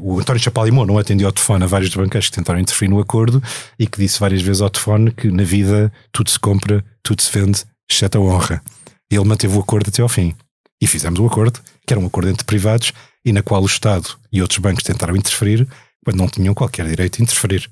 O 0.00 0.20
António 0.20 0.40
Chapalimou 0.40 0.86
não 0.86 0.98
atendia 0.98 1.26
ao 1.26 1.32
telefone 1.32 1.64
a 1.64 1.66
vários 1.66 1.92
banqueiros 1.94 2.30
que 2.30 2.36
tentaram 2.36 2.60
interferir 2.60 2.88
no 2.88 3.00
acordo 3.00 3.42
e 3.76 3.88
que 3.88 3.98
disse 3.98 4.20
várias 4.20 4.40
vezes 4.40 4.62
ao 4.62 4.70
telefone 4.70 5.10
que 5.10 5.28
na 5.28 5.42
vida 5.42 5.92
tudo 6.12 6.30
se 6.30 6.38
compra, 6.38 6.84
tudo 7.02 7.20
se 7.20 7.36
vende, 7.36 7.64
exceto 7.90 8.18
a 8.18 8.20
honra. 8.20 8.62
Ele 9.10 9.24
manteve 9.24 9.56
o 9.56 9.60
acordo 9.60 9.88
até 9.88 10.00
ao 10.00 10.08
fim. 10.08 10.32
E 10.80 10.86
fizemos 10.86 11.18
o 11.18 11.26
acordo, 11.26 11.60
que 11.86 11.92
era 11.92 12.00
um 12.00 12.06
acordo 12.06 12.30
entre 12.30 12.44
privados 12.44 12.92
e 13.24 13.32
na 13.32 13.42
qual 13.42 13.62
o 13.62 13.66
Estado 13.66 14.18
e 14.32 14.42
outros 14.42 14.58
bancos 14.58 14.84
tentaram 14.84 15.16
interferir 15.16 15.66
quando 16.04 16.18
não 16.18 16.28
tinham 16.28 16.54
qualquer 16.54 16.86
direito 16.86 17.16
de 17.16 17.22
interferir. 17.24 17.68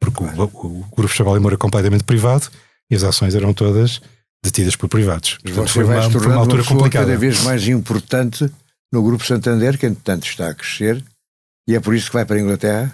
Porque 0.00 0.24
o, 0.24 0.26
o, 0.26 0.80
o 0.80 0.96
Grupo 0.96 1.14
Chapalimou 1.14 1.50
era 1.50 1.58
completamente 1.58 2.04
privado 2.04 2.48
e 2.90 2.96
as 2.96 3.04
ações 3.04 3.34
eram 3.34 3.54
todas 3.54 4.00
detidas 4.42 4.74
por 4.74 4.88
privados. 4.88 5.38
Portanto, 5.42 5.68
foi 5.68 5.84
uma, 5.84 6.02
tornando 6.10 6.28
uma 6.28 6.40
altura 6.40 6.62
uma 6.62 6.68
complicada. 6.68 7.06
cada 7.06 7.16
vez 7.16 7.42
mais 7.44 7.68
importante 7.68 8.50
no 8.92 9.02
Grupo 9.02 9.24
Santander, 9.24 9.78
que 9.78 9.86
entretanto 9.86 10.26
está 10.26 10.48
a 10.48 10.54
crescer, 10.54 11.02
e 11.68 11.76
é 11.76 11.80
por 11.80 11.94
isso 11.94 12.08
que 12.08 12.14
vai 12.14 12.24
para 12.24 12.36
a 12.36 12.40
Inglaterra? 12.40 12.92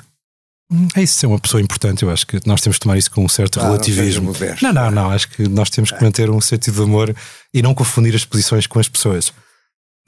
É 0.95 1.03
isso, 1.03 1.25
é 1.25 1.29
uma 1.29 1.39
pessoa 1.39 1.63
importante. 1.63 2.03
Eu 2.03 2.11
acho 2.11 2.27
que 2.27 2.41
nós 2.47 2.61
temos 2.61 2.77
que 2.77 2.83
tomar 2.83 2.99
isso 2.99 3.11
com 3.11 3.25
um 3.25 3.29
certo 3.29 3.59
ah, 3.59 3.65
relativismo. 3.65 4.33
Não, 4.61 4.73
não, 4.73 4.91
não, 4.91 5.11
Acho 5.11 5.29
que 5.29 5.49
nós 5.49 5.71
temos 5.71 5.91
que 5.91 6.03
manter 6.03 6.29
um 6.31 6.41
sentido 6.41 6.75
de 6.75 6.83
amor 6.83 7.15
e 7.55 7.63
não 7.63 7.75
confundir 7.75 8.15
as 8.15 8.25
posições 8.25 8.67
com 8.67 8.79
as 8.79 8.89
pessoas. 8.89 9.33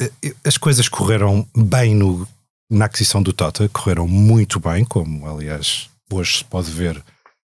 Eh, 0.01 0.35
as 0.45 0.59
coisas 0.59 0.89
correram 0.89 1.47
bem 1.57 1.95
no, 1.95 2.29
na 2.71 2.85
aquisição 2.85 3.23
do 3.23 3.33
Tota, 3.33 3.69
correram 3.71 4.07
muito 4.07 4.61
bem, 4.61 4.85
como 4.85 5.27
aliás 5.27 5.89
hoje 6.13 6.39
se 6.39 6.45
pode 6.45 6.71
ver 6.71 7.03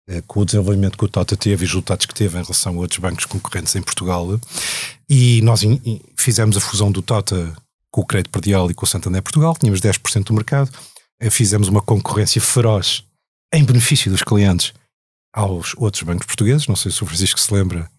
eh, 0.09 0.23
com 0.27 0.40
o 0.40 0.45
desenvolvimento 0.45 0.97
que 0.97 1.05
o 1.05 1.09
Tota 1.09 1.37
teve 1.37 1.64
e 1.64 1.67
os 1.67 1.71
resultados 1.73 2.07
que 2.07 2.14
teve 2.14 2.38
em 2.38 2.43
relação 2.43 2.75
a 2.75 2.79
outros 2.79 3.01
bancos 3.01 3.27
concorrentes 3.27 3.75
em 3.77 3.83
Portugal. 3.83 4.40
E 5.09 5.43
nós 5.43 5.61
fizemos 6.17 6.57
a 6.57 6.61
fusão 6.61 6.90
do 6.90 7.03
Tota 7.03 7.55
com 7.90 8.01
o 8.01 8.07
Crédito 8.07 8.31
Perdial 8.31 8.71
e 8.71 8.75
com 8.75 8.85
o 8.85 8.88
Santander 8.88 9.23
Portugal, 9.23 9.55
tínhamos 9.59 9.81
10% 9.81 10.25
do 10.25 10.35
mercado, 10.35 10.71
fizemos 11.31 11.69
uma 11.69 11.83
concorrência 11.83 12.41
feroz 12.41 13.05
em 13.53 13.65
benefício 13.65 14.11
dos 14.11 14.23
clientes 14.23 14.73
aos 15.35 15.75
outros 15.77 16.03
bancos 16.03 16.27
portugueses. 16.27 16.67
Não 16.67 16.77
sei 16.77 16.91
se 16.91 17.03
o 17.03 17.07
Francisco 17.07 17.41
se 17.41 17.53
lembra, 17.53 17.91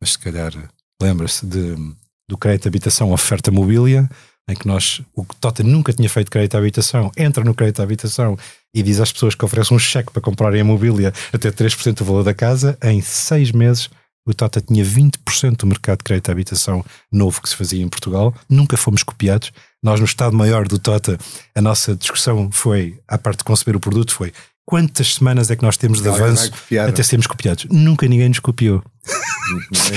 mas 0.00 0.12
se 0.12 0.18
calhar 0.18 0.52
lembra-se 1.00 1.46
do 1.46 2.38
crédito 2.38 2.62
de 2.62 2.68
habitação 2.68 3.12
oferta 3.12 3.50
mobília, 3.50 4.08
em 4.48 4.54
que 4.54 4.66
nós, 4.66 5.00
o 5.14 5.24
Tota 5.24 5.62
nunca 5.62 5.92
tinha 5.92 6.08
feito 6.08 6.30
crédito 6.30 6.56
à 6.56 6.58
habitação, 6.58 7.10
entra 7.16 7.44
no 7.44 7.54
crédito 7.54 7.80
à 7.80 7.82
habitação 7.84 8.36
e 8.74 8.82
diz 8.82 9.00
às 9.00 9.12
pessoas 9.12 9.34
que 9.34 9.44
oferece 9.44 9.72
um 9.72 9.78
cheque 9.78 10.12
para 10.12 10.22
comprarem 10.22 10.60
a 10.60 10.64
mobília 10.64 11.12
até 11.32 11.50
3% 11.50 11.94
do 11.94 12.04
valor 12.04 12.24
da 12.24 12.34
casa, 12.34 12.76
em 12.82 13.00
seis 13.00 13.52
meses 13.52 13.88
o 14.26 14.32
Tota 14.32 14.60
tinha 14.60 14.84
20% 14.84 15.56
do 15.56 15.66
mercado 15.66 15.98
de 15.98 16.04
crédito 16.04 16.28
à 16.28 16.32
habitação 16.32 16.84
novo 17.10 17.42
que 17.42 17.48
se 17.48 17.56
fazia 17.56 17.82
em 17.82 17.88
Portugal, 17.88 18.34
nunca 18.48 18.76
fomos 18.76 19.02
copiados. 19.02 19.52
Nós, 19.82 19.98
no 19.98 20.06
Estado 20.06 20.36
Maior 20.36 20.68
do 20.68 20.78
Tota, 20.78 21.18
a 21.54 21.60
nossa 21.60 21.96
discussão 21.96 22.50
foi, 22.52 23.00
à 23.08 23.18
parte 23.18 23.38
de 23.38 23.44
conceber 23.44 23.74
o 23.74 23.80
produto, 23.80 24.14
foi 24.14 24.32
quantas 24.64 25.14
semanas 25.14 25.50
é 25.50 25.56
que 25.56 25.62
nós 25.62 25.76
temos 25.76 26.00
de 26.00 26.08
avanço 26.08 26.52
até 26.88 27.02
sermos 27.02 27.26
copiados? 27.26 27.66
Nunca 27.70 28.06
ninguém 28.06 28.28
nos 28.28 28.38
copiou. 28.38 28.82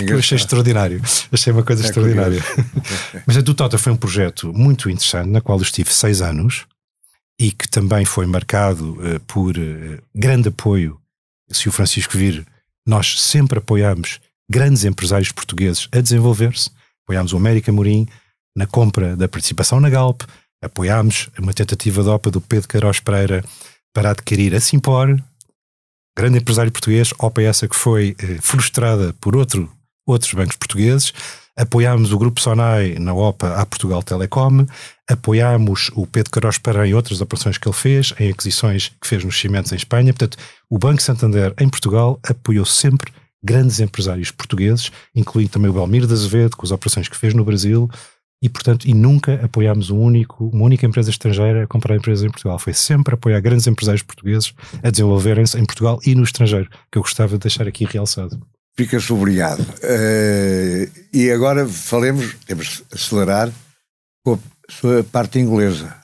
Eu 0.08 0.18
achei 0.18 0.38
extraordinário. 0.38 1.02
Achei 1.32 1.54
uma 1.54 1.64
coisa 1.64 1.84
é 1.84 1.86
extraordinária. 1.86 2.44
Mas 3.26 3.38
a 3.38 3.42
do 3.42 3.54
Tota 3.54 3.78
foi 3.78 3.94
um 3.94 3.98
projeto 3.98 4.52
muito 4.54 4.90
interessante, 4.90 5.30
na 5.30 5.40
qual 5.40 5.58
eu 5.60 5.64
estive 5.64 5.94
seis 5.94 6.22
anos 6.22 6.66
e 7.40 7.52
que 7.52 7.68
também 7.68 8.06
foi 8.06 8.26
marcado 8.26 8.94
uh, 8.94 9.20
por 9.28 9.56
uh, 9.58 10.02
grande 10.16 10.50
apoio. 10.50 11.00
Se 11.52 11.70
o 11.70 11.72
Francisco 11.72 12.18
vir, 12.18 12.46
nós 12.88 13.22
sempre 13.22 13.60
apoiamos 13.60 14.20
grandes 14.50 14.84
empresários 14.84 15.32
portugueses 15.32 15.88
a 15.92 16.02
desenvolver-se. 16.02 16.72
Apoiámos 17.04 17.34
o 17.34 17.38
América 17.38 17.72
Morim 17.72 18.08
na 18.56 18.66
compra 18.66 19.16
da 19.16 19.28
participação 19.28 19.80
na 19.80 19.90
Galp, 19.90 20.22
apoiámos 20.62 21.30
uma 21.38 21.54
tentativa 21.54 22.02
de 22.02 22.10
OPA 22.10 22.32
do 22.32 22.42
Pedro 22.42 22.68
Queiroz 22.68 23.00
Pereira 23.00 23.44
para 23.94 24.12
adquirir 24.12 24.56
a 24.56 24.60
Simpor, 24.60 25.22
grande 26.18 26.38
empresário 26.38 26.72
português, 26.72 27.14
OPA 27.20 27.42
essa 27.44 27.68
que 27.68 27.76
foi 27.76 28.16
uh, 28.22 28.42
frustrada 28.42 29.14
por 29.20 29.36
outro, 29.36 29.72
outros 30.08 30.34
bancos 30.34 30.56
portugueses. 30.56 31.14
Apoiámos 31.58 32.12
o 32.12 32.18
Grupo 32.18 32.42
Sonai 32.42 32.96
na 33.00 33.14
OPA 33.14 33.56
à 33.56 33.66
Portugal 33.66 34.04
Telecom, 34.04 34.66
apoiámos 35.10 35.90
o 35.96 36.06
Pedro 36.06 36.32
Caros 36.32 36.58
Pereira 36.58 36.88
em 36.88 36.94
outras 36.94 37.22
operações 37.22 37.58
que 37.58 37.66
ele 37.66 37.76
fez, 37.76 38.14
em 38.20 38.30
aquisições 38.30 38.92
que 39.02 39.08
fez 39.08 39.24
nos 39.24 39.40
cimentos 39.40 39.72
em 39.72 39.78
Espanha. 39.78 40.12
Portanto, 40.12 40.38
o 40.70 40.78
Banco 40.78 41.02
Santander 41.02 41.54
em 41.58 41.70
Portugal 41.70 42.20
apoiou 42.28 42.66
sempre 42.66 43.14
grandes 43.42 43.80
empresários 43.80 44.32
portugueses, 44.32 44.92
incluindo 45.16 45.52
também 45.52 45.70
o 45.70 45.74
Belmiro 45.74 46.08
de 46.08 46.14
Azevedo, 46.14 46.58
com 46.58 46.66
as 46.66 46.72
operações 46.72 47.08
que 47.08 47.16
fez 47.16 47.34
no 47.34 47.46
Brasil, 47.46 47.90
e 48.42 48.50
portanto, 48.50 48.88
e 48.88 48.94
nunca 48.94 49.44
apoiámos 49.44 49.90
um 49.90 50.00
único, 50.00 50.48
uma 50.50 50.66
única 50.66 50.86
empresa 50.86 51.10
estrangeira 51.10 51.64
a 51.64 51.68
comprar 51.68 51.96
empresas 51.96 52.24
em 52.24 52.30
Portugal. 52.30 52.60
Foi 52.60 52.74
sempre 52.74 53.16
apoiar 53.16 53.40
grandes 53.40 53.66
empresários 53.68 54.04
portugueses 54.04 54.54
a 54.84 54.90
desenvolverem-se 54.90 55.58
em 55.58 55.66
Portugal 55.66 56.00
e 56.06 56.14
no 56.14 56.24
estrangeiro, 56.24 56.70
que 56.92 56.98
eu 56.98 57.02
gostava 57.02 57.34
de 57.34 57.40
deixar 57.40 57.68
aqui 57.68 57.86
realçado. 57.86 58.40
Fica 58.78 58.98
obrigado. 59.10 59.62
Uh, 59.62 60.92
e 61.14 61.32
agora 61.32 61.68
falemos, 61.68 62.36
temos 62.46 62.68
de 62.68 62.84
acelerar 62.94 63.52
com 64.24 64.34
a 64.34 64.40
sua 64.70 65.04
parte 65.04 65.40
inglesa. 65.40 65.96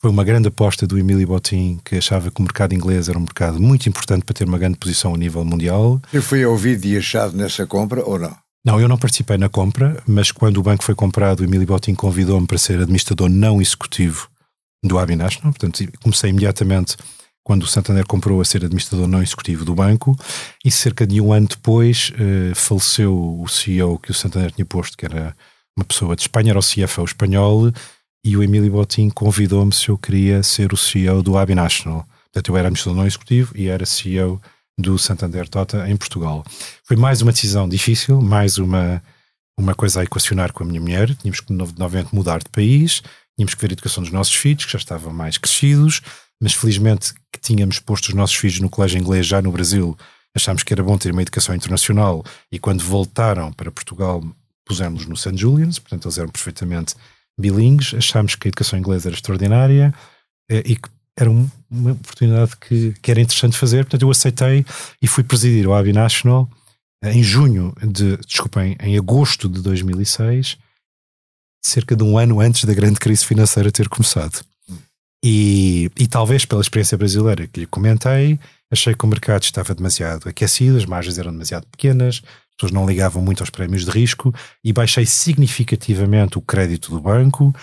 Foi 0.00 0.10
uma 0.10 0.24
grande 0.24 0.48
aposta 0.48 0.86
do 0.86 0.98
Emílio 0.98 1.26
Botim, 1.26 1.78
que 1.84 1.96
achava 1.96 2.30
que 2.30 2.40
o 2.40 2.42
mercado 2.42 2.74
inglês 2.74 3.10
era 3.10 3.18
um 3.18 3.20
mercado 3.20 3.60
muito 3.60 3.86
importante 3.86 4.24
para 4.24 4.32
ter 4.32 4.48
uma 4.48 4.56
grande 4.56 4.78
posição 4.78 5.14
a 5.14 5.18
nível 5.18 5.44
mundial. 5.44 6.00
Eu 6.10 6.22
fui 6.22 6.42
ouvido 6.42 6.86
e 6.86 6.96
achado 6.96 7.36
nessa 7.36 7.66
compra 7.66 8.02
ou 8.02 8.18
não? 8.18 8.34
Não, 8.64 8.80
eu 8.80 8.88
não 8.88 8.96
participei 8.96 9.36
na 9.36 9.50
compra, 9.50 10.02
mas 10.06 10.32
quando 10.32 10.56
o 10.56 10.62
banco 10.62 10.84
foi 10.84 10.94
comprado, 10.94 11.40
o 11.40 11.44
Emílio 11.44 11.66
Botim 11.66 11.94
convidou-me 11.94 12.46
para 12.46 12.56
ser 12.56 12.80
administrador 12.80 13.28
não 13.28 13.60
executivo 13.60 14.30
do 14.82 14.98
Abi 14.98 15.16
National, 15.16 15.52
portanto 15.52 15.86
comecei 16.02 16.30
imediatamente 16.30 16.96
quando 17.44 17.64
o 17.64 17.66
Santander 17.66 18.06
comprou 18.06 18.40
a 18.40 18.44
ser 18.44 18.64
administrador 18.64 19.06
não 19.06 19.22
executivo 19.22 19.66
do 19.66 19.74
banco, 19.74 20.16
e 20.64 20.70
cerca 20.70 21.06
de 21.06 21.20
um 21.20 21.30
ano 21.30 21.46
depois 21.46 22.10
uh, 22.14 22.54
faleceu 22.54 23.38
o 23.38 23.46
CEO 23.48 23.98
que 23.98 24.12
o 24.12 24.14
Santander 24.14 24.50
tinha 24.50 24.64
posto, 24.64 24.96
que 24.96 25.04
era 25.04 25.36
uma 25.76 25.84
pessoa 25.84 26.16
de 26.16 26.22
Espanha, 26.22 26.52
era 26.52 26.58
o 26.58 26.62
CFO 26.62 27.04
espanhol, 27.04 27.70
e 28.24 28.36
o 28.36 28.42
Emílio 28.42 28.70
Botim 28.70 29.08
convidou-me 29.08 29.72
se 29.72 29.88
eu 29.88 29.96
queria 29.96 30.42
ser 30.42 30.72
o 30.72 30.76
CEO 30.76 31.22
do 31.22 31.38
AB 31.38 31.54
National. 31.54 32.06
Portanto, 32.24 32.48
eu 32.48 32.56
era 32.56 32.68
administrador 32.68 32.96
não 32.96 33.06
executivo 33.06 33.52
e 33.56 33.68
era 33.68 33.86
CEO 33.86 34.40
do 34.78 34.98
Santander 34.98 35.48
Tota 35.48 35.88
em 35.88 35.96
Portugal. 35.96 36.44
Foi 36.84 36.96
mais 36.96 37.22
uma 37.22 37.32
decisão 37.32 37.68
difícil, 37.68 38.20
mais 38.20 38.58
uma, 38.58 39.02
uma 39.58 39.74
coisa 39.74 40.00
a 40.00 40.04
equacionar 40.04 40.52
com 40.52 40.62
a 40.62 40.66
minha 40.66 40.80
mulher. 40.80 41.14
Tínhamos 41.16 41.40
que, 41.40 41.52
novamente, 41.52 42.14
mudar 42.14 42.38
de 42.38 42.48
país, 42.50 43.02
tínhamos 43.36 43.54
que 43.54 43.60
ver 43.60 43.70
a 43.70 43.72
educação 43.72 44.02
dos 44.02 44.12
nossos 44.12 44.34
filhos, 44.34 44.64
que 44.64 44.72
já 44.72 44.78
estavam 44.78 45.12
mais 45.12 45.38
crescidos, 45.38 46.00
mas 46.40 46.54
felizmente 46.54 47.12
que 47.32 47.40
tínhamos 47.40 47.78
posto 47.78 48.08
os 48.08 48.14
nossos 48.14 48.36
filhos 48.36 48.60
no 48.60 48.70
colégio 48.70 48.98
inglês 48.98 49.26
já 49.26 49.42
no 49.42 49.52
Brasil, 49.52 49.96
achámos 50.34 50.62
que 50.62 50.72
era 50.72 50.82
bom 50.82 50.96
ter 50.96 51.12
uma 51.12 51.22
educação 51.22 51.54
internacional 51.54 52.24
e 52.52 52.58
quando 52.58 52.82
voltaram 52.82 53.52
para 53.52 53.70
Portugal 53.70 54.22
pusemos 54.64 55.04
no 55.06 55.16
St. 55.16 55.36
Julian's, 55.36 55.78
portanto 55.78 56.06
eles 56.06 56.18
eram 56.18 56.28
perfeitamente 56.28 56.94
bilingues, 57.40 57.94
achámos 57.94 58.34
que 58.34 58.46
a 58.46 58.50
educação 58.50 58.78
inglesa 58.78 59.08
era 59.08 59.16
extraordinária 59.16 59.94
eh, 60.50 60.62
e 60.64 60.76
que 60.76 60.88
era 61.16 61.30
uma 61.30 61.92
oportunidade 61.92 62.56
que, 62.56 62.94
que 63.02 63.10
era 63.10 63.20
interessante 63.20 63.56
fazer, 63.56 63.84
portanto 63.84 64.02
eu 64.02 64.10
aceitei 64.10 64.64
e 65.02 65.06
fui 65.06 65.22
presidir 65.22 65.66
o 65.66 65.74
Abbey 65.74 65.92
National 65.92 66.48
eh, 67.02 67.12
em 67.12 67.22
junho 67.22 67.74
de, 67.82 68.16
desculpem, 68.18 68.76
em 68.80 68.96
agosto 68.96 69.48
de 69.48 69.60
2006, 69.62 70.56
cerca 71.62 71.94
de 71.94 72.02
um 72.02 72.18
ano 72.18 72.40
antes 72.40 72.64
da 72.64 72.74
grande 72.74 72.98
crise 72.98 73.24
financeira 73.24 73.70
ter 73.70 73.88
começado. 73.88 74.44
E, 75.22 75.90
e 75.98 76.06
talvez 76.06 76.46
pela 76.46 76.62
experiência 76.62 76.96
brasileira 76.96 77.46
que 77.46 77.60
lhe 77.60 77.66
comentei, 77.66 78.40
achei 78.70 78.94
que 78.94 79.04
o 79.04 79.08
mercado 79.08 79.42
estava 79.42 79.74
demasiado 79.74 80.28
aquecido, 80.28 80.78
as 80.78 80.86
margens 80.86 81.18
eram 81.18 81.32
demasiado 81.32 81.66
pequenas, 81.66 82.22
as 82.49 82.49
pessoas 82.60 82.72
não 82.72 82.86
ligavam 82.86 83.22
muito 83.22 83.42
aos 83.42 83.48
prémios 83.48 83.86
de 83.86 83.90
risco 83.90 84.34
e 84.62 84.72
baixei 84.72 85.06
significativamente 85.06 86.36
o 86.36 86.42
crédito 86.42 86.90
do 86.90 87.00
banco, 87.00 87.54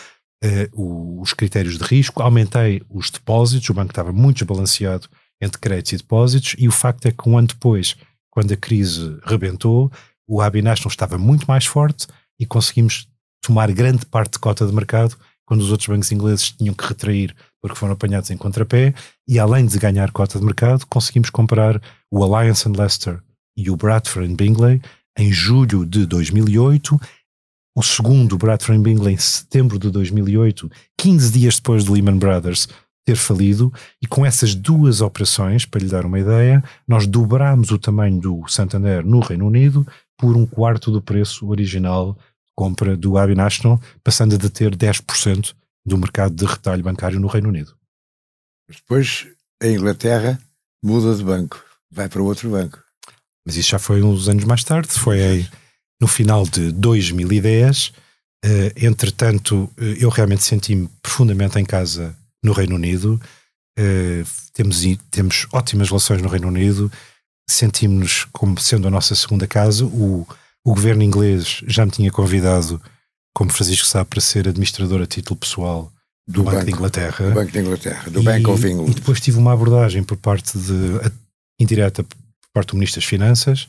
eh, 0.43 0.69
os 0.73 1.33
critérios 1.33 1.77
de 1.77 1.83
risco, 1.83 2.23
aumentei 2.23 2.81
os 2.89 3.12
depósitos, 3.12 3.69
o 3.69 3.73
banco 3.73 3.91
estava 3.91 4.12
muito 4.12 4.38
desbalanceado 4.38 5.07
entre 5.39 5.60
créditos 5.60 5.93
e 5.93 5.97
depósitos, 5.97 6.55
e 6.57 6.67
o 6.67 6.71
facto 6.71 7.05
é 7.05 7.12
que 7.12 7.29
um 7.29 7.38
ano 7.38 7.47
depois, 7.47 7.95
quando 8.31 8.51
a 8.51 8.57
crise 8.57 9.19
rebentou, 9.23 9.91
o 10.27 10.41
AB 10.41 10.63
estava 10.89 11.17
muito 11.17 11.45
mais 11.47 11.65
forte 11.65 12.07
e 12.39 12.45
conseguimos 12.45 13.07
tomar 13.41 13.71
grande 13.71 14.05
parte 14.05 14.33
de 14.33 14.39
cota 14.39 14.65
de 14.65 14.73
mercado 14.73 15.15
quando 15.45 15.62
os 15.62 15.71
outros 15.71 15.88
bancos 15.88 16.12
ingleses 16.12 16.51
tinham 16.51 16.73
que 16.73 16.86
retrair 16.86 17.36
porque 17.62 17.77
foram 17.77 17.93
apanhados 17.93 18.29
em 18.31 18.38
contrapé, 18.38 18.93
e 19.27 19.39
além 19.39 19.65
de 19.65 19.77
ganhar 19.77 20.12
cota 20.12 20.39
de 20.39 20.45
mercado, 20.45 20.86
conseguimos 20.88 21.29
comprar 21.29 21.81
o 22.12 22.23
Alliance 22.23 22.67
and 22.67 22.73
Leicester 22.77 23.21
e 23.58 23.70
o 23.70 23.76
Bradford 23.76 24.36
Bingley 24.36 24.82
em 25.17 25.32
julho 25.32 25.86
de 25.86 26.06
2008 26.06 27.00
o 27.78 27.84
segundo, 27.84 28.39
Bradford 28.39 28.82
Bingley, 28.82 29.13
em 29.13 29.17
setembro 29.17 29.78
de 29.78 29.91
2008, 29.91 30.67
15 30.98 31.32
dias 31.32 31.58
depois 31.58 31.84
do 31.84 31.93
Lehman 31.93 32.17
Brothers 32.17 32.67
ter 33.06 33.15
falido, 33.15 33.72
e 34.02 34.08
com 34.08 34.26
essas 34.26 34.56
duas 34.56 35.00
operações, 35.00 35.63
para 35.63 35.82
lhe 35.82 35.88
dar 35.88 36.04
uma 36.04 36.20
ideia, 36.20 36.63
nós 36.88 37.06
dobramos 37.06 37.70
o 37.70 37.78
tamanho 37.78 38.20
do 38.20 38.48
Santander 38.48 39.06
no 39.06 39.20
Reino 39.20 39.46
Unido 39.46 39.86
por 40.17 40.36
um 40.36 40.43
quarto 40.43 40.89
do 40.89 41.04
preço 41.04 41.48
original 41.50 42.13
de 42.13 42.52
compra 42.56 42.98
do 42.98 43.15
Abbey 43.15 43.36
National, 43.36 43.80
passando 44.04 44.34
a 44.34 44.39
deter 44.39 44.76
10% 44.76 45.54
do 45.86 46.00
mercado 46.00 46.34
de 46.34 46.46
retalho 46.46 46.84
bancário 46.84 47.20
no 47.20 47.28
Reino 47.28 47.50
Unido. 47.50 47.76
Depois, 48.67 49.28
a 49.62 49.67
Inglaterra 49.67 50.41
muda 50.84 51.15
de 51.15 51.24
banco, 51.24 51.63
vai 51.91 52.10
para 52.10 52.24
outro 52.24 52.50
banco. 52.50 52.87
Mas 53.47 53.55
isso 53.55 53.69
já 53.69 53.79
foi 53.79 54.03
uns 54.03 54.27
anos 54.27 54.43
mais 54.43 54.62
tarde, 54.62 54.89
foi 54.89 55.23
aí 55.23 55.47
no 56.01 56.07
final 56.07 56.43
de 56.43 56.69
2010. 56.73 57.88
Uh, 57.88 57.93
eh, 58.43 58.73
entretanto, 58.75 59.71
uh, 59.79 59.83
eu 59.97 60.10
realmente 60.10 60.43
senti-me 60.43 60.89
profundamente 61.01 61.57
em 61.57 61.63
casa 61.63 62.13
no 62.43 62.51
Reino 62.51 62.75
Unido. 62.75 63.17
Uh, 63.79 64.27
temos, 64.51 64.83
temos 65.10 65.47
ótimas 65.53 65.88
relações 65.88 66.21
no 66.21 66.27
Reino 66.27 66.49
Unido, 66.49 66.91
sentimos-nos 67.49 68.25
como 68.33 68.60
sendo 68.60 68.86
a 68.86 68.91
nossa 68.91 69.15
segunda 69.15 69.47
casa. 69.47 69.86
O, 69.86 70.27
o 70.65 70.73
governo 70.73 71.01
inglês 71.01 71.63
já 71.67 71.86
me 71.86 71.91
tinha 71.91 72.12
convidado, 72.12 72.81
como 73.33 73.49
Francisco 73.49 73.88
sabe, 73.88 74.10
para 74.10 74.19
ser 74.19 74.49
administrador 74.49 75.01
a 75.01 75.07
título 75.07 75.39
pessoal 75.39 75.89
do, 76.27 76.43
do 76.43 76.43
Banco, 76.43 76.65
de 76.65 76.71
Inglaterra. 76.71 77.29
Do 77.29 77.33
Banco 77.33 77.51
de 77.53 77.60
Inglaterra, 77.60 78.12
do 78.12 78.19
e, 78.19 78.23
Bank 78.23 78.49
of 78.49 78.67
England. 78.67 78.91
E 78.91 78.93
depois 78.93 79.21
tive 79.21 79.38
uma 79.38 79.53
abordagem 79.53 80.03
por 80.03 80.17
parte 80.17 80.57
de, 80.57 80.99
indireta 81.57 82.05
parte 82.58 82.70
do 82.70 82.76
Ministro 82.76 83.00
das 83.00 83.08
Finanças, 83.08 83.67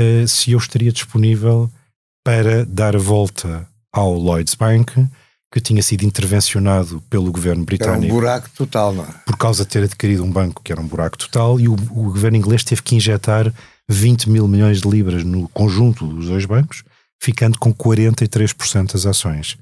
uh, 0.00 0.26
se 0.26 0.50
eu 0.50 0.58
estaria 0.58 0.90
disponível 0.90 1.70
para 2.24 2.66
dar 2.66 2.96
a 2.96 2.98
volta 2.98 3.68
ao 3.92 4.14
Lloyds 4.14 4.56
Bank, 4.56 4.92
que 5.52 5.60
tinha 5.60 5.82
sido 5.82 6.04
intervencionado 6.04 7.00
pelo 7.08 7.30
governo 7.30 7.64
britânico. 7.64 8.04
Era 8.04 8.12
um 8.12 8.16
buraco 8.16 8.50
total, 8.56 8.92
não 8.92 9.04
é? 9.04 9.12
Por 9.24 9.36
causa 9.36 9.64
de 9.64 9.70
ter 9.70 9.84
adquirido 9.84 10.24
um 10.24 10.30
banco 10.30 10.62
que 10.62 10.72
era 10.72 10.80
um 10.80 10.86
buraco 10.86 11.16
total, 11.16 11.60
e 11.60 11.68
o, 11.68 11.74
o 11.74 12.04
governo 12.10 12.36
inglês 12.36 12.64
teve 12.64 12.82
que 12.82 12.96
injetar 12.96 13.52
20 13.88 14.30
mil 14.30 14.48
milhões 14.48 14.80
de 14.80 14.88
libras 14.88 15.22
no 15.22 15.48
conjunto 15.50 16.06
dos 16.06 16.26
dois 16.26 16.44
bancos, 16.44 16.82
ficando 17.22 17.56
com 17.58 17.72
43% 17.72 18.94
das 18.94 19.06
ações. 19.06 19.56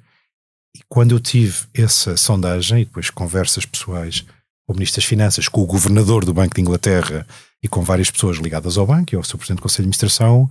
E 0.74 0.81
quando 0.88 1.14
eu 1.14 1.20
tive 1.20 1.66
essa 1.74 2.16
sondagem, 2.16 2.83
e 2.83 2.85
depois 2.87 3.11
conversas 3.11 3.66
pessoais 3.66 4.24
com 4.66 4.72
o 4.72 4.76
Ministro 4.76 5.03
das 5.03 5.09
Finanças, 5.09 5.48
com 5.48 5.61
o 5.61 5.66
Governador 5.66 6.24
do 6.24 6.33
Banco 6.33 6.55
de 6.55 6.61
Inglaterra 6.62 7.26
e 7.62 7.68
com 7.68 7.82
várias 7.82 8.10
pessoas 8.10 8.38
ligadas 8.38 8.78
ao 8.78 8.86
banco, 8.86 9.14
e 9.14 9.16
ao 9.16 9.24
seu 9.24 9.38
Presidente 9.38 9.58
do 9.58 9.62
Conselho 9.62 9.84
de 9.84 9.88
Administração, 9.88 10.48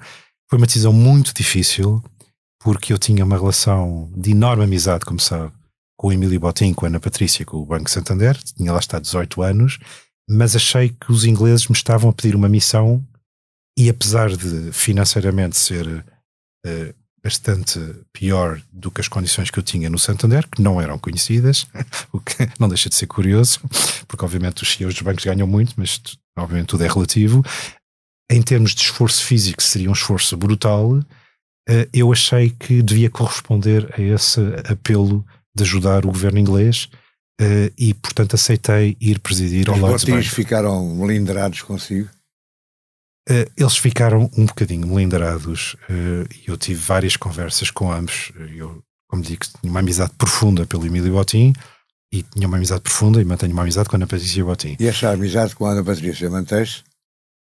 foi 0.49 0.57
uma 0.57 0.65
decisão 0.65 0.93
muito 0.93 1.33
difícil, 1.33 2.03
porque 2.61 2.91
eu 2.93 2.97
tinha 2.97 3.23
uma 3.23 3.37
relação 3.37 4.11
de 4.15 4.31
enorme 4.31 4.63
amizade, 4.63 5.05
como 5.05 5.19
sabe, 5.19 5.51
com 5.97 6.07
o 6.07 6.13
Emílio 6.13 6.39
Botim, 6.39 6.73
com 6.73 6.85
a 6.85 6.89
Ana 6.89 6.99
Patrícia, 6.99 7.45
com 7.45 7.57
o 7.57 7.65
Banco 7.65 7.89
Santander, 7.89 8.37
tinha 8.37 8.71
lá 8.71 8.79
estado 8.79 9.03
18 9.03 9.41
anos, 9.41 9.79
mas 10.29 10.55
achei 10.55 10.89
que 10.89 11.11
os 11.11 11.25
ingleses 11.25 11.67
me 11.67 11.75
estavam 11.75 12.09
a 12.09 12.13
pedir 12.13 12.35
uma 12.35 12.47
missão 12.47 13.05
e 13.77 13.89
apesar 13.89 14.29
de 14.29 14.71
financeiramente 14.71 15.57
ser 15.57 15.87
uh, 16.65 16.93
bastante 17.23 17.79
pior 18.13 18.61
do 18.71 18.89
que 18.89 19.01
as 19.01 19.07
condições 19.07 19.49
que 19.49 19.59
eu 19.59 19.63
tinha 19.63 19.89
no 19.89 19.99
Santander, 19.99 20.47
que 20.47 20.61
não 20.61 20.81
eram 20.81 20.97
conhecidas, 20.97 21.67
o 22.11 22.19
que 22.19 22.49
não 22.59 22.67
deixa 22.69 22.89
de 22.89 22.95
ser 22.95 23.07
curioso, 23.07 23.59
porque 24.07 24.23
obviamente 24.23 24.63
os 24.63 24.73
CEOs 24.73 24.93
dos 24.93 25.03
bancos 25.03 25.25
ganham 25.25 25.47
muito, 25.47 25.73
mas 25.77 26.01
obviamente 26.37 26.67
tudo 26.67 26.83
é 26.83 26.87
relativo. 26.87 27.43
Em 28.31 28.41
termos 28.41 28.75
de 28.75 28.81
esforço 28.81 29.23
físico, 29.23 29.61
seria 29.61 29.89
um 29.89 29.93
esforço 29.93 30.37
brutal. 30.37 30.99
Eh, 31.67 31.89
eu 31.91 32.11
achei 32.11 32.51
que 32.51 32.81
devia 32.81 33.09
corresponder 33.09 33.91
a 33.97 34.01
esse 34.01 34.39
apelo 34.69 35.25
de 35.55 35.63
ajudar 35.63 36.05
o 36.05 36.11
governo 36.11 36.37
inglês 36.37 36.89
eh, 37.41 37.71
e, 37.77 37.93
portanto, 37.93 38.35
aceitei 38.35 38.95
ir 39.01 39.19
presidir 39.19 39.69
ao 39.69 39.77
Lloyds 39.77 40.03
Bank. 40.03 40.19
Os 40.19 40.27
ficaram 40.27 40.95
melindrados 40.95 41.61
consigo? 41.63 42.07
Uh, 43.27 43.49
eles 43.55 43.77
ficaram 43.77 44.29
um 44.37 44.45
bocadinho 44.45 44.87
melindrados 44.87 45.75
uh, 45.89 46.27
e 46.33 46.49
eu 46.49 46.57
tive 46.57 46.79
várias 46.79 47.15
conversas 47.15 47.69
com 47.69 47.91
ambos. 47.91 48.31
Eu, 48.55 48.83
como 49.07 49.21
digo, 49.21 49.45
tinha 49.59 49.71
uma 49.71 49.79
amizade 49.79 50.11
profunda 50.17 50.65
pelo 50.65 50.85
Emílio 50.85 51.13
Botim 51.13 51.53
e 52.11 52.23
tinha 52.23 52.47
uma 52.47 52.57
amizade 52.57 52.81
profunda 52.81 53.21
e 53.21 53.25
mantenho 53.25 53.53
uma 53.53 53.61
amizade 53.61 53.87
com 53.87 53.95
a 53.95 53.97
Ana 53.97 54.07
Patrícia 54.07 54.43
Botim. 54.43 54.75
E 54.79 54.87
essa 54.87 55.11
amizade 55.11 55.55
com 55.55 55.65
a 55.65 55.71
Ana 55.71 55.83
Patrícia 55.83 56.29
mantém-se? 56.29 56.83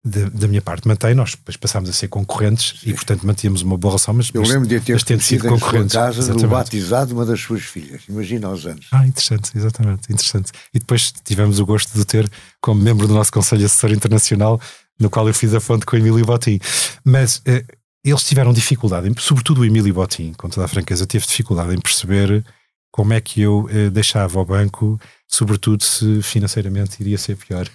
Da, 0.06 0.28
da, 0.28 0.46
minha 0.46 0.60
parte, 0.60 0.86
mantém. 0.86 1.14
Nós 1.14 1.30
depois 1.30 1.56
passámos 1.56 1.88
a 1.88 1.92
ser 1.94 2.08
concorrentes 2.08 2.78
Sim. 2.80 2.90
e, 2.90 2.94
portanto, 2.94 3.26
mantínhamos 3.26 3.62
uma 3.62 3.78
boa 3.78 3.92
relação. 3.92 4.12
Mas, 4.12 4.30
eu 4.34 4.42
mas, 4.42 4.50
lembro 4.50 4.68
de 4.68 4.78
ter 4.78 5.20
sido 5.20 5.48
concorrentes. 5.48 5.94
casa 5.94 6.18
exatamente. 6.18 6.42
do 6.42 6.48
batizado 6.48 7.06
de 7.06 7.14
uma 7.14 7.24
das 7.24 7.40
suas 7.40 7.62
filhas. 7.62 8.02
Imagina 8.06 8.48
aos 8.48 8.66
anos. 8.66 8.86
Ah, 8.92 9.06
interessante, 9.06 9.56
exatamente, 9.56 10.12
interessante. 10.12 10.52
E 10.74 10.78
depois 10.78 11.10
tivemos 11.24 11.58
o 11.58 11.64
gosto 11.64 11.98
de 11.98 12.04
ter, 12.04 12.30
como 12.60 12.82
membro 12.82 13.08
do 13.08 13.14
nosso 13.14 13.32
Conselho 13.32 13.64
Assessor 13.64 13.92
Internacional, 13.92 14.60
no 14.98 15.10
qual 15.10 15.26
eu 15.26 15.34
fiz 15.34 15.54
a 15.54 15.60
fonte 15.60 15.86
com 15.86 15.96
o 15.96 15.98
Emílio 15.98 16.24
Botim. 16.24 16.58
Mas 17.04 17.36
uh, 17.38 17.64
eles 18.04 18.24
tiveram 18.24 18.52
dificuldade, 18.52 19.08
em, 19.08 19.14
sobretudo 19.18 19.62
o 19.62 19.64
Emílio 19.64 19.94
Botim, 19.94 20.32
com 20.34 20.48
toda 20.48 20.66
a 20.66 20.68
franqueza, 20.68 21.06
teve 21.06 21.26
dificuldade 21.26 21.74
em 21.74 21.80
perceber 21.80 22.44
como 22.92 23.12
é 23.12 23.20
que 23.20 23.40
eu 23.40 23.64
uh, 23.64 23.90
deixava 23.90 24.38
o 24.38 24.44
banco, 24.44 25.00
sobretudo 25.26 25.82
se 25.82 26.22
financeiramente 26.22 27.00
iria 27.00 27.18
ser 27.18 27.36
pior. 27.36 27.68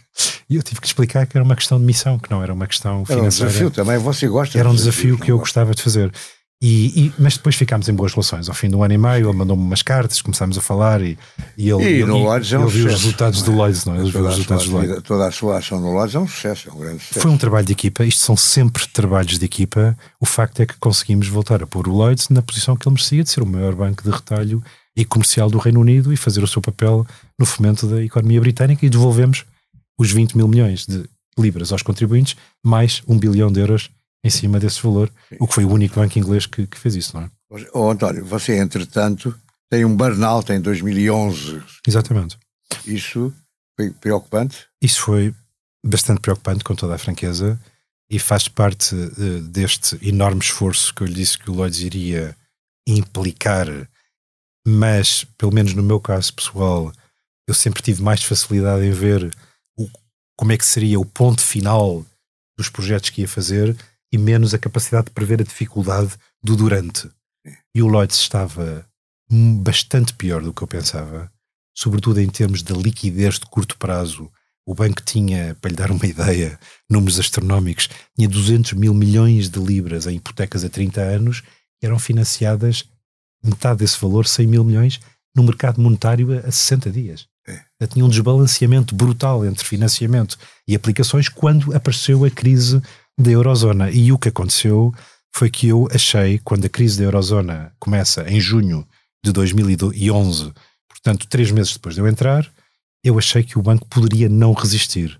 E 0.49 0.55
eu 0.55 0.63
tive 0.63 0.79
que 0.81 0.87
explicar 0.87 1.27
que 1.27 1.37
era 1.37 1.43
uma 1.43 1.55
questão 1.55 1.77
de 1.77 1.85
missão, 1.85 2.17
que 2.17 2.31
não 2.31 2.41
era 2.41 2.53
uma 2.53 2.65
questão 2.67 3.05
financeira. 3.05 3.21
Era 3.21 3.25
um 3.25 3.29
desafio 3.29 3.71
também, 3.71 3.97
você 3.97 4.27
gosta 4.27 4.57
Era 4.57 4.69
um 4.69 4.75
desafio 4.75 5.17
que 5.17 5.31
eu 5.31 5.37
gostava 5.37 5.75
de 5.75 5.81
fazer. 5.81 6.11
E, 6.61 7.05
e, 7.05 7.13
mas 7.17 7.37
depois 7.37 7.55
ficámos 7.55 7.87
em 7.87 7.93
boas 7.93 8.11
relações. 8.11 8.49
Ao 8.49 8.55
fim 8.55 8.67
de 8.67 8.75
um 8.75 8.83
ano 8.83 8.93
e 8.93 8.97
meio, 8.97 9.29
ele 9.29 9.37
mandou-me 9.37 9.63
umas 9.63 9.81
cartas, 9.81 10.21
começámos 10.21 10.57
a 10.57 10.61
falar 10.61 11.01
e, 11.01 11.17
e 11.57 11.69
ele, 11.69 11.83
e 11.83 12.01
ele, 12.01 12.03
Lloyds 12.03 12.51
é 12.51 12.59
um 12.59 12.63
ele 12.63 12.71
viu 12.71 12.85
os 12.87 12.91
resultados 12.91 13.41
do 13.43 13.53
Lloyds, 13.53 13.85
não? 13.85 13.95
É? 13.95 13.99
Ele 13.99 14.11
viu 14.11 14.21
os 14.21 14.27
resultados 14.27 14.65
do 14.65 14.71
Lloyds. 14.73 15.03
Toda 15.03 15.27
a 15.27 15.31
sua 15.31 15.57
ação 15.57 15.79
no 15.79 15.93
Lloyds 15.93 16.15
é 16.15 16.19
um 16.19 16.27
sucesso, 16.27 16.67
é 16.67 16.73
um 16.73 16.77
grande 16.77 16.99
sucesso. 16.99 17.21
Foi 17.21 17.31
um 17.31 17.37
trabalho 17.37 17.65
de 17.65 17.71
equipa, 17.71 18.03
isto 18.03 18.21
são 18.21 18.35
sempre 18.35 18.85
trabalhos 18.89 19.39
de 19.39 19.45
equipa. 19.45 19.97
O 20.19 20.25
facto 20.25 20.59
é 20.59 20.65
que 20.65 20.75
conseguimos 20.77 21.29
voltar 21.29 21.63
a 21.63 21.67
pôr 21.67 21.87
o 21.87 21.93
Lloyds 21.93 22.27
na 22.27 22.41
posição 22.41 22.75
que 22.75 22.85
ele 22.85 22.93
merecia, 22.93 23.23
de 23.23 23.29
ser 23.29 23.41
o 23.41 23.45
maior 23.45 23.73
banco 23.73 24.03
de 24.03 24.09
retalho 24.09 24.61
e 24.97 25.05
comercial 25.05 25.49
do 25.49 25.59
Reino 25.59 25.79
Unido 25.79 26.11
e 26.11 26.17
fazer 26.17 26.43
o 26.43 26.47
seu 26.47 26.61
papel 26.61 27.07
no 27.39 27.45
fomento 27.45 27.87
da 27.87 28.03
economia 28.03 28.41
britânica 28.41 28.85
e 28.85 28.89
devolvemos 28.89 29.45
os 29.97 30.11
20 30.11 30.35
mil 30.35 30.47
milhões 30.47 30.85
de 30.85 31.05
libras 31.37 31.71
aos 31.71 31.81
contribuintes, 31.81 32.35
mais 32.61 33.01
um 33.07 33.17
bilhão 33.17 33.49
de 33.49 33.61
euros 33.61 33.89
em 34.23 34.29
cima 34.29 34.59
desse 34.59 34.81
valor, 34.81 35.11
o 35.39 35.47
que 35.47 35.53
foi 35.53 35.65
o 35.65 35.71
único 35.71 35.95
banco 35.95 36.19
inglês 36.19 36.45
que, 36.45 36.67
que 36.67 36.77
fez 36.77 36.95
isso, 36.95 37.15
não 37.15 37.23
é? 37.23 37.31
Oh, 37.73 37.89
António, 37.89 38.25
você, 38.25 38.57
entretanto, 38.57 39.37
tem 39.69 39.85
um 39.85 39.95
burnout 39.95 40.51
em 40.51 40.61
2011. 40.61 41.63
Exatamente. 41.87 42.37
Isso 42.85 43.33
foi 43.77 43.91
preocupante? 43.91 44.67
Isso 44.81 45.01
foi 45.01 45.33
bastante 45.85 46.19
preocupante, 46.19 46.63
com 46.63 46.75
toda 46.75 46.95
a 46.95 46.97
franqueza, 46.97 47.59
e 48.09 48.19
faz 48.19 48.47
parte 48.47 48.93
uh, 48.93 49.41
deste 49.41 49.97
enorme 50.07 50.41
esforço 50.41 50.93
que 50.93 51.01
eu 51.01 51.07
lhe 51.07 51.13
disse 51.13 51.37
que 51.37 51.49
o 51.49 51.53
Lloyds 51.53 51.79
iria 51.79 52.35
implicar, 52.87 53.67
mas, 54.67 55.23
pelo 55.37 55.53
menos 55.53 55.73
no 55.73 55.83
meu 55.83 55.99
caso 55.99 56.33
pessoal, 56.33 56.91
eu 57.47 57.53
sempre 57.53 57.81
tive 57.81 58.01
mais 58.01 58.23
facilidade 58.23 58.85
em 58.85 58.91
ver 58.91 59.31
o, 59.77 59.89
como 60.37 60.51
é 60.51 60.57
que 60.57 60.65
seria 60.65 60.99
o 60.99 61.05
ponto 61.05 61.41
final 61.41 62.05
dos 62.57 62.69
projetos 62.69 63.09
que 63.09 63.21
ia 63.21 63.27
fazer 63.27 63.75
e 64.11 64.17
menos 64.17 64.53
a 64.53 64.59
capacidade 64.59 65.05
de 65.05 65.11
prever 65.11 65.41
a 65.41 65.43
dificuldade 65.43 66.13
do 66.43 66.55
durante. 66.55 67.09
E 67.73 67.81
o 67.81 67.87
Lloyds 67.87 68.17
estava 68.17 68.85
bastante 69.29 70.13
pior 70.13 70.41
do 70.41 70.53
que 70.53 70.61
eu 70.61 70.67
pensava, 70.67 71.31
sobretudo 71.75 72.19
em 72.19 72.29
termos 72.29 72.63
de 72.63 72.73
liquidez 72.73 73.35
de 73.35 73.45
curto 73.45 73.77
prazo. 73.77 74.29
O 74.65 74.73
banco 74.73 75.01
tinha, 75.03 75.55
para 75.61 75.69
lhe 75.69 75.75
dar 75.75 75.91
uma 75.91 76.05
ideia, 76.07 76.59
números 76.89 77.19
astronómicos, 77.19 77.89
tinha 78.15 78.27
200 78.27 78.73
mil 78.73 78.93
milhões 78.93 79.49
de 79.49 79.59
libras 79.59 80.07
em 80.07 80.15
hipotecas 80.15 80.63
a 80.63 80.69
30 80.69 81.01
anos 81.01 81.41
que 81.79 81.85
eram 81.85 81.97
financiadas, 81.97 82.85
metade 83.43 83.79
desse 83.79 83.99
valor, 83.99 84.27
100 84.27 84.47
mil 84.47 84.63
milhões, 84.63 84.99
no 85.35 85.43
mercado 85.43 85.79
monetário 85.81 86.37
a 86.45 86.51
60 86.51 86.91
dias. 86.91 87.27
É. 87.47 87.87
Tinha 87.87 88.05
um 88.05 88.09
desbalanceamento 88.09 88.93
brutal 88.93 89.45
entre 89.45 89.63
financiamento 89.63 90.37
e 90.67 90.75
aplicações 90.75 91.29
quando 91.29 91.73
apareceu 91.73 92.25
a 92.25 92.29
crise 92.29 92.81
da 93.19 93.31
Eurozona. 93.31 93.91
E 93.91 94.11
o 94.11 94.17
que 94.17 94.29
aconteceu 94.29 94.93
foi 95.33 95.49
que 95.49 95.67
eu 95.67 95.87
achei, 95.93 96.39
quando 96.39 96.65
a 96.65 96.69
crise 96.69 96.97
da 96.97 97.03
Eurozona 97.03 97.73
começa 97.79 98.27
em 98.29 98.39
junho 98.39 98.87
de 99.23 99.31
2011, 99.31 100.51
portanto, 100.87 101.27
três 101.27 101.51
meses 101.51 101.73
depois 101.73 101.95
de 101.95 102.01
eu 102.01 102.07
entrar, 102.07 102.49
eu 103.03 103.17
achei 103.17 103.43
que 103.43 103.59
o 103.59 103.61
banco 103.61 103.87
poderia 103.87 104.29
não 104.29 104.53
resistir. 104.53 105.19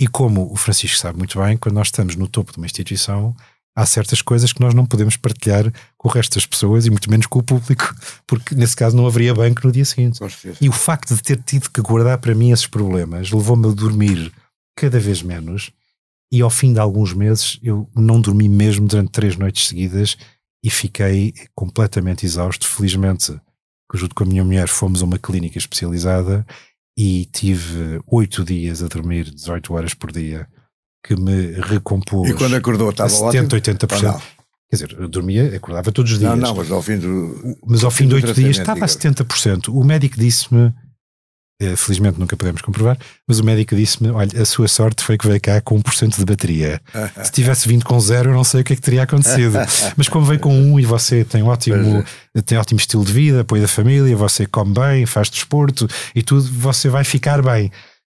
E 0.00 0.06
como 0.06 0.52
o 0.52 0.56
Francisco 0.56 0.98
sabe 0.98 1.18
muito 1.18 1.40
bem, 1.40 1.56
quando 1.56 1.74
nós 1.74 1.88
estamos 1.88 2.16
no 2.16 2.28
topo 2.28 2.52
de 2.52 2.58
uma 2.58 2.66
instituição, 2.66 3.34
há 3.74 3.86
certas 3.86 4.20
coisas 4.20 4.52
que 4.52 4.60
nós 4.60 4.74
não 4.74 4.84
podemos 4.84 5.16
partilhar 5.16 5.72
com 5.96 6.08
o 6.08 6.10
resto 6.10 6.34
das 6.34 6.46
pessoas 6.46 6.86
e 6.86 6.90
muito 6.90 7.10
menos 7.10 7.26
com 7.26 7.38
o 7.38 7.42
público, 7.42 7.94
porque 8.26 8.54
nesse 8.54 8.76
caso 8.76 8.96
não 8.96 9.06
haveria 9.06 9.34
banco 9.34 9.66
no 9.66 9.72
dia 9.72 9.84
seguinte. 9.84 10.18
E 10.60 10.68
o 10.68 10.72
facto 10.72 11.14
de 11.14 11.22
ter 11.22 11.42
tido 11.42 11.70
que 11.70 11.80
guardar 11.80 12.18
para 12.18 12.34
mim 12.34 12.50
esses 12.50 12.66
problemas 12.66 13.30
levou-me 13.30 13.68
a 13.68 13.72
dormir 13.72 14.32
cada 14.76 15.00
vez 15.00 15.22
menos 15.22 15.70
e 16.30 16.40
ao 16.40 16.50
fim 16.50 16.72
de 16.72 16.80
alguns 16.80 17.12
meses 17.12 17.58
eu 17.62 17.88
não 17.94 18.20
dormi 18.20 18.48
mesmo 18.48 18.86
durante 18.86 19.12
três 19.12 19.36
noites 19.36 19.66
seguidas 19.66 20.16
e 20.64 20.70
fiquei 20.70 21.32
completamente 21.54 22.26
exausto. 22.26 22.66
Felizmente, 22.66 23.38
junto 23.94 24.14
com 24.14 24.24
a 24.24 24.26
minha 24.26 24.44
mulher, 24.44 24.68
fomos 24.68 25.02
a 25.02 25.04
uma 25.04 25.18
clínica 25.18 25.58
especializada 25.58 26.44
e 26.98 27.26
tive 27.26 28.00
oito 28.06 28.44
dias 28.44 28.82
a 28.82 28.88
dormir 28.88 29.30
18 29.30 29.74
horas 29.74 29.94
por 29.94 30.10
dia, 30.10 30.48
que 31.04 31.14
me 31.14 31.52
recompôs. 31.52 32.30
E 32.30 32.34
quando 32.34 32.56
acordou 32.56 32.90
estava 32.90 33.08
a 33.08 33.32
70, 33.32 33.56
ótimo? 33.56 33.76
80%. 33.76 34.22
Quer 34.68 34.76
dizer, 34.76 34.96
eu 34.98 35.08
dormia, 35.08 35.56
acordava 35.56 35.92
todos 35.92 36.12
os 36.12 36.18
dias. 36.18 36.30
Não, 36.32 36.36
não, 36.36 36.54
mas 36.56 36.70
ao 36.72 36.82
fim 36.82 36.98
do. 36.98 37.56
Mas 37.64 37.84
ao 37.84 37.90
fim 37.90 38.08
de 38.08 38.14
oito 38.14 38.34
dias 38.34 38.58
estava 38.58 38.84
a 38.84 38.88
70%. 38.88 39.68
O 39.68 39.84
médico 39.84 40.18
disse-me 40.18 40.74
felizmente 41.76 42.18
nunca 42.18 42.36
podemos 42.36 42.60
comprovar, 42.60 42.98
mas 43.26 43.38
o 43.38 43.44
médico 43.44 43.74
disse-me: 43.74 44.10
olha, 44.10 44.42
a 44.42 44.44
sua 44.44 44.68
sorte 44.68 45.02
foi 45.02 45.16
que 45.16 45.26
veio 45.26 45.40
cá 45.40 45.60
com 45.60 45.80
1% 45.80 46.18
de 46.18 46.24
bateria. 46.24 46.80
Se 47.22 47.32
tivesse 47.32 47.66
vindo 47.68 47.84
com 47.84 47.98
zero, 47.98 48.30
eu 48.30 48.34
não 48.34 48.44
sei 48.44 48.60
o 48.60 48.64
que 48.64 48.74
é 48.74 48.76
que 48.76 48.82
teria 48.82 49.02
acontecido. 49.02 49.58
mas 49.96 50.08
como 50.08 50.26
veio 50.26 50.40
com 50.40 50.54
um 50.54 50.78
e 50.78 50.84
você 50.84 51.24
tem 51.24 51.42
ótimo, 51.42 52.04
é. 52.34 52.42
tem 52.42 52.58
ótimo 52.58 52.78
estilo 52.78 53.04
de 53.04 53.12
vida, 53.12 53.40
apoio 53.40 53.62
da 53.62 53.68
família, 53.68 54.14
você 54.16 54.46
come 54.46 54.74
bem, 54.74 55.06
faz 55.06 55.30
desporto 55.30 55.88
e 56.14 56.22
tudo, 56.22 56.46
você 56.52 56.88
vai 56.88 57.04
ficar 57.04 57.42
bem. 57.42 57.70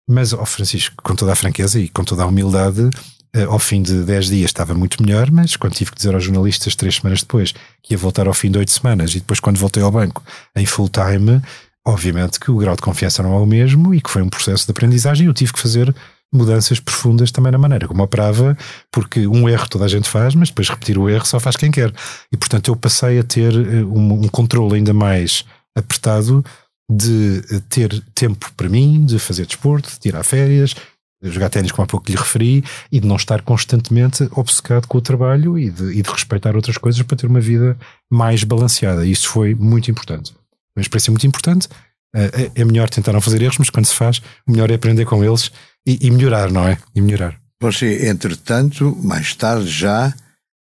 Mas, 0.08 0.32
ó 0.32 0.42
oh 0.42 0.46
Francisco, 0.46 0.94
com 1.02 1.14
toda 1.14 1.32
a 1.32 1.36
franqueza 1.36 1.78
e 1.78 1.88
com 1.88 2.04
toda 2.04 2.22
a 2.22 2.26
humildade, 2.26 2.90
eh, 3.34 3.44
ao 3.44 3.58
fim 3.58 3.82
de 3.82 4.02
10 4.02 4.26
dias 4.26 4.50
estava 4.50 4.74
muito 4.74 5.02
melhor, 5.02 5.30
mas 5.30 5.56
quando 5.56 5.74
tive 5.74 5.90
que 5.90 5.96
dizer 5.96 6.14
aos 6.14 6.24
jornalistas 6.24 6.76
três 6.76 6.96
semanas 6.96 7.20
depois 7.20 7.54
que 7.82 7.94
ia 7.94 7.98
voltar 7.98 8.26
ao 8.26 8.34
fim 8.34 8.50
de 8.50 8.58
8 8.58 8.70
semanas 8.70 9.12
e 9.12 9.20
depois 9.20 9.40
quando 9.40 9.58
voltei 9.58 9.82
ao 9.82 9.90
banco 9.90 10.22
em 10.54 10.66
full 10.66 10.88
time, 10.88 11.40
obviamente 11.86 12.38
que 12.38 12.50
o 12.50 12.56
grau 12.56 12.76
de 12.76 12.82
confiança 12.82 13.22
não 13.22 13.34
é 13.34 13.38
o 13.38 13.46
mesmo 13.46 13.94
e 13.94 14.00
que 14.00 14.10
foi 14.10 14.22
um 14.22 14.28
processo 14.28 14.64
de 14.64 14.70
aprendizagem 14.70 15.26
eu 15.26 15.34
tive 15.34 15.52
que 15.52 15.60
fazer 15.60 15.94
mudanças 16.32 16.80
profundas 16.80 17.30
também 17.30 17.52
na 17.52 17.58
maneira 17.58 17.86
como 17.86 18.02
operava, 18.02 18.56
porque 18.90 19.26
um 19.26 19.48
erro 19.48 19.68
toda 19.68 19.84
a 19.84 19.88
gente 19.88 20.08
faz, 20.08 20.34
mas 20.34 20.48
depois 20.48 20.68
repetir 20.68 20.96
o 20.96 21.08
erro 21.08 21.26
só 21.26 21.38
faz 21.38 21.56
quem 21.56 21.70
quer. 21.70 21.92
E 22.32 22.36
portanto 22.36 22.68
eu 22.68 22.76
passei 22.76 23.18
a 23.18 23.22
ter 23.22 23.52
eh, 23.52 23.84
um, 23.84 24.24
um 24.24 24.28
controle 24.28 24.76
ainda 24.76 24.94
mais 24.94 25.44
apertado 25.76 26.42
de 26.90 27.42
eh, 27.50 27.60
ter 27.68 28.02
tempo 28.14 28.50
para 28.56 28.68
mim, 28.68 29.04
de 29.04 29.18
fazer 29.18 29.44
desporto, 29.44 29.90
de 29.90 29.98
tirar 29.98 30.24
férias, 30.24 30.74
de 31.22 31.30
jogar 31.30 31.50
ténis, 31.50 31.70
como 31.70 31.84
há 31.84 31.86
pouco 31.86 32.10
lhe 32.10 32.16
referi, 32.16 32.64
e 32.90 32.98
de 32.98 33.06
não 33.06 33.16
estar 33.16 33.42
constantemente 33.42 34.26
obcecado 34.32 34.88
com 34.88 34.98
o 34.98 35.02
trabalho 35.02 35.58
e 35.58 35.70
de, 35.70 35.98
e 35.98 36.02
de 36.02 36.10
respeitar 36.10 36.56
outras 36.56 36.78
coisas 36.78 37.02
para 37.02 37.16
ter 37.16 37.26
uma 37.26 37.40
vida 37.40 37.76
mais 38.10 38.42
balanceada. 38.42 39.06
Isso 39.06 39.28
foi 39.28 39.54
muito 39.54 39.90
importante 39.90 40.32
uma 40.76 40.82
experiência 40.82 41.10
muito 41.10 41.26
importante. 41.26 41.68
É, 42.14 42.50
é 42.54 42.64
melhor 42.64 42.90
tentar 42.90 43.12
não 43.12 43.20
fazer 43.20 43.40
erros, 43.40 43.58
mas 43.58 43.70
quando 43.70 43.86
se 43.86 43.94
faz, 43.94 44.20
o 44.46 44.52
melhor 44.52 44.70
é 44.70 44.74
aprender 44.74 45.04
com 45.04 45.24
eles 45.24 45.50
e, 45.86 46.06
e 46.06 46.10
melhorar, 46.10 46.50
não 46.50 46.68
é? 46.68 46.78
E 46.94 47.00
melhorar. 47.00 47.40
Você, 47.60 48.08
entretanto, 48.08 48.96
mais 49.02 49.34
tarde 49.34 49.68
já 49.68 50.12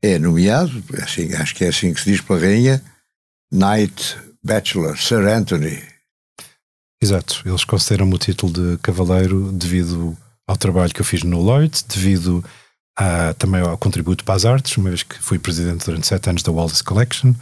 é 0.02 0.20
nomeado, 0.20 0.84
é 0.94 1.04
assim, 1.04 1.34
acho 1.34 1.56
que 1.56 1.64
é 1.64 1.70
assim 1.70 1.94
que 1.94 2.02
se 2.02 2.12
diz 2.12 2.22
pela 2.22 2.40
rainha, 2.40 2.84
Knight 3.52 4.18
Bachelor, 4.44 4.98
Sir 4.98 5.26
Anthony. 5.28 5.82
Exato, 7.02 7.44
eles 7.46 7.64
consideram-me 7.64 8.16
o 8.16 8.18
título 8.18 8.52
de 8.52 8.78
cavaleiro 8.80 9.52
devido 9.52 10.18
ao 10.48 10.58
trabalho 10.58 10.94
que 10.94 11.02
eu 11.02 11.06
fiz 11.06 11.24
no 11.24 11.42
Lloyd, 11.42 11.84
devido 11.88 12.44
a, 12.98 13.34
também 13.36 13.62
ao 13.62 13.78
contributo 13.78 14.24
para 14.24 14.36
as 14.36 14.46
artes, 14.46 14.76
uma 14.78 14.90
vez 14.90 15.04
que 15.04 15.20
fui 15.20 15.38
presidente 15.38 15.86
durante 15.86 16.08
sete 16.08 16.30
anos 16.30 16.42
da 16.42 16.52
Wallace 16.52 16.84
Collection, 16.84 17.34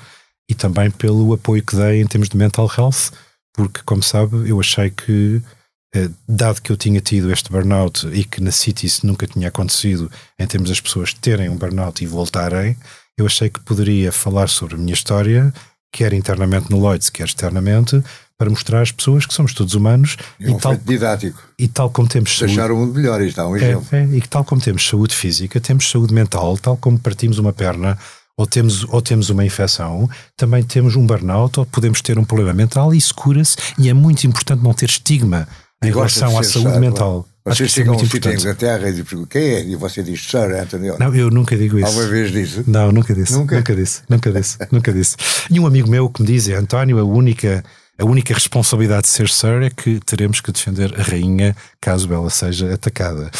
e 0.49 0.53
também 0.53 0.91
pelo 0.91 1.33
apoio 1.33 1.63
que 1.63 1.75
dei 1.75 2.01
em 2.01 2.07
termos 2.07 2.29
de 2.29 2.37
mental 2.37 2.69
health, 2.77 3.11
porque, 3.53 3.81
como 3.85 4.03
sabe, 4.03 4.49
eu 4.49 4.59
achei 4.59 4.89
que, 4.89 5.41
eh, 5.93 6.09
dado 6.27 6.61
que 6.61 6.71
eu 6.71 6.77
tinha 6.77 6.99
tido 6.99 7.31
este 7.31 7.49
burnout 7.49 8.07
e 8.13 8.23
que 8.23 8.41
na 8.41 8.51
City 8.51 8.85
isso 8.85 9.07
nunca 9.07 9.25
tinha 9.25 9.47
acontecido 9.47 10.11
em 10.37 10.45
termos 10.45 10.69
das 10.69 10.81
pessoas 10.81 11.13
terem 11.13 11.49
um 11.49 11.57
burnout 11.57 12.03
e 12.03 12.07
voltarem, 12.07 12.77
eu 13.17 13.25
achei 13.25 13.49
que 13.49 13.61
poderia 13.61 14.11
falar 14.11 14.47
sobre 14.47 14.75
a 14.75 14.77
minha 14.77 14.93
história, 14.93 15.53
quer 15.91 16.13
internamente 16.13 16.69
no 16.69 16.77
Lloyds, 16.77 17.09
quer 17.09 17.25
externamente, 17.25 18.03
para 18.37 18.49
mostrar 18.49 18.81
às 18.81 18.91
pessoas 18.91 19.25
que 19.25 19.33
somos 19.33 19.53
todos 19.53 19.73
humanos 19.73 20.17
e, 20.37 20.49
um 20.49 20.59
tal, 20.59 20.75
didático. 20.75 21.41
e 21.57 21.69
tal 21.69 21.89
como 21.89 22.07
temos 22.09 22.37
saúde. 22.37 22.53
Deixar 22.53 22.71
o 22.71 22.75
mundo 22.75 22.93
melhor, 22.93 23.21
isto 23.21 23.37
dá 23.37 23.47
um 23.47 23.55
exemplo. 23.55 23.87
É, 23.93 23.99
é, 23.99 24.05
e 24.07 24.19
que 24.19 24.27
tal 24.27 24.43
como 24.43 24.61
temos 24.61 24.85
saúde 24.85 25.15
física, 25.15 25.61
temos 25.61 25.89
saúde 25.89 26.13
mental, 26.13 26.57
tal 26.57 26.75
como 26.75 26.99
partimos 26.99 27.39
uma 27.39 27.53
perna 27.53 27.97
ou 28.38 28.45
temos, 28.45 28.86
ou 28.89 29.01
temos 29.01 29.29
uma 29.29 29.45
infecção, 29.45 30.09
também 30.36 30.63
temos 30.63 30.95
um 30.95 31.05
burnout, 31.05 31.59
ou 31.59 31.65
podemos 31.65 32.01
ter 32.01 32.19
um 32.19 32.25
problema 32.25 32.53
mental 32.53 32.93
e 32.93 32.97
isso 32.97 33.13
cura-se. 33.15 33.55
E 33.77 33.89
é 33.89 33.93
muito 33.93 34.25
importante 34.25 34.63
não 34.63 34.73
ter 34.73 34.89
estigma 34.89 35.47
em 35.83 35.91
relação 35.91 36.38
à 36.38 36.43
saúde 36.43 36.69
sabe, 36.69 36.79
mental. 36.79 37.27
Você 37.45 37.67
chega 37.67 37.91
a 37.91 37.93
um 37.93 37.99
sítio 37.99 38.31
em 38.31 38.36
Inglaterra 38.36 38.89
e 38.89 38.93
diz 38.93 39.05
quem 39.29 39.41
é? 39.41 39.63
E 39.63 39.75
você 39.75 40.01
diz 40.01 40.21
Sir 40.21 40.51
Anthony. 40.59 40.88
Não, 40.99 41.13
eu 41.13 41.29
nunca 41.29 41.55
digo 41.55 41.77
isso. 41.77 41.88
Alguma 41.88 42.07
vez 42.07 42.31
disse? 42.31 42.63
Não, 42.67 42.91
nunca 42.91 43.13
disse. 43.13 43.33
Nunca, 43.33 43.55
nunca 43.55 43.75
disse. 43.75 44.01
Nunca 44.09 44.31
disse. 44.31 44.57
nunca 44.71 44.91
disse. 44.91 45.15
E 45.51 45.59
um 45.59 45.67
amigo 45.67 45.88
meu 45.88 46.09
que 46.09 46.21
me 46.21 46.27
diz, 46.27 46.49
António, 46.49 46.97
a 46.97 47.03
única 47.03 47.63
a 47.97 48.03
única 48.03 48.33
responsabilidade 48.33 49.03
de 49.03 49.09
ser 49.09 49.29
Sir 49.29 49.63
é 49.63 49.69
que 49.69 49.99
teremos 50.01 50.41
que 50.41 50.51
defender 50.51 50.93
a 50.99 51.03
rainha 51.03 51.55
caso 51.79 52.13
ela 52.13 52.29
seja 52.29 52.73
atacada. 52.73 53.31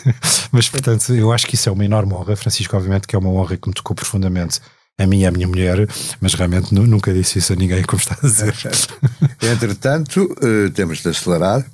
Mas, 0.52 0.68
portanto, 0.68 1.14
eu 1.14 1.32
acho 1.32 1.46
que 1.46 1.54
isso 1.54 1.68
é 1.68 1.72
uma 1.72 1.84
enorme 1.84 2.12
honra. 2.12 2.36
Francisco, 2.36 2.76
obviamente, 2.76 3.06
que 3.06 3.16
é 3.16 3.18
uma 3.18 3.30
honra 3.30 3.56
que 3.56 3.68
me 3.68 3.74
tocou 3.74 3.96
profundamente 3.96 4.60
a 4.98 5.06
mim 5.06 5.20
e 5.20 5.26
a 5.26 5.30
minha 5.30 5.48
mulher, 5.48 5.88
mas 6.20 6.34
realmente 6.34 6.74
nunca 6.74 7.14
disse 7.14 7.38
isso 7.38 7.54
a 7.54 7.56
ninguém, 7.56 7.82
como 7.84 8.00
está 8.00 8.14
a 8.14 8.26
dizer. 8.26 8.54
Entretanto, 9.42 10.24
uh, 10.24 10.70
temos 10.70 11.00
de 11.00 11.08
acelerar. 11.08 11.64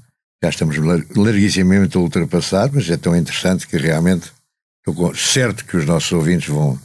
Já 0.42 0.50
estamos 0.50 0.76
larguissimamente 1.16 1.96
a 1.96 2.00
ultrapassar, 2.00 2.70
mas 2.72 2.88
é 2.88 2.96
tão 2.96 3.16
interessante 3.16 3.66
que 3.66 3.76
realmente 3.76 4.30
estou 4.86 5.12
certo 5.12 5.64
que 5.64 5.76
os 5.76 5.84
nossos 5.84 6.12
ouvintes 6.12 6.48
vão 6.48 6.78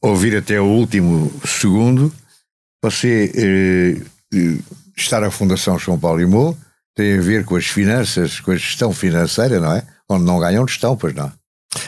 ouvir 0.00 0.34
até 0.34 0.58
o 0.58 0.64
último 0.64 1.30
segundo. 1.44 2.10
Você 2.82 4.00
uh, 4.00 4.11
estar 4.96 5.22
a 5.22 5.30
Fundação 5.30 5.78
João 5.78 5.98
Paulo 5.98 6.20
e 6.20 6.26
Mo 6.26 6.56
tem 6.94 7.18
a 7.18 7.22
ver 7.22 7.44
com 7.44 7.56
as 7.56 7.66
finanças, 7.66 8.40
com 8.40 8.50
a 8.50 8.56
gestão 8.56 8.92
financeira, 8.92 9.60
não 9.60 9.72
é? 9.72 9.82
Onde 10.08 10.24
não 10.24 10.38
ganham 10.38 10.66
gestão, 10.66 10.96
pois 10.96 11.14
não. 11.14 11.32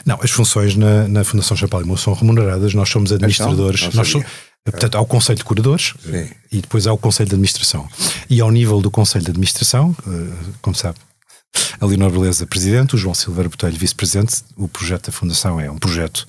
Não, 0.05 0.19
as 0.23 0.31
funções 0.31 0.77
na, 0.77 1.07
na 1.09 1.25
Fundação 1.25 1.57
Champalimau 1.57 1.97
são 1.97 2.15
remuneradas, 2.15 2.73
nós 2.75 2.89
somos 2.89 3.13
administradores. 3.13 3.83
Então, 3.83 3.97
nós 3.97 4.09
somos, 4.09 4.27
portanto, 4.65 4.95
há 4.95 5.01
o 5.01 5.07
Conselho 5.07 5.39
de 5.39 5.45
Curadores 5.45 5.95
Sim. 6.03 6.31
e 6.51 6.61
depois 6.63 6.87
há 6.87 6.93
o 6.93 6.99
Conselho 6.99 7.29
de 7.29 7.35
Administração. 7.35 7.87
E 8.31 8.41
ao 8.41 8.51
nível 8.51 8.81
do 8.81 8.91
Conselho 8.91 9.25
de 9.25 9.31
Administração, 9.31 9.95
eh, 10.07 10.53
como 10.63 10.75
sabe, 10.75 10.99
A 11.81 11.87
Leonor 11.87 12.11
Beleza, 12.11 12.47
presidente, 12.47 12.95
o 12.95 12.99
João 12.99 13.15
Silveira 13.15 13.49
Botelho, 13.49 13.77
vice-presidente. 13.77 14.43
O 14.57 14.69
projeto 14.69 15.07
da 15.07 15.13
Fundação 15.13 15.61
é 15.61 15.71
um 15.71 15.79
projeto, 15.79 16.27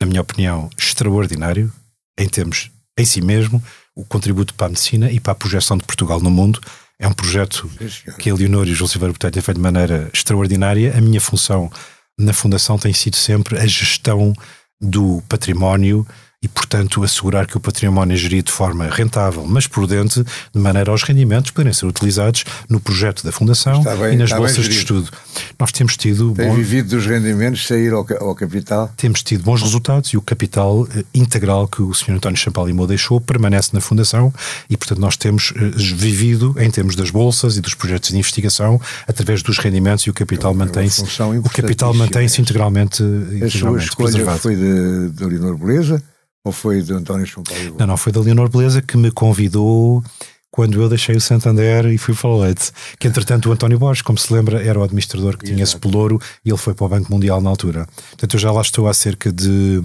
na 0.00 0.06
minha 0.06 0.20
opinião, 0.20 0.68
extraordinário 0.76 1.72
em 2.18 2.28
termos 2.28 2.70
em 2.98 3.04
si 3.04 3.20
mesmo, 3.20 3.62
o 4.00 4.04
contributo 4.04 4.54
para 4.54 4.66
a 4.66 4.70
medicina 4.70 5.10
e 5.10 5.20
para 5.20 5.32
a 5.32 5.36
projeção 5.36 5.76
de 5.76 5.84
Portugal 5.84 6.20
no 6.20 6.30
mundo. 6.30 6.60
É 6.98 7.06
um 7.06 7.12
projeto 7.12 7.70
que 8.18 8.30
a 8.30 8.34
Leonor 8.34 8.66
e 8.66 8.72
o 8.72 8.74
João 8.74 8.88
Silveira 8.88 9.12
Botelho 9.12 9.32
têm 9.32 9.42
feito 9.42 9.56
de 9.56 9.62
maneira 9.62 10.10
extraordinária. 10.12 10.96
A 10.96 11.00
minha 11.00 11.20
função 11.20 11.70
na 12.18 12.32
Fundação 12.32 12.78
tem 12.78 12.92
sido 12.92 13.16
sempre 13.16 13.58
a 13.58 13.66
gestão 13.66 14.34
do 14.80 15.22
património 15.28 16.06
e, 16.42 16.48
portanto, 16.48 17.04
assegurar 17.04 17.46
que 17.46 17.58
o 17.58 17.60
património 17.60 18.14
é 18.14 18.16
gerido 18.16 18.46
de 18.46 18.52
forma 18.52 18.88
rentável, 18.88 19.44
mas 19.46 19.66
prudente, 19.66 20.24
de 20.24 20.58
maneira 20.58 20.90
aos 20.90 21.02
rendimentos 21.02 21.50
poderem 21.50 21.74
ser 21.74 21.84
utilizados 21.84 22.44
no 22.66 22.80
projeto 22.80 23.22
da 23.22 23.30
Fundação 23.30 23.82
bem, 23.82 24.14
e 24.14 24.16
nas 24.16 24.32
bolsas 24.32 24.64
de 24.64 24.74
estudo. 24.74 25.10
Nós 25.58 25.70
temos 25.70 25.98
tido. 25.98 26.32
Tem 26.32 26.48
bom, 26.48 26.54
vivido 26.54 26.96
dos 26.96 27.04
rendimentos 27.04 27.66
sair 27.66 27.92
ao, 27.92 28.06
ao, 28.20 28.34
capital? 28.34 28.90
Temos 28.96 29.22
tido 29.22 29.44
bons 29.44 29.60
resultados 29.60 30.10
e 30.10 30.16
o 30.16 30.22
capital 30.22 30.88
eh, 30.96 31.04
integral 31.12 31.68
que 31.68 31.82
o 31.82 31.92
Sr. 31.92 32.12
António 32.12 32.38
Champalimou 32.38 32.86
deixou 32.86 33.20
permanece 33.20 33.74
na 33.74 33.80
Fundação 33.82 34.32
e, 34.70 34.78
portanto, 34.78 34.98
nós 34.98 35.18
temos 35.18 35.52
eh, 35.54 35.60
vivido 35.76 36.54
em 36.58 36.70
termos 36.70 36.96
das 36.96 37.10
bolsas 37.10 37.58
e 37.58 37.60
dos 37.60 37.74
projetos 37.74 38.08
de 38.08 38.16
investigação 38.16 38.80
através 39.06 39.42
dos 39.42 39.58
rendimentos 39.58 40.04
e 40.04 40.10
o 40.10 40.14
capital 40.14 40.52
é 40.52 40.54
mantém-se. 40.54 41.04
O 41.44 41.50
capital 41.50 41.92
mantém-se 41.92 42.40
integralmente. 42.40 43.02
A 43.44 43.50
sua 43.50 43.78
escolha 43.78 44.38
foi 44.38 44.56
de, 44.56 45.10
de 45.10 45.24
Leonor 45.26 45.58
Beleza 45.58 46.02
ou 46.44 46.52
foi 46.52 46.82
de 46.82 46.92
António 46.92 47.26
Paulo? 47.34 47.76
Não, 47.78 47.86
não, 47.86 47.96
foi 47.96 48.12
da 48.12 48.20
Leonor 48.20 48.48
Beleza 48.48 48.80
que 48.80 48.96
me 48.96 49.10
convidou 49.10 50.02
quando 50.50 50.80
eu 50.82 50.88
deixei 50.88 51.14
o 51.14 51.20
Santander 51.20 51.86
e 51.86 51.98
fui 51.98 52.14
para 52.14 52.28
o 52.28 52.40
Leite. 52.40 52.72
Que 52.98 53.06
entretanto 53.06 53.48
o 53.48 53.52
António 53.52 53.78
Borges, 53.78 54.02
como 54.02 54.18
se 54.18 54.32
lembra, 54.32 54.62
era 54.62 54.78
o 54.78 54.82
administrador 54.82 55.36
que 55.36 55.46
tinha 55.46 55.62
esse 55.62 55.76
pelouro 55.78 56.20
e 56.44 56.50
ele 56.50 56.58
foi 56.58 56.74
para 56.74 56.86
o 56.86 56.88
Banco 56.88 57.12
Mundial 57.12 57.40
na 57.40 57.50
altura. 57.50 57.86
Portanto, 58.10 58.34
eu 58.34 58.40
já 58.40 58.50
lá 58.50 58.60
estou 58.60 58.88
há 58.88 58.94
cerca 58.94 59.32
de 59.32 59.82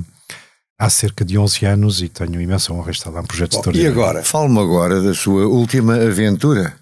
há 0.78 0.90
cerca 0.90 1.24
de 1.24 1.38
11 1.38 1.66
anos 1.66 2.02
e 2.02 2.10
tenho 2.10 2.42
imensa 2.42 2.74
honra 2.74 2.92
de 2.92 2.98
estar 2.98 3.10
lá 3.10 3.22
em 3.22 3.26
projetos 3.26 3.60
Bom, 3.64 3.72
E 3.74 3.88
agora, 3.88 4.24
fale-me 4.24 4.60
agora 4.60 5.02
da 5.02 5.14
sua 5.14 5.48
última 5.48 5.96
aventura, 5.96 6.76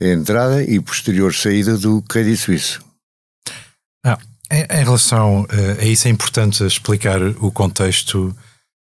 a 0.00 0.06
entrada 0.06 0.62
e 0.62 0.78
posterior 0.80 1.34
saída 1.34 1.76
do 1.76 2.00
Credit 2.02 2.36
Suisse. 2.36 2.78
Ah, 4.04 4.18
em, 4.52 4.62
em 4.62 4.84
relação 4.84 5.42
uh, 5.42 5.80
a 5.80 5.84
isso 5.84 6.06
é 6.06 6.10
importante 6.10 6.64
explicar 6.64 7.20
o 7.40 7.50
contexto 7.50 8.36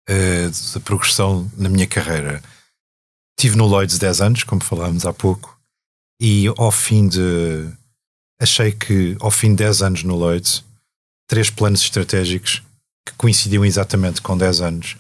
uh, 0.08 0.74
da 0.74 0.80
progressão 0.80 1.50
na 1.56 1.68
minha 1.68 1.86
carreira. 1.86 2.42
Tive 3.38 3.56
no 3.56 3.66
Lloyds 3.66 3.98
10 3.98 4.20
anos, 4.20 4.44
como 4.44 4.62
falámos 4.62 5.04
há 5.04 5.12
pouco, 5.12 5.58
e 6.20 6.46
ao 6.56 6.70
fim 6.70 7.08
de. 7.08 7.68
Achei 8.40 8.72
que 8.72 9.16
ao 9.20 9.30
fim 9.30 9.50
de 9.50 9.56
10 9.56 9.82
anos 9.82 10.02
no 10.02 10.14
Lloyds, 10.14 10.64
três 11.26 11.50
planos 11.50 11.80
estratégicos 11.82 12.62
que 13.06 13.14
coincidiam 13.16 13.64
exatamente 13.64 14.20
com 14.20 14.36
10 14.36 14.60
anos, 14.60 14.96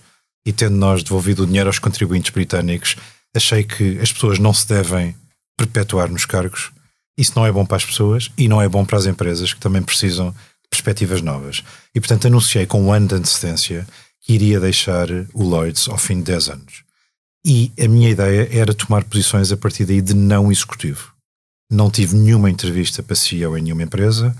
e 0.46 0.52
tendo 0.52 0.76
nós 0.76 1.02
devolvido 1.02 1.42
o 1.42 1.46
dinheiro 1.46 1.68
aos 1.68 1.78
contribuintes 1.78 2.30
britânicos, 2.30 2.96
achei 3.34 3.64
que 3.64 3.98
as 3.98 4.12
pessoas 4.12 4.38
não 4.38 4.54
se 4.54 4.66
devem 4.68 5.16
perpetuar 5.56 6.10
nos 6.10 6.24
cargos. 6.24 6.70
Isso 7.18 7.32
não 7.34 7.46
é 7.46 7.50
bom 7.50 7.64
para 7.64 7.78
as 7.78 7.84
pessoas 7.84 8.30
e 8.36 8.46
não 8.46 8.60
é 8.60 8.68
bom 8.68 8.84
para 8.84 8.98
as 8.98 9.06
empresas 9.06 9.52
que 9.52 9.60
também 9.60 9.82
precisam 9.82 10.30
de 10.30 10.68
perspectivas 10.70 11.22
novas. 11.22 11.64
E 11.94 12.00
portanto 12.00 12.26
anunciei 12.26 12.66
com 12.66 12.82
um 12.82 12.92
ano 12.92 13.08
de 13.08 13.14
antecedência 13.14 13.86
que 14.26 14.32
iria 14.32 14.58
deixar 14.58 15.08
o 15.32 15.44
Lloyds 15.44 15.88
ao 15.88 15.96
fim 15.96 16.16
de 16.16 16.24
10 16.24 16.48
anos. 16.48 16.82
E 17.46 17.70
a 17.80 17.86
minha 17.86 18.10
ideia 18.10 18.48
era 18.50 18.74
tomar 18.74 19.04
posições 19.04 19.52
a 19.52 19.56
partir 19.56 19.84
daí 19.84 20.02
de 20.02 20.14
não 20.14 20.50
executivo. 20.50 21.12
Não 21.70 21.88
tive 21.88 22.16
nenhuma 22.16 22.50
entrevista 22.50 23.04
para 23.04 23.14
CEO 23.14 23.56
em 23.56 23.62
nenhuma 23.62 23.84
empresa, 23.84 24.36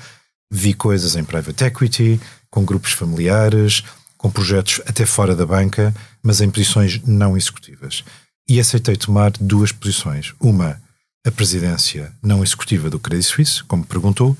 vi 0.51 0.74
coisas 0.74 1.14
em 1.14 1.22
private 1.22 1.62
equity, 1.62 2.20
com 2.51 2.64
grupos 2.64 2.93
familiares, 2.93 3.84
com 4.18 4.28
projetos 4.28 4.80
até 4.87 5.07
fora 5.07 5.37
da 5.37 5.47
banca, 5.47 5.95
mas 6.20 6.41
em 6.41 6.51
posições 6.51 7.01
não 7.05 7.37
executivas. 7.37 8.03
E 8.49 8.59
aceitei 8.59 8.97
tomar 8.97 9.30
duas 9.39 9.70
posições. 9.70 10.34
Uma, 10.41 10.82
a 11.24 11.30
presidência 11.30 12.12
não 12.20 12.43
executiva 12.43 12.91
do 12.91 12.99
Credit 12.99 13.28
Suisse, 13.28 13.62
como 13.62 13.87
perguntou, 13.87 14.37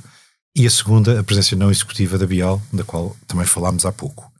e 0.57 0.67
a 0.67 0.71
segunda, 0.71 1.21
a 1.21 1.23
presidência 1.23 1.57
não 1.57 1.71
executiva 1.71 2.19
da 2.19 2.27
Bial, 2.27 2.61
da 2.73 2.83
qual 2.83 3.17
também 3.29 3.47
falámos 3.47 3.87
há 3.87 3.93
pouco. 3.93 4.33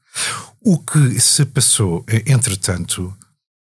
O 0.69 0.81
que 0.81 1.21
se 1.21 1.45
passou, 1.45 2.05
eh, 2.09 2.25
entretanto, 2.27 3.17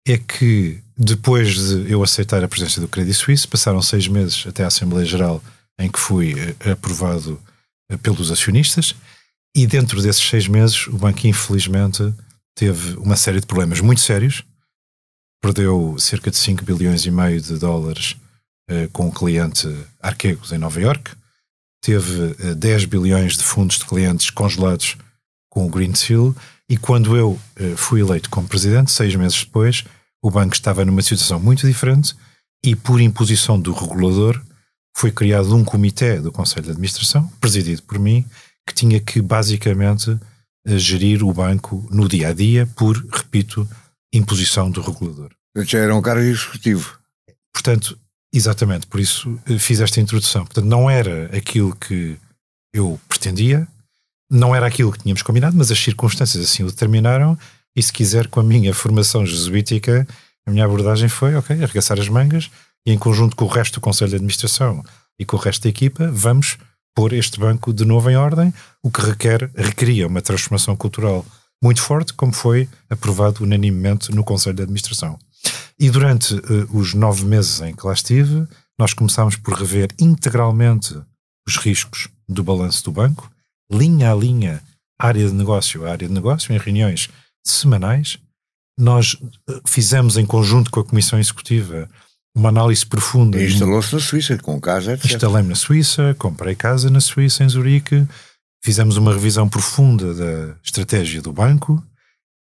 é 0.06 0.18
que 0.18 0.82
depois 0.94 1.54
de 1.54 1.90
eu 1.90 2.02
aceitar 2.02 2.44
a 2.44 2.48
presença 2.48 2.78
do 2.78 2.88
Credit 2.88 3.16
Suisse, 3.16 3.48
passaram 3.48 3.80
seis 3.80 4.06
meses 4.06 4.44
até 4.46 4.64
a 4.64 4.66
Assembleia 4.66 5.06
Geral 5.06 5.42
em 5.78 5.90
que 5.90 5.98
fui 5.98 6.34
eh, 6.38 6.72
aprovado 6.72 7.40
eh, 7.90 7.96
pelos 7.96 8.30
acionistas, 8.30 8.94
e 9.56 9.66
dentro 9.66 10.02
desses 10.02 10.22
seis 10.28 10.46
meses 10.46 10.88
o 10.88 10.98
banco, 10.98 11.26
infelizmente, 11.26 12.12
teve 12.54 12.98
uma 12.98 13.16
série 13.16 13.40
de 13.40 13.46
problemas 13.46 13.80
muito 13.80 14.02
sérios. 14.02 14.44
Perdeu 15.40 15.96
cerca 15.98 16.30
de 16.30 16.36
5 16.36 16.62
bilhões 16.66 17.06
e 17.06 17.10
meio 17.10 17.40
de 17.40 17.56
dólares 17.56 18.14
com 18.92 19.08
o 19.08 19.12
cliente 19.12 19.66
Arquegos 20.00 20.52
em 20.52 20.58
Nova 20.58 20.78
York, 20.78 21.12
teve 21.82 22.54
10 22.54 22.84
bilhões 22.84 23.36
de 23.38 23.42
fundos 23.42 23.78
de 23.78 23.86
clientes 23.86 24.30
congelados 24.30 24.96
com 25.48 25.66
o 25.66 25.68
Green 25.68 25.94
Seal 25.94 26.36
e 26.70 26.76
quando 26.76 27.16
eu 27.16 27.32
uh, 27.32 27.76
fui 27.76 28.00
eleito 28.00 28.30
como 28.30 28.46
presidente, 28.46 28.92
seis 28.92 29.16
meses 29.16 29.44
depois, 29.44 29.82
o 30.22 30.30
banco 30.30 30.54
estava 30.54 30.84
numa 30.84 31.02
situação 31.02 31.40
muito 31.40 31.66
diferente 31.66 32.14
e, 32.64 32.76
por 32.76 33.00
imposição 33.00 33.58
do 33.58 33.72
regulador, 33.72 34.40
foi 34.96 35.10
criado 35.10 35.52
um 35.56 35.64
comitê 35.64 36.20
do 36.20 36.30
Conselho 36.30 36.66
de 36.66 36.70
Administração, 36.70 37.26
presidido 37.40 37.82
por 37.82 37.98
mim, 37.98 38.24
que 38.64 38.72
tinha 38.72 39.00
que 39.00 39.20
basicamente 39.20 40.10
uh, 40.10 40.78
gerir 40.78 41.24
o 41.24 41.32
banco 41.32 41.84
no 41.90 42.08
dia 42.08 42.28
a 42.28 42.32
dia, 42.32 42.68
por, 42.76 42.96
repito, 43.12 43.68
imposição 44.14 44.70
do 44.70 44.80
regulador. 44.80 45.32
Eu 45.56 45.64
já 45.64 45.80
era 45.80 45.92
um 45.92 46.00
cargo 46.00 46.22
executivo. 46.22 47.00
Portanto, 47.52 47.98
exatamente, 48.32 48.86
por 48.86 49.00
isso 49.00 49.40
uh, 49.48 49.58
fiz 49.58 49.80
esta 49.80 50.00
introdução. 50.00 50.44
Portanto, 50.44 50.66
não 50.66 50.88
era 50.88 51.36
aquilo 51.36 51.74
que 51.74 52.16
eu 52.72 53.00
pretendia, 53.08 53.66
não 54.30 54.54
era 54.54 54.66
aquilo 54.66 54.92
que 54.92 55.00
tínhamos 55.00 55.22
combinado, 55.22 55.56
mas 55.56 55.70
as 55.70 55.78
circunstâncias 55.78 56.44
assim 56.44 56.62
o 56.62 56.66
determinaram. 56.66 57.36
E 57.74 57.82
se 57.82 57.92
quiser, 57.92 58.28
com 58.28 58.40
a 58.40 58.44
minha 58.44 58.72
formação 58.72 59.26
jesuítica, 59.26 60.06
a 60.46 60.50
minha 60.50 60.64
abordagem 60.64 61.08
foi: 61.08 61.34
ok, 61.34 61.62
arregaçar 61.62 61.98
as 61.98 62.08
mangas 62.08 62.50
e, 62.86 62.92
em 62.92 62.98
conjunto 62.98 63.36
com 63.36 63.44
o 63.44 63.48
resto 63.48 63.74
do 63.74 63.80
Conselho 63.80 64.10
de 64.10 64.16
Administração 64.16 64.84
e 65.18 65.24
com 65.24 65.36
o 65.36 65.40
resto 65.40 65.64
da 65.64 65.68
equipa, 65.68 66.10
vamos 66.10 66.58
pôr 66.94 67.12
este 67.12 67.38
banco 67.38 67.72
de 67.72 67.84
novo 67.84 68.10
em 68.10 68.16
ordem, 68.16 68.52
o 68.82 68.90
que 68.90 69.00
requer, 69.00 69.50
requeria 69.54 70.06
uma 70.06 70.22
transformação 70.22 70.76
cultural 70.76 71.24
muito 71.62 71.82
forte, 71.82 72.12
como 72.14 72.32
foi 72.32 72.68
aprovado 72.88 73.44
unanimemente 73.44 74.12
no 74.12 74.24
Conselho 74.24 74.56
de 74.56 74.62
Administração. 74.62 75.18
E 75.78 75.90
durante 75.90 76.34
uh, 76.34 76.68
os 76.72 76.94
nove 76.94 77.24
meses 77.24 77.60
em 77.60 77.74
que 77.74 77.86
lá 77.86 77.92
estive, 77.92 78.46
nós 78.78 78.94
começámos 78.94 79.36
por 79.36 79.54
rever 79.54 79.90
integralmente 80.00 80.98
os 81.46 81.56
riscos 81.56 82.08
do 82.28 82.42
balanço 82.42 82.84
do 82.84 82.92
banco 82.92 83.30
linha 83.70 84.12
a 84.12 84.14
linha, 84.14 84.62
área 84.98 85.26
de 85.26 85.32
negócio 85.32 85.86
a 85.86 85.92
área 85.92 86.08
de 86.08 86.12
negócio, 86.12 86.52
em 86.52 86.58
reuniões 86.58 87.08
semanais. 87.44 88.18
Nós 88.78 89.16
eh, 89.48 89.60
fizemos 89.66 90.16
em 90.16 90.26
conjunto 90.26 90.70
com 90.70 90.80
a 90.80 90.84
Comissão 90.84 91.18
Executiva 91.18 91.88
uma 92.34 92.48
análise 92.48 92.84
profunda. 92.86 93.40
E 93.40 93.46
instalou-se 93.46 93.92
na 93.94 94.00
Suíça, 94.00 94.38
com 94.38 94.60
casa, 94.60 94.94
etc. 94.94 95.12
Instalei-me 95.12 95.48
na 95.48 95.54
Suíça, 95.54 96.14
comprei 96.18 96.54
casa 96.54 96.90
na 96.90 97.00
Suíça, 97.00 97.44
em 97.44 97.48
Zurique, 97.48 98.06
fizemos 98.62 98.96
uma 98.96 99.12
revisão 99.12 99.48
profunda 99.48 100.14
da 100.14 100.56
estratégia 100.62 101.20
do 101.20 101.32
banco, 101.32 101.82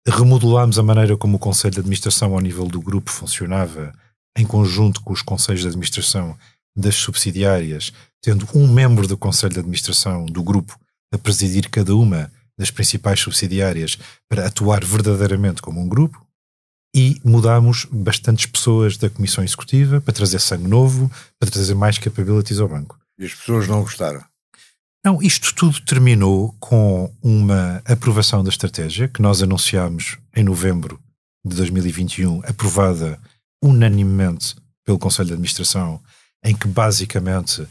remodelámos 0.07 0.79
a 0.79 0.83
maneira 0.83 1.17
como 1.17 1.37
o 1.37 1.41
Conselho 1.41 1.75
de 1.75 1.81
Administração 1.81 2.35
ao 2.35 2.41
nível 2.41 2.67
do 2.67 2.81
grupo 2.81 3.11
funcionava 3.11 3.93
em 4.37 4.47
conjunto 4.47 5.01
com 5.03 5.13
os 5.13 5.23
Conselhos 5.23 5.63
de 5.63 5.69
Administração 5.69 6.37
das 6.77 6.95
subsidiárias, 6.95 7.93
tendo 8.23 8.47
um 8.55 8.69
membro 8.69 9.07
do 9.07 9.17
Conselho 9.17 9.55
de 9.55 9.61
Administração 9.61 10.27
do 10.27 10.43
grupo 10.43 10.79
a 11.13 11.19
presidir 11.19 11.71
cada 11.71 11.95
uma 11.95 12.31
das 12.59 12.71
principais 12.71 13.21
subsidiárias 13.21 13.99
para 14.29 14.47
atuar 14.47 14.85
verdadeiramente 14.85 15.63
como 15.63 15.81
um 15.81 15.89
grupo 15.89 16.21
e 16.95 17.21
mudámos 17.25 17.87
bastantes 17.91 18.47
pessoas 18.47 18.97
da 18.97 19.09
comissão 19.09 19.45
executiva 19.45 20.01
para 20.01 20.15
trazer 20.15 20.41
sangue 20.41 20.67
novo, 20.67 21.11
para 21.39 21.51
trazer 21.51 21.75
mais 21.75 21.99
capabilities 21.99 22.59
ao 22.59 22.69
banco. 22.69 22.99
E 23.19 23.25
as 23.25 23.35
pessoas 23.35 23.69
não 23.69 23.83
gostaram? 23.83 24.25
Não, 25.05 25.23
isto 25.23 25.55
tudo 25.55 25.81
terminou 25.83 26.55
com 26.59 27.13
uma 27.23 27.83
aprovação 27.85 28.43
da 28.43 28.51
estratégia 28.51 29.09
que 29.09 29.23
nós 29.23 29.43
anunciámos 29.43 30.19
em 30.35 30.43
novembro 30.43 31.01
de 31.45 31.57
2021, 31.57 32.43
aprovada 32.45 33.19
unanimemente 33.63 34.57
pelo 34.85 34.99
Conselho 34.99 35.29
de 35.29 35.33
Administração, 35.35 36.01
em 36.45 36.55
que 36.55 36.67
basicamente 36.67 37.67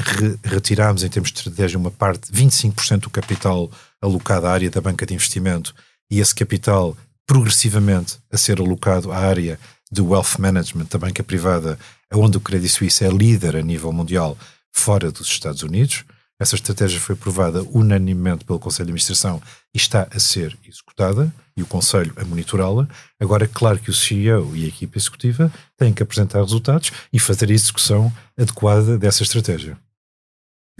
re 0.00 0.38
retirámos 0.42 1.02
em 1.02 1.08
termos 1.08 1.30
de 1.30 1.38
estratégia 1.38 1.78
uma 1.78 1.90
parte, 1.90 2.32
25% 2.32 3.00
do 3.00 3.10
capital 3.10 3.70
alocado 4.00 4.46
à 4.46 4.52
área 4.52 4.70
da 4.70 4.80
banca 4.80 5.06
de 5.06 5.14
investimento 5.14 5.74
e 6.10 6.20
esse 6.20 6.34
capital 6.34 6.96
progressivamente 7.26 8.18
a 8.32 8.36
ser 8.36 8.60
alocado 8.60 9.12
à 9.12 9.18
área 9.18 9.58
de 9.90 10.00
wealth 10.00 10.38
management 10.38 10.86
da 10.90 10.98
banca 10.98 11.22
privada, 11.22 11.78
onde 12.12 12.36
o 12.36 12.40
Credit 12.40 12.68
Suisse 12.68 13.04
é 13.04 13.08
líder 13.08 13.56
a 13.56 13.62
nível 13.62 13.92
mundial 13.92 14.36
fora 14.72 15.10
dos 15.10 15.28
Estados 15.28 15.62
Unidos. 15.62 16.04
Essa 16.40 16.54
estratégia 16.54 16.98
foi 16.98 17.14
aprovada 17.14 17.62
unanimemente 17.70 18.44
pelo 18.44 18.58
Conselho 18.58 18.86
de 18.86 18.92
Administração 18.92 19.42
e 19.74 19.78
está 19.78 20.08
a 20.10 20.18
ser 20.18 20.56
executada 20.66 21.32
e 21.56 21.62
o 21.62 21.66
Conselho 21.66 22.12
a 22.16 22.24
monitorá-la. 22.24 22.88
Agora, 23.20 23.44
é 23.44 23.48
claro 23.52 23.78
que 23.78 23.90
o 23.90 23.94
CEO 23.94 24.56
e 24.56 24.64
a 24.64 24.68
equipa 24.68 24.96
executiva 24.96 25.52
têm 25.76 25.92
que 25.92 26.02
apresentar 26.02 26.40
resultados 26.40 26.90
e 27.12 27.20
fazer 27.20 27.50
a 27.50 27.54
execução 27.54 28.12
adequada 28.38 28.98
dessa 28.98 29.22
estratégia. 29.22 29.76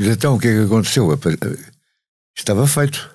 Mas 0.01 0.09
então 0.09 0.35
o 0.35 0.39
que 0.39 0.49
é 0.49 0.53
que 0.53 0.65
aconteceu? 0.65 1.07
Estava 2.35 2.67
feito. 2.67 3.11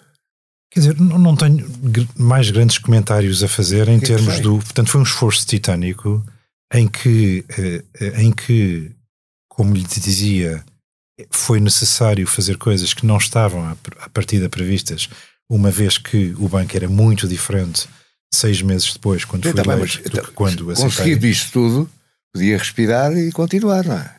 Quer 0.71 0.81
dizer, 0.81 0.99
não 0.99 1.35
tenho 1.35 1.67
mais 2.15 2.51
grandes 2.51 2.77
comentários 2.77 3.43
a 3.43 3.47
fazer 3.47 3.87
em 3.89 3.97
que 3.97 4.05
é 4.05 4.15
termos 4.15 4.35
que 4.35 4.41
do. 4.41 4.59
Portanto, 4.59 4.91
foi 4.91 5.01
um 5.01 5.03
esforço 5.03 5.47
titânico 5.47 6.23
em 6.71 6.87
que, 6.87 7.43
eh, 7.57 8.21
em 8.21 8.31
que, 8.31 8.91
como 9.49 9.73
lhe 9.73 9.83
dizia, 9.83 10.63
foi 11.31 11.59
necessário 11.59 12.27
fazer 12.27 12.57
coisas 12.57 12.93
que 12.93 13.05
não 13.05 13.17
estavam 13.17 13.67
à 13.99 14.09
partida 14.09 14.47
previstas, 14.47 15.09
uma 15.49 15.71
vez 15.71 15.97
que 15.97 16.35
o 16.37 16.47
banco 16.47 16.75
era 16.75 16.87
muito 16.87 17.27
diferente 17.27 17.87
seis 18.31 18.61
meses 18.61 18.93
depois, 18.93 19.25
quando 19.25 19.43
foi 19.43 19.51
eleito, 19.51 19.79
mas, 19.79 19.95
do 19.97 20.21
que 20.21 20.31
quando 20.33 20.65
Conseguido 20.75 21.25
isto 21.25 21.51
tudo, 21.51 21.89
podia 22.31 22.59
respirar 22.59 23.11
e 23.17 23.31
continuar, 23.31 23.85
não 23.85 23.97
é? 23.97 24.15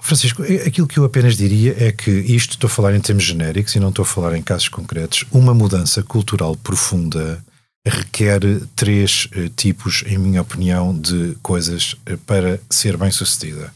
Francisco, 0.00 0.44
é, 0.44 0.66
aquilo 0.66 0.86
que 0.86 0.98
eu 0.98 1.04
apenas 1.04 1.36
diria 1.36 1.74
é 1.78 1.90
que 1.90 2.10
isto 2.10 2.52
estou 2.52 2.68
a 2.68 2.70
falar 2.70 2.94
em 2.94 3.00
termos 3.00 3.24
genéricos 3.24 3.74
e 3.74 3.80
não 3.80 3.88
estou 3.88 4.02
a 4.02 4.06
falar 4.06 4.36
em 4.36 4.42
casos 4.42 4.68
concretos. 4.68 5.24
Uma 5.30 5.54
mudança 5.54 6.02
cultural 6.02 6.56
profunda 6.56 7.42
requer 7.88 8.40
três 8.74 9.28
eh, 9.32 9.48
tipos, 9.54 10.02
em 10.06 10.18
minha 10.18 10.42
opinião, 10.42 10.98
de 10.98 11.36
coisas 11.40 11.94
eh, 12.04 12.16
para 12.26 12.60
ser 12.68 12.96
bem 12.96 13.10
sucedida. 13.10 13.72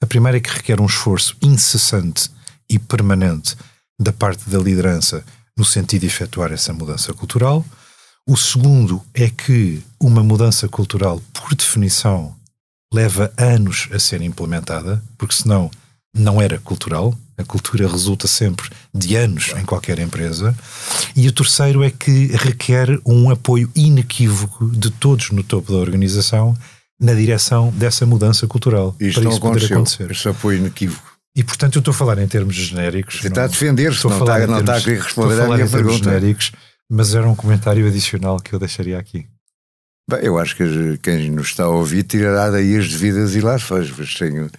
A 0.00 0.06
primeira 0.06 0.36
é 0.36 0.40
que 0.40 0.50
requer 0.50 0.80
um 0.80 0.86
esforço 0.86 1.34
incessante 1.40 2.30
e 2.68 2.78
permanente 2.78 3.56
da 3.98 4.12
parte 4.12 4.50
da 4.50 4.58
liderança 4.58 5.24
no 5.56 5.64
sentido 5.64 6.02
de 6.02 6.08
efetuar 6.08 6.52
essa 6.52 6.72
mudança 6.72 7.14
cultural. 7.14 7.64
O 8.26 8.36
segundo 8.36 9.02
é 9.14 9.30
que 9.30 9.82
uma 9.98 10.22
mudança 10.22 10.68
cultural, 10.68 11.22
por 11.32 11.54
definição, 11.54 12.36
leva 12.94 13.32
anos 13.36 13.88
a 13.92 13.98
ser 13.98 14.22
implementada, 14.22 15.02
porque 15.18 15.34
senão 15.34 15.68
não 16.16 16.40
era 16.40 16.58
cultural. 16.58 17.12
A 17.36 17.42
cultura 17.42 17.88
resulta 17.88 18.28
sempre 18.28 18.70
de 18.94 19.16
anos 19.16 19.52
em 19.56 19.64
qualquer 19.64 19.98
empresa. 19.98 20.56
E 21.16 21.26
o 21.26 21.32
terceiro 21.32 21.82
é 21.82 21.90
que 21.90 22.28
requer 22.36 22.88
um 23.04 23.28
apoio 23.28 23.68
inequívoco 23.74 24.70
de 24.70 24.88
todos 24.92 25.32
no 25.32 25.42
topo 25.42 25.72
da 25.72 25.78
organização 25.78 26.56
na 27.00 27.12
direção 27.12 27.72
dessa 27.72 28.06
mudança 28.06 28.46
cultural. 28.46 28.94
Isto 29.00 29.20
para 29.20 29.30
isso 29.30 29.40
poder 29.40 29.64
acontecer. 29.64 30.10
Esse 30.12 30.28
apoio 30.28 30.58
inequívoco. 30.58 31.12
E 31.36 31.42
portanto 31.42 31.74
eu 31.74 31.80
estou 31.80 31.90
a 31.90 31.94
falar 31.94 32.18
em 32.18 32.28
termos 32.28 32.54
genéricos. 32.54 33.20
Você 33.20 33.26
está 33.26 33.44
a 33.44 33.46
defender-se, 33.48 34.06
não, 34.06 34.20
está, 34.20 34.46
não 34.46 34.60
está 34.60 34.76
a 34.76 34.80
querer 34.80 35.02
responder 35.02 35.40
à 35.40 35.48
minha 35.48 35.68
pergunta. 35.68 36.04
Genéricos, 36.04 36.52
mas 36.88 37.12
era 37.16 37.28
um 37.28 37.34
comentário 37.34 37.84
adicional 37.88 38.38
que 38.38 38.52
eu 38.52 38.60
deixaria 38.60 38.96
aqui. 38.96 39.26
Bem, 40.08 40.20
eu 40.22 40.38
acho 40.38 40.54
que 40.56 40.98
quem 40.98 41.30
nos 41.30 41.48
está 41.48 41.64
a 41.64 41.68
ouvir 41.68 42.02
tirará 42.02 42.50
daí 42.50 42.76
as 42.76 42.90
devidas 42.90 43.34
ilações, 43.34 43.90
mas 43.96 44.14
tenho, 44.14 44.50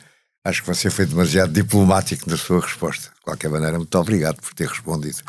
acho 0.44 0.64
que 0.64 0.68
você 0.68 0.90
foi 0.90 1.06
demasiado 1.06 1.54
diplomático 1.54 2.28
na 2.28 2.36
sua 2.36 2.62
resposta. 2.62 3.12
De 3.16 3.22
qualquer 3.22 3.50
maneira, 3.50 3.78
muito 3.78 3.96
obrigado 3.98 4.42
por 4.42 4.54
ter 4.56 4.68
respondido. 4.68 5.20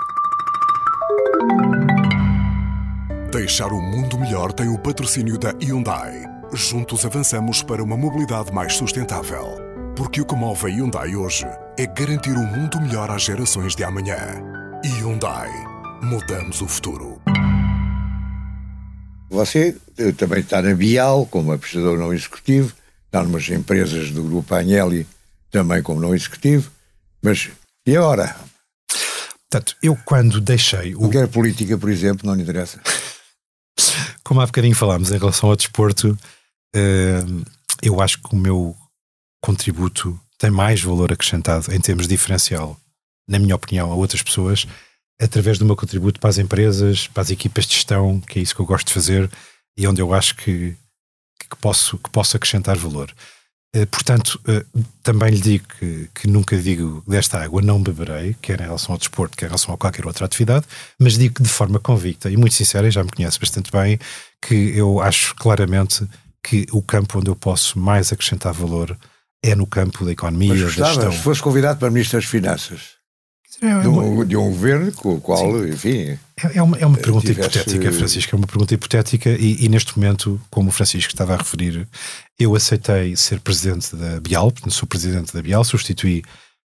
Deixar 3.31 3.71
o 3.71 3.81
mundo 3.81 4.19
melhor 4.19 4.53
tem 4.55 4.69
o 4.69 4.79
patrocínio 4.79 5.37
da 5.37 5.51
Hyundai. 5.63 6.25
Juntos 6.55 7.05
avançamos 7.05 7.63
para 7.63 7.83
uma 7.83 7.97
mobilidade 7.97 8.51
mais 8.53 8.75
sustentável. 8.75 9.59
Porque 9.95 10.23
o 10.23 10.25
que 10.25 10.35
move 10.35 10.65
a 10.67 10.69
Hyundai 10.69 11.15
hoje 11.15 11.47
é 11.79 11.87
garantir 11.87 12.33
um 12.33 12.47
mundo 12.47 12.81
melhor 12.81 13.11
às 13.11 13.23
gerações 13.23 13.77
de 13.77 13.85
amanhã. 13.85 14.17
Hyundai. 14.83 15.51
Mudamos 16.03 16.63
o 16.63 16.69
futuro. 16.69 17.21
Você 19.29 19.77
eh, 19.99 20.13
também 20.13 20.41
está 20.41 20.63
na 20.63 20.75
Bial, 20.75 21.27
como 21.27 21.53
apostador 21.53 21.99
não 21.99 22.13
executivo, 22.13 22.73
está 23.07 23.23
numas 23.23 23.49
empresas 23.49 24.11
do 24.11 24.23
Grupo 24.23 24.55
Agnelli, 24.55 25.07
também 25.51 25.83
como 25.83 26.01
não 26.01 26.15
executivo, 26.15 26.71
mas 27.23 27.51
e 27.87 27.97
agora? 27.97 28.37
Portanto, 29.49 29.77
eu 29.83 29.97
quando 30.05 30.41
deixei... 30.41 30.95
O... 30.95 31.03
Não 31.03 31.11
quer 31.11 31.29
política, 31.29 31.79
por 31.79 31.91
exemplo, 31.91 32.27
não 32.27 32.35
lhe 32.35 32.43
interessa? 32.43 32.81
como 34.25 34.41
há 34.41 34.47
bocadinho 34.47 34.75
falámos 34.75 35.13
em 35.13 35.19
relação 35.19 35.49
ao 35.49 35.57
desporto, 35.57 36.19
eu 37.83 38.01
acho 38.01 38.21
que 38.21 38.35
o 38.35 38.37
meu 38.37 38.77
contributo 39.41 40.19
tem 40.39 40.51
mais 40.51 40.83
valor 40.83 41.13
acrescentado 41.13 41.73
em 41.73 41.81
termos 41.81 42.09
diferencial, 42.09 42.77
na 43.29 43.39
minha 43.39 43.55
opinião, 43.55 43.91
a 43.91 43.95
outras 43.95 44.23
pessoas, 44.23 44.67
através 45.21 45.59
do 45.59 45.65
meu 45.65 45.77
contributo 45.77 46.21
para 46.21 46.31
as 46.31 46.39
empresas, 46.39 47.07
para 47.07 47.23
as 47.23 47.31
equipas 47.31 47.67
de 47.67 47.75
gestão, 47.75 48.21
que 48.21 48.39
é 48.39 48.43
isso 48.43 48.55
que 48.55 48.61
eu 48.61 48.67
gosto 48.67 48.89
de 48.89 48.95
fazer 48.95 49.31
e 49.77 49.87
onde 49.87 50.01
eu 50.01 50.13
acho 50.13 50.37
que, 50.37 50.77
que, 51.39 51.57
posso, 51.61 51.99
que 51.99 52.11
posso 52.11 52.37
acrescentar 52.37 52.77
valor. 52.77 53.13
Eh, 53.75 53.85
portanto, 53.87 54.41
eh, 54.49 54.65
também 55.03 55.31
lhe 55.31 55.41
digo 55.41 55.67
que, 55.79 56.09
que, 56.15 56.29
nunca 56.29 56.57
digo 56.57 57.05
desta 57.07 57.43
água 57.43 57.61
não 57.61 57.83
beberei, 57.83 58.35
quer 58.41 58.61
em 58.61 58.65
relação 58.65 58.95
ao 58.95 58.99
desporto, 58.99 59.37
quer 59.37 59.47
em 59.47 59.49
relação 59.49 59.75
a 59.75 59.77
qualquer 59.77 60.07
outra 60.07 60.25
atividade, 60.25 60.65
mas 60.99 61.19
digo 61.19 61.43
de 61.43 61.49
forma 61.49 61.79
convicta 61.79 62.31
e 62.31 62.37
muito 62.37 62.55
sincera, 62.55 62.89
e 62.89 62.91
já 62.91 63.05
me 63.05 63.11
conhece 63.11 63.39
bastante 63.39 63.71
bem, 63.71 63.99
que 64.41 64.55
eu 64.77 65.01
acho 65.01 65.35
claramente 65.35 66.09
que 66.43 66.65
o 66.73 66.81
campo 66.81 67.19
onde 67.19 67.29
eu 67.29 67.37
posso 67.37 67.79
mais 67.79 68.13
acrescentar 68.13 68.53
valor 68.55 68.97
é 69.43 69.55
no 69.55 69.67
campo 69.67 70.05
da 70.05 70.13
economia, 70.13 70.55
Mas 70.55 70.63
gostava, 70.63 70.89
da 70.89 70.95
gestão. 70.95 71.13
Se 71.13 71.19
fosse 71.19 71.43
convidado 71.43 71.79
para 71.79 71.91
Ministro 71.91 72.19
das 72.19 72.29
Finanças, 72.29 72.96
de, 73.61 73.89
um, 73.89 74.25
de, 74.25 74.37
um, 74.37 74.51
governo 74.51 74.93
com 74.93 75.15
o 75.15 75.21
qual, 75.21 75.39
Sim. 75.39 75.69
enfim... 75.71 76.19
É, 76.37 76.59
é 76.59 76.63
uma, 76.63 76.77
é 76.79 76.87
uma 76.87 76.99
pergunta 76.99 77.27
tivesse... 77.27 77.59
hipotética, 77.59 77.93
Francisco, 77.93 78.35
é 78.35 78.39
uma 78.39 78.47
pergunta 78.47 78.75
hipotética 78.75 79.31
e, 79.31 79.65
e, 79.65 79.69
neste 79.69 79.99
momento, 79.99 80.41
como 80.51 80.69
o 80.69 80.73
Francisco 80.73 81.13
estava 81.13 81.35
a 81.35 81.39
referir, 81.39 81.89
eu 82.39 82.55
aceitei 82.55 83.17
ser 83.17 83.41
presidente 83.41 83.97
da 83.97 84.21
Bial, 84.21 84.53
sou 84.69 84.87
presidente 84.87 85.33
da 85.33 85.41
Bial, 85.41 85.65
substituí 85.65 86.23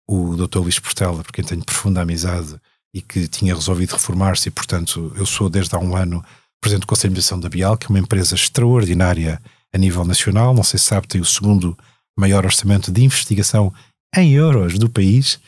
o 0.09 0.37
Dr. 0.37 0.59
Luís 0.59 0.79
Portela, 0.79 1.23
por 1.23 1.33
quem 1.33 1.45
tenho 1.45 1.65
profunda 1.65 2.03
amizade 2.03 2.57
e 2.95 3.01
que 3.01 3.29
tinha 3.29 3.55
resolvido 3.55 3.93
reformar-se 3.93 4.49
e, 4.49 4.51
portanto, 4.51 5.13
eu 5.17 5.25
sou 5.25 5.49
desde 5.49 5.75
há 5.75 5.79
um 5.79 5.97
ano 5.97 6.23
presidente 6.61 6.83
do 6.83 6.87
Conselho 6.87 7.11
de 7.11 7.15
Administração 7.15 7.41
da 7.41 7.49
Bial, 7.49 7.77
que 7.77 7.87
é 7.87 7.91
uma 7.91 7.99
empresa 7.99 8.35
extraordinária 8.35 9.41
a 9.73 9.79
nível 9.79 10.05
nacional, 10.05 10.53
não 10.53 10.63
sei 10.63 10.79
se 10.79 10.87
sabe, 10.87 11.09
tem 11.09 11.21
o 11.21 11.25
segundo 11.25 11.77
maior 12.19 12.45
orçamento 12.45 12.93
de 12.93 13.03
investigação 13.03 13.73
em 14.15 14.33
euros 14.33 14.79
do 14.79 14.89
país, 14.89 15.41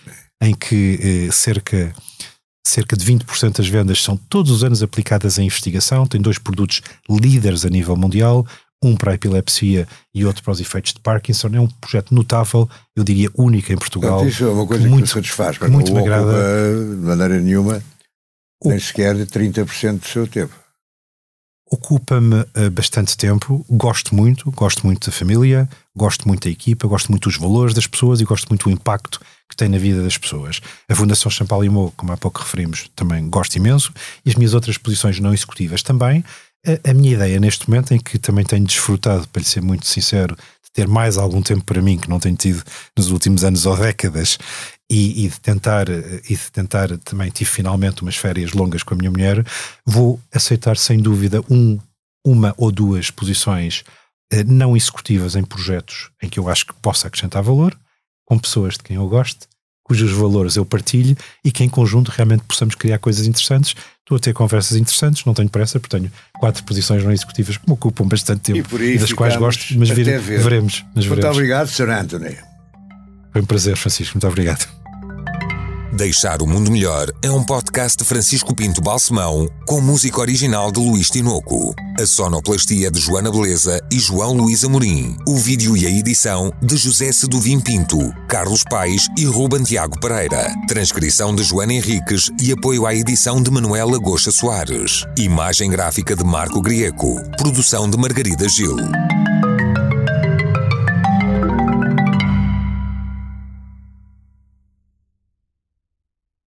em 0.42 0.54
que 0.54 0.98
eh, 1.00 1.32
cerca, 1.32 1.94
cerca 2.66 2.96
de 2.96 3.04
20% 3.04 3.56
das 3.56 3.68
vendas 3.68 4.02
são 4.02 4.16
todos 4.16 4.50
os 4.50 4.64
anos 4.64 4.82
aplicadas 4.82 5.38
em 5.38 5.46
investigação, 5.46 6.06
tem 6.06 6.20
dois 6.20 6.38
produtos 6.38 6.82
líderes 7.08 7.64
a 7.64 7.70
nível 7.70 7.96
mundial, 7.96 8.46
um 8.82 8.94
para 8.96 9.12
a 9.12 9.14
epilepsia 9.14 9.88
e 10.14 10.24
outro 10.24 10.42
para 10.42 10.52
os 10.52 10.60
efeitos 10.60 10.92
de 10.92 11.00
Parkinson. 11.00 11.48
É 11.54 11.60
um 11.60 11.68
projeto 11.68 12.14
notável, 12.14 12.68
eu 12.94 13.02
diria 13.02 13.30
único 13.34 13.72
em 13.72 13.76
Portugal. 13.76 14.26
Isso 14.26 14.44
é 14.44 14.50
uma 14.50 14.66
coisa 14.66 14.82
que 14.82 14.90
muito, 14.90 15.06
que 15.06 15.10
satisfaz, 15.10 15.56
mas 15.58 15.70
muito 15.70 15.92
não 15.92 16.02
me 16.02 16.06
agrada. 16.06 16.32
de 16.32 17.06
maneira 17.06 17.40
nenhuma, 17.40 17.82
nem 18.62 18.78
sequer 18.78 19.16
30% 19.16 20.00
do 20.00 20.06
seu 20.06 20.26
tempo 20.26 20.64
ocupa-me 21.74 22.40
uh, 22.40 22.70
bastante 22.70 23.16
tempo, 23.16 23.64
gosto 23.68 24.14
muito, 24.14 24.50
gosto 24.52 24.86
muito 24.86 25.10
da 25.10 25.16
família, 25.16 25.68
gosto 25.96 26.26
muito 26.28 26.44
da 26.44 26.50
equipa, 26.50 26.86
gosto 26.86 27.10
muito 27.10 27.28
dos 27.28 27.36
valores 27.36 27.74
das 27.74 27.86
pessoas 27.86 28.20
e 28.20 28.24
gosto 28.24 28.48
muito 28.48 28.64
do 28.64 28.70
impacto 28.70 29.20
que 29.48 29.56
tem 29.56 29.68
na 29.68 29.78
vida 29.78 30.02
das 30.02 30.18
pessoas. 30.18 30.60
A 30.88 30.94
Fundação 30.94 31.30
Champalimau, 31.30 31.92
como 31.96 32.12
há 32.12 32.16
pouco 32.16 32.40
referimos, 32.40 32.90
também 32.96 33.28
gosto 33.28 33.56
imenso 33.56 33.92
e 34.24 34.30
as 34.30 34.36
minhas 34.36 34.54
outras 34.54 34.78
posições 34.78 35.20
não 35.20 35.32
executivas 35.32 35.82
também. 35.82 36.24
A, 36.66 36.90
a 36.90 36.94
minha 36.94 37.12
ideia 37.12 37.38
neste 37.38 37.68
momento, 37.68 37.92
em 37.92 37.98
que 37.98 38.18
também 38.18 38.44
tenho 38.44 38.66
desfrutado, 38.66 39.28
para 39.28 39.40
lhe 39.40 39.48
ser 39.48 39.62
muito 39.62 39.86
sincero, 39.86 40.34
de 40.34 40.72
ter 40.72 40.88
mais 40.88 41.18
algum 41.18 41.42
tempo 41.42 41.64
para 41.64 41.82
mim 41.82 41.98
que 41.98 42.08
não 42.08 42.18
tenho 42.18 42.36
tido 42.36 42.62
nos 42.96 43.10
últimos 43.10 43.44
anos 43.44 43.66
ou 43.66 43.76
décadas, 43.76 44.38
e, 44.90 45.24
e, 45.24 45.28
de 45.28 45.40
tentar 45.40 45.88
e 45.88 46.36
de 46.36 46.52
tentar 46.52 46.96
também 46.98 47.30
tive 47.30 47.50
finalmente 47.50 48.02
umas 48.02 48.16
férias 48.16 48.52
longas 48.52 48.82
com 48.82 48.94
a 48.94 48.96
minha 48.96 49.10
mulher 49.10 49.44
vou 49.84 50.20
aceitar 50.32 50.76
sem 50.76 50.98
dúvida 50.98 51.42
um 51.48 51.78
uma 52.24 52.54
ou 52.58 52.70
duas 52.70 53.10
posições 53.10 53.82
eh, 54.30 54.44
não 54.44 54.76
executivas 54.76 55.36
em 55.36 55.44
projetos 55.44 56.10
em 56.22 56.28
que 56.28 56.38
eu 56.38 56.50
acho 56.50 56.66
que 56.66 56.74
possa 56.74 57.08
acrescentar 57.08 57.42
valor 57.42 57.74
com 58.24 58.38
pessoas 58.38 58.74
de 58.74 58.82
quem 58.82 58.96
eu 58.96 59.08
gosto 59.08 59.46
cujos 59.84 60.10
valores 60.12 60.56
eu 60.56 60.64
partilho 60.64 61.16
e 61.44 61.52
que 61.52 61.62
em 61.62 61.68
conjunto 61.68 62.08
realmente 62.08 62.42
possamos 62.48 62.74
criar 62.74 62.98
coisas 62.98 63.26
interessantes. 63.26 63.74
Estou 64.00 64.16
a 64.16 64.18
ter 64.18 64.32
conversas 64.32 64.76
interessantes, 64.76 65.24
não 65.24 65.34
tenho 65.34 65.48
pressa, 65.48 65.78
porque 65.78 65.96
tenho 65.96 66.10
quatro 66.40 66.64
posições 66.64 67.04
não 67.04 67.12
executivas 67.12 67.58
que 67.58 67.66
me 67.66 67.74
ocupam 67.74 68.06
bastante 68.08 68.40
tempo 68.52 68.82
e, 68.82 68.98
das 68.98 69.12
quais 69.12 69.36
gosto, 69.36 69.78
mas 69.78 69.90
ver. 69.90 70.18
veremos. 70.18 70.84
Mas 70.94 71.06
Muito 71.06 71.16
veremos. 71.16 71.36
obrigado, 71.36 71.68
Sr. 71.68 71.90
Anthony. 71.90 72.36
Foi 73.32 73.42
um 73.42 73.46
prazer, 73.46 73.76
Francisco. 73.76 74.14
Muito 74.14 74.26
obrigado. 74.26 74.83
Deixar 75.94 76.42
o 76.42 76.46
Mundo 76.46 76.72
Melhor 76.72 77.08
é 77.22 77.30
um 77.30 77.44
podcast 77.44 77.98
de 77.98 78.04
Francisco 78.04 78.52
Pinto 78.52 78.82
Balsemão 78.82 79.48
com 79.64 79.80
música 79.80 80.20
original 80.20 80.72
de 80.72 80.80
Luís 80.80 81.08
Tinoco. 81.08 81.72
A 82.00 82.04
sonoplastia 82.04 82.90
de 82.90 82.98
Joana 82.98 83.30
Beleza 83.30 83.80
e 83.92 84.00
João 84.00 84.32
Luís 84.32 84.64
Amorim. 84.64 85.16
O 85.28 85.36
vídeo 85.36 85.76
e 85.76 85.86
a 85.86 85.90
edição 85.90 86.52
de 86.60 86.76
José 86.76 87.12
Seduvim 87.12 87.60
Pinto, 87.60 88.12
Carlos 88.28 88.64
Paes 88.68 89.06
e 89.16 89.24
Ruben 89.24 89.62
Tiago 89.62 90.00
Pereira. 90.00 90.52
Transcrição 90.66 91.32
de 91.32 91.44
Joana 91.44 91.74
Henriques 91.74 92.28
e 92.42 92.50
apoio 92.50 92.86
à 92.86 92.92
edição 92.92 93.40
de 93.40 93.48
Manuela 93.52 93.96
Goxa 93.96 94.32
Soares. 94.32 95.04
Imagem 95.16 95.70
gráfica 95.70 96.16
de 96.16 96.24
Marco 96.24 96.60
Grieco. 96.60 97.22
Produção 97.38 97.88
de 97.88 97.96
Margarida 97.96 98.48
Gil. 98.48 98.76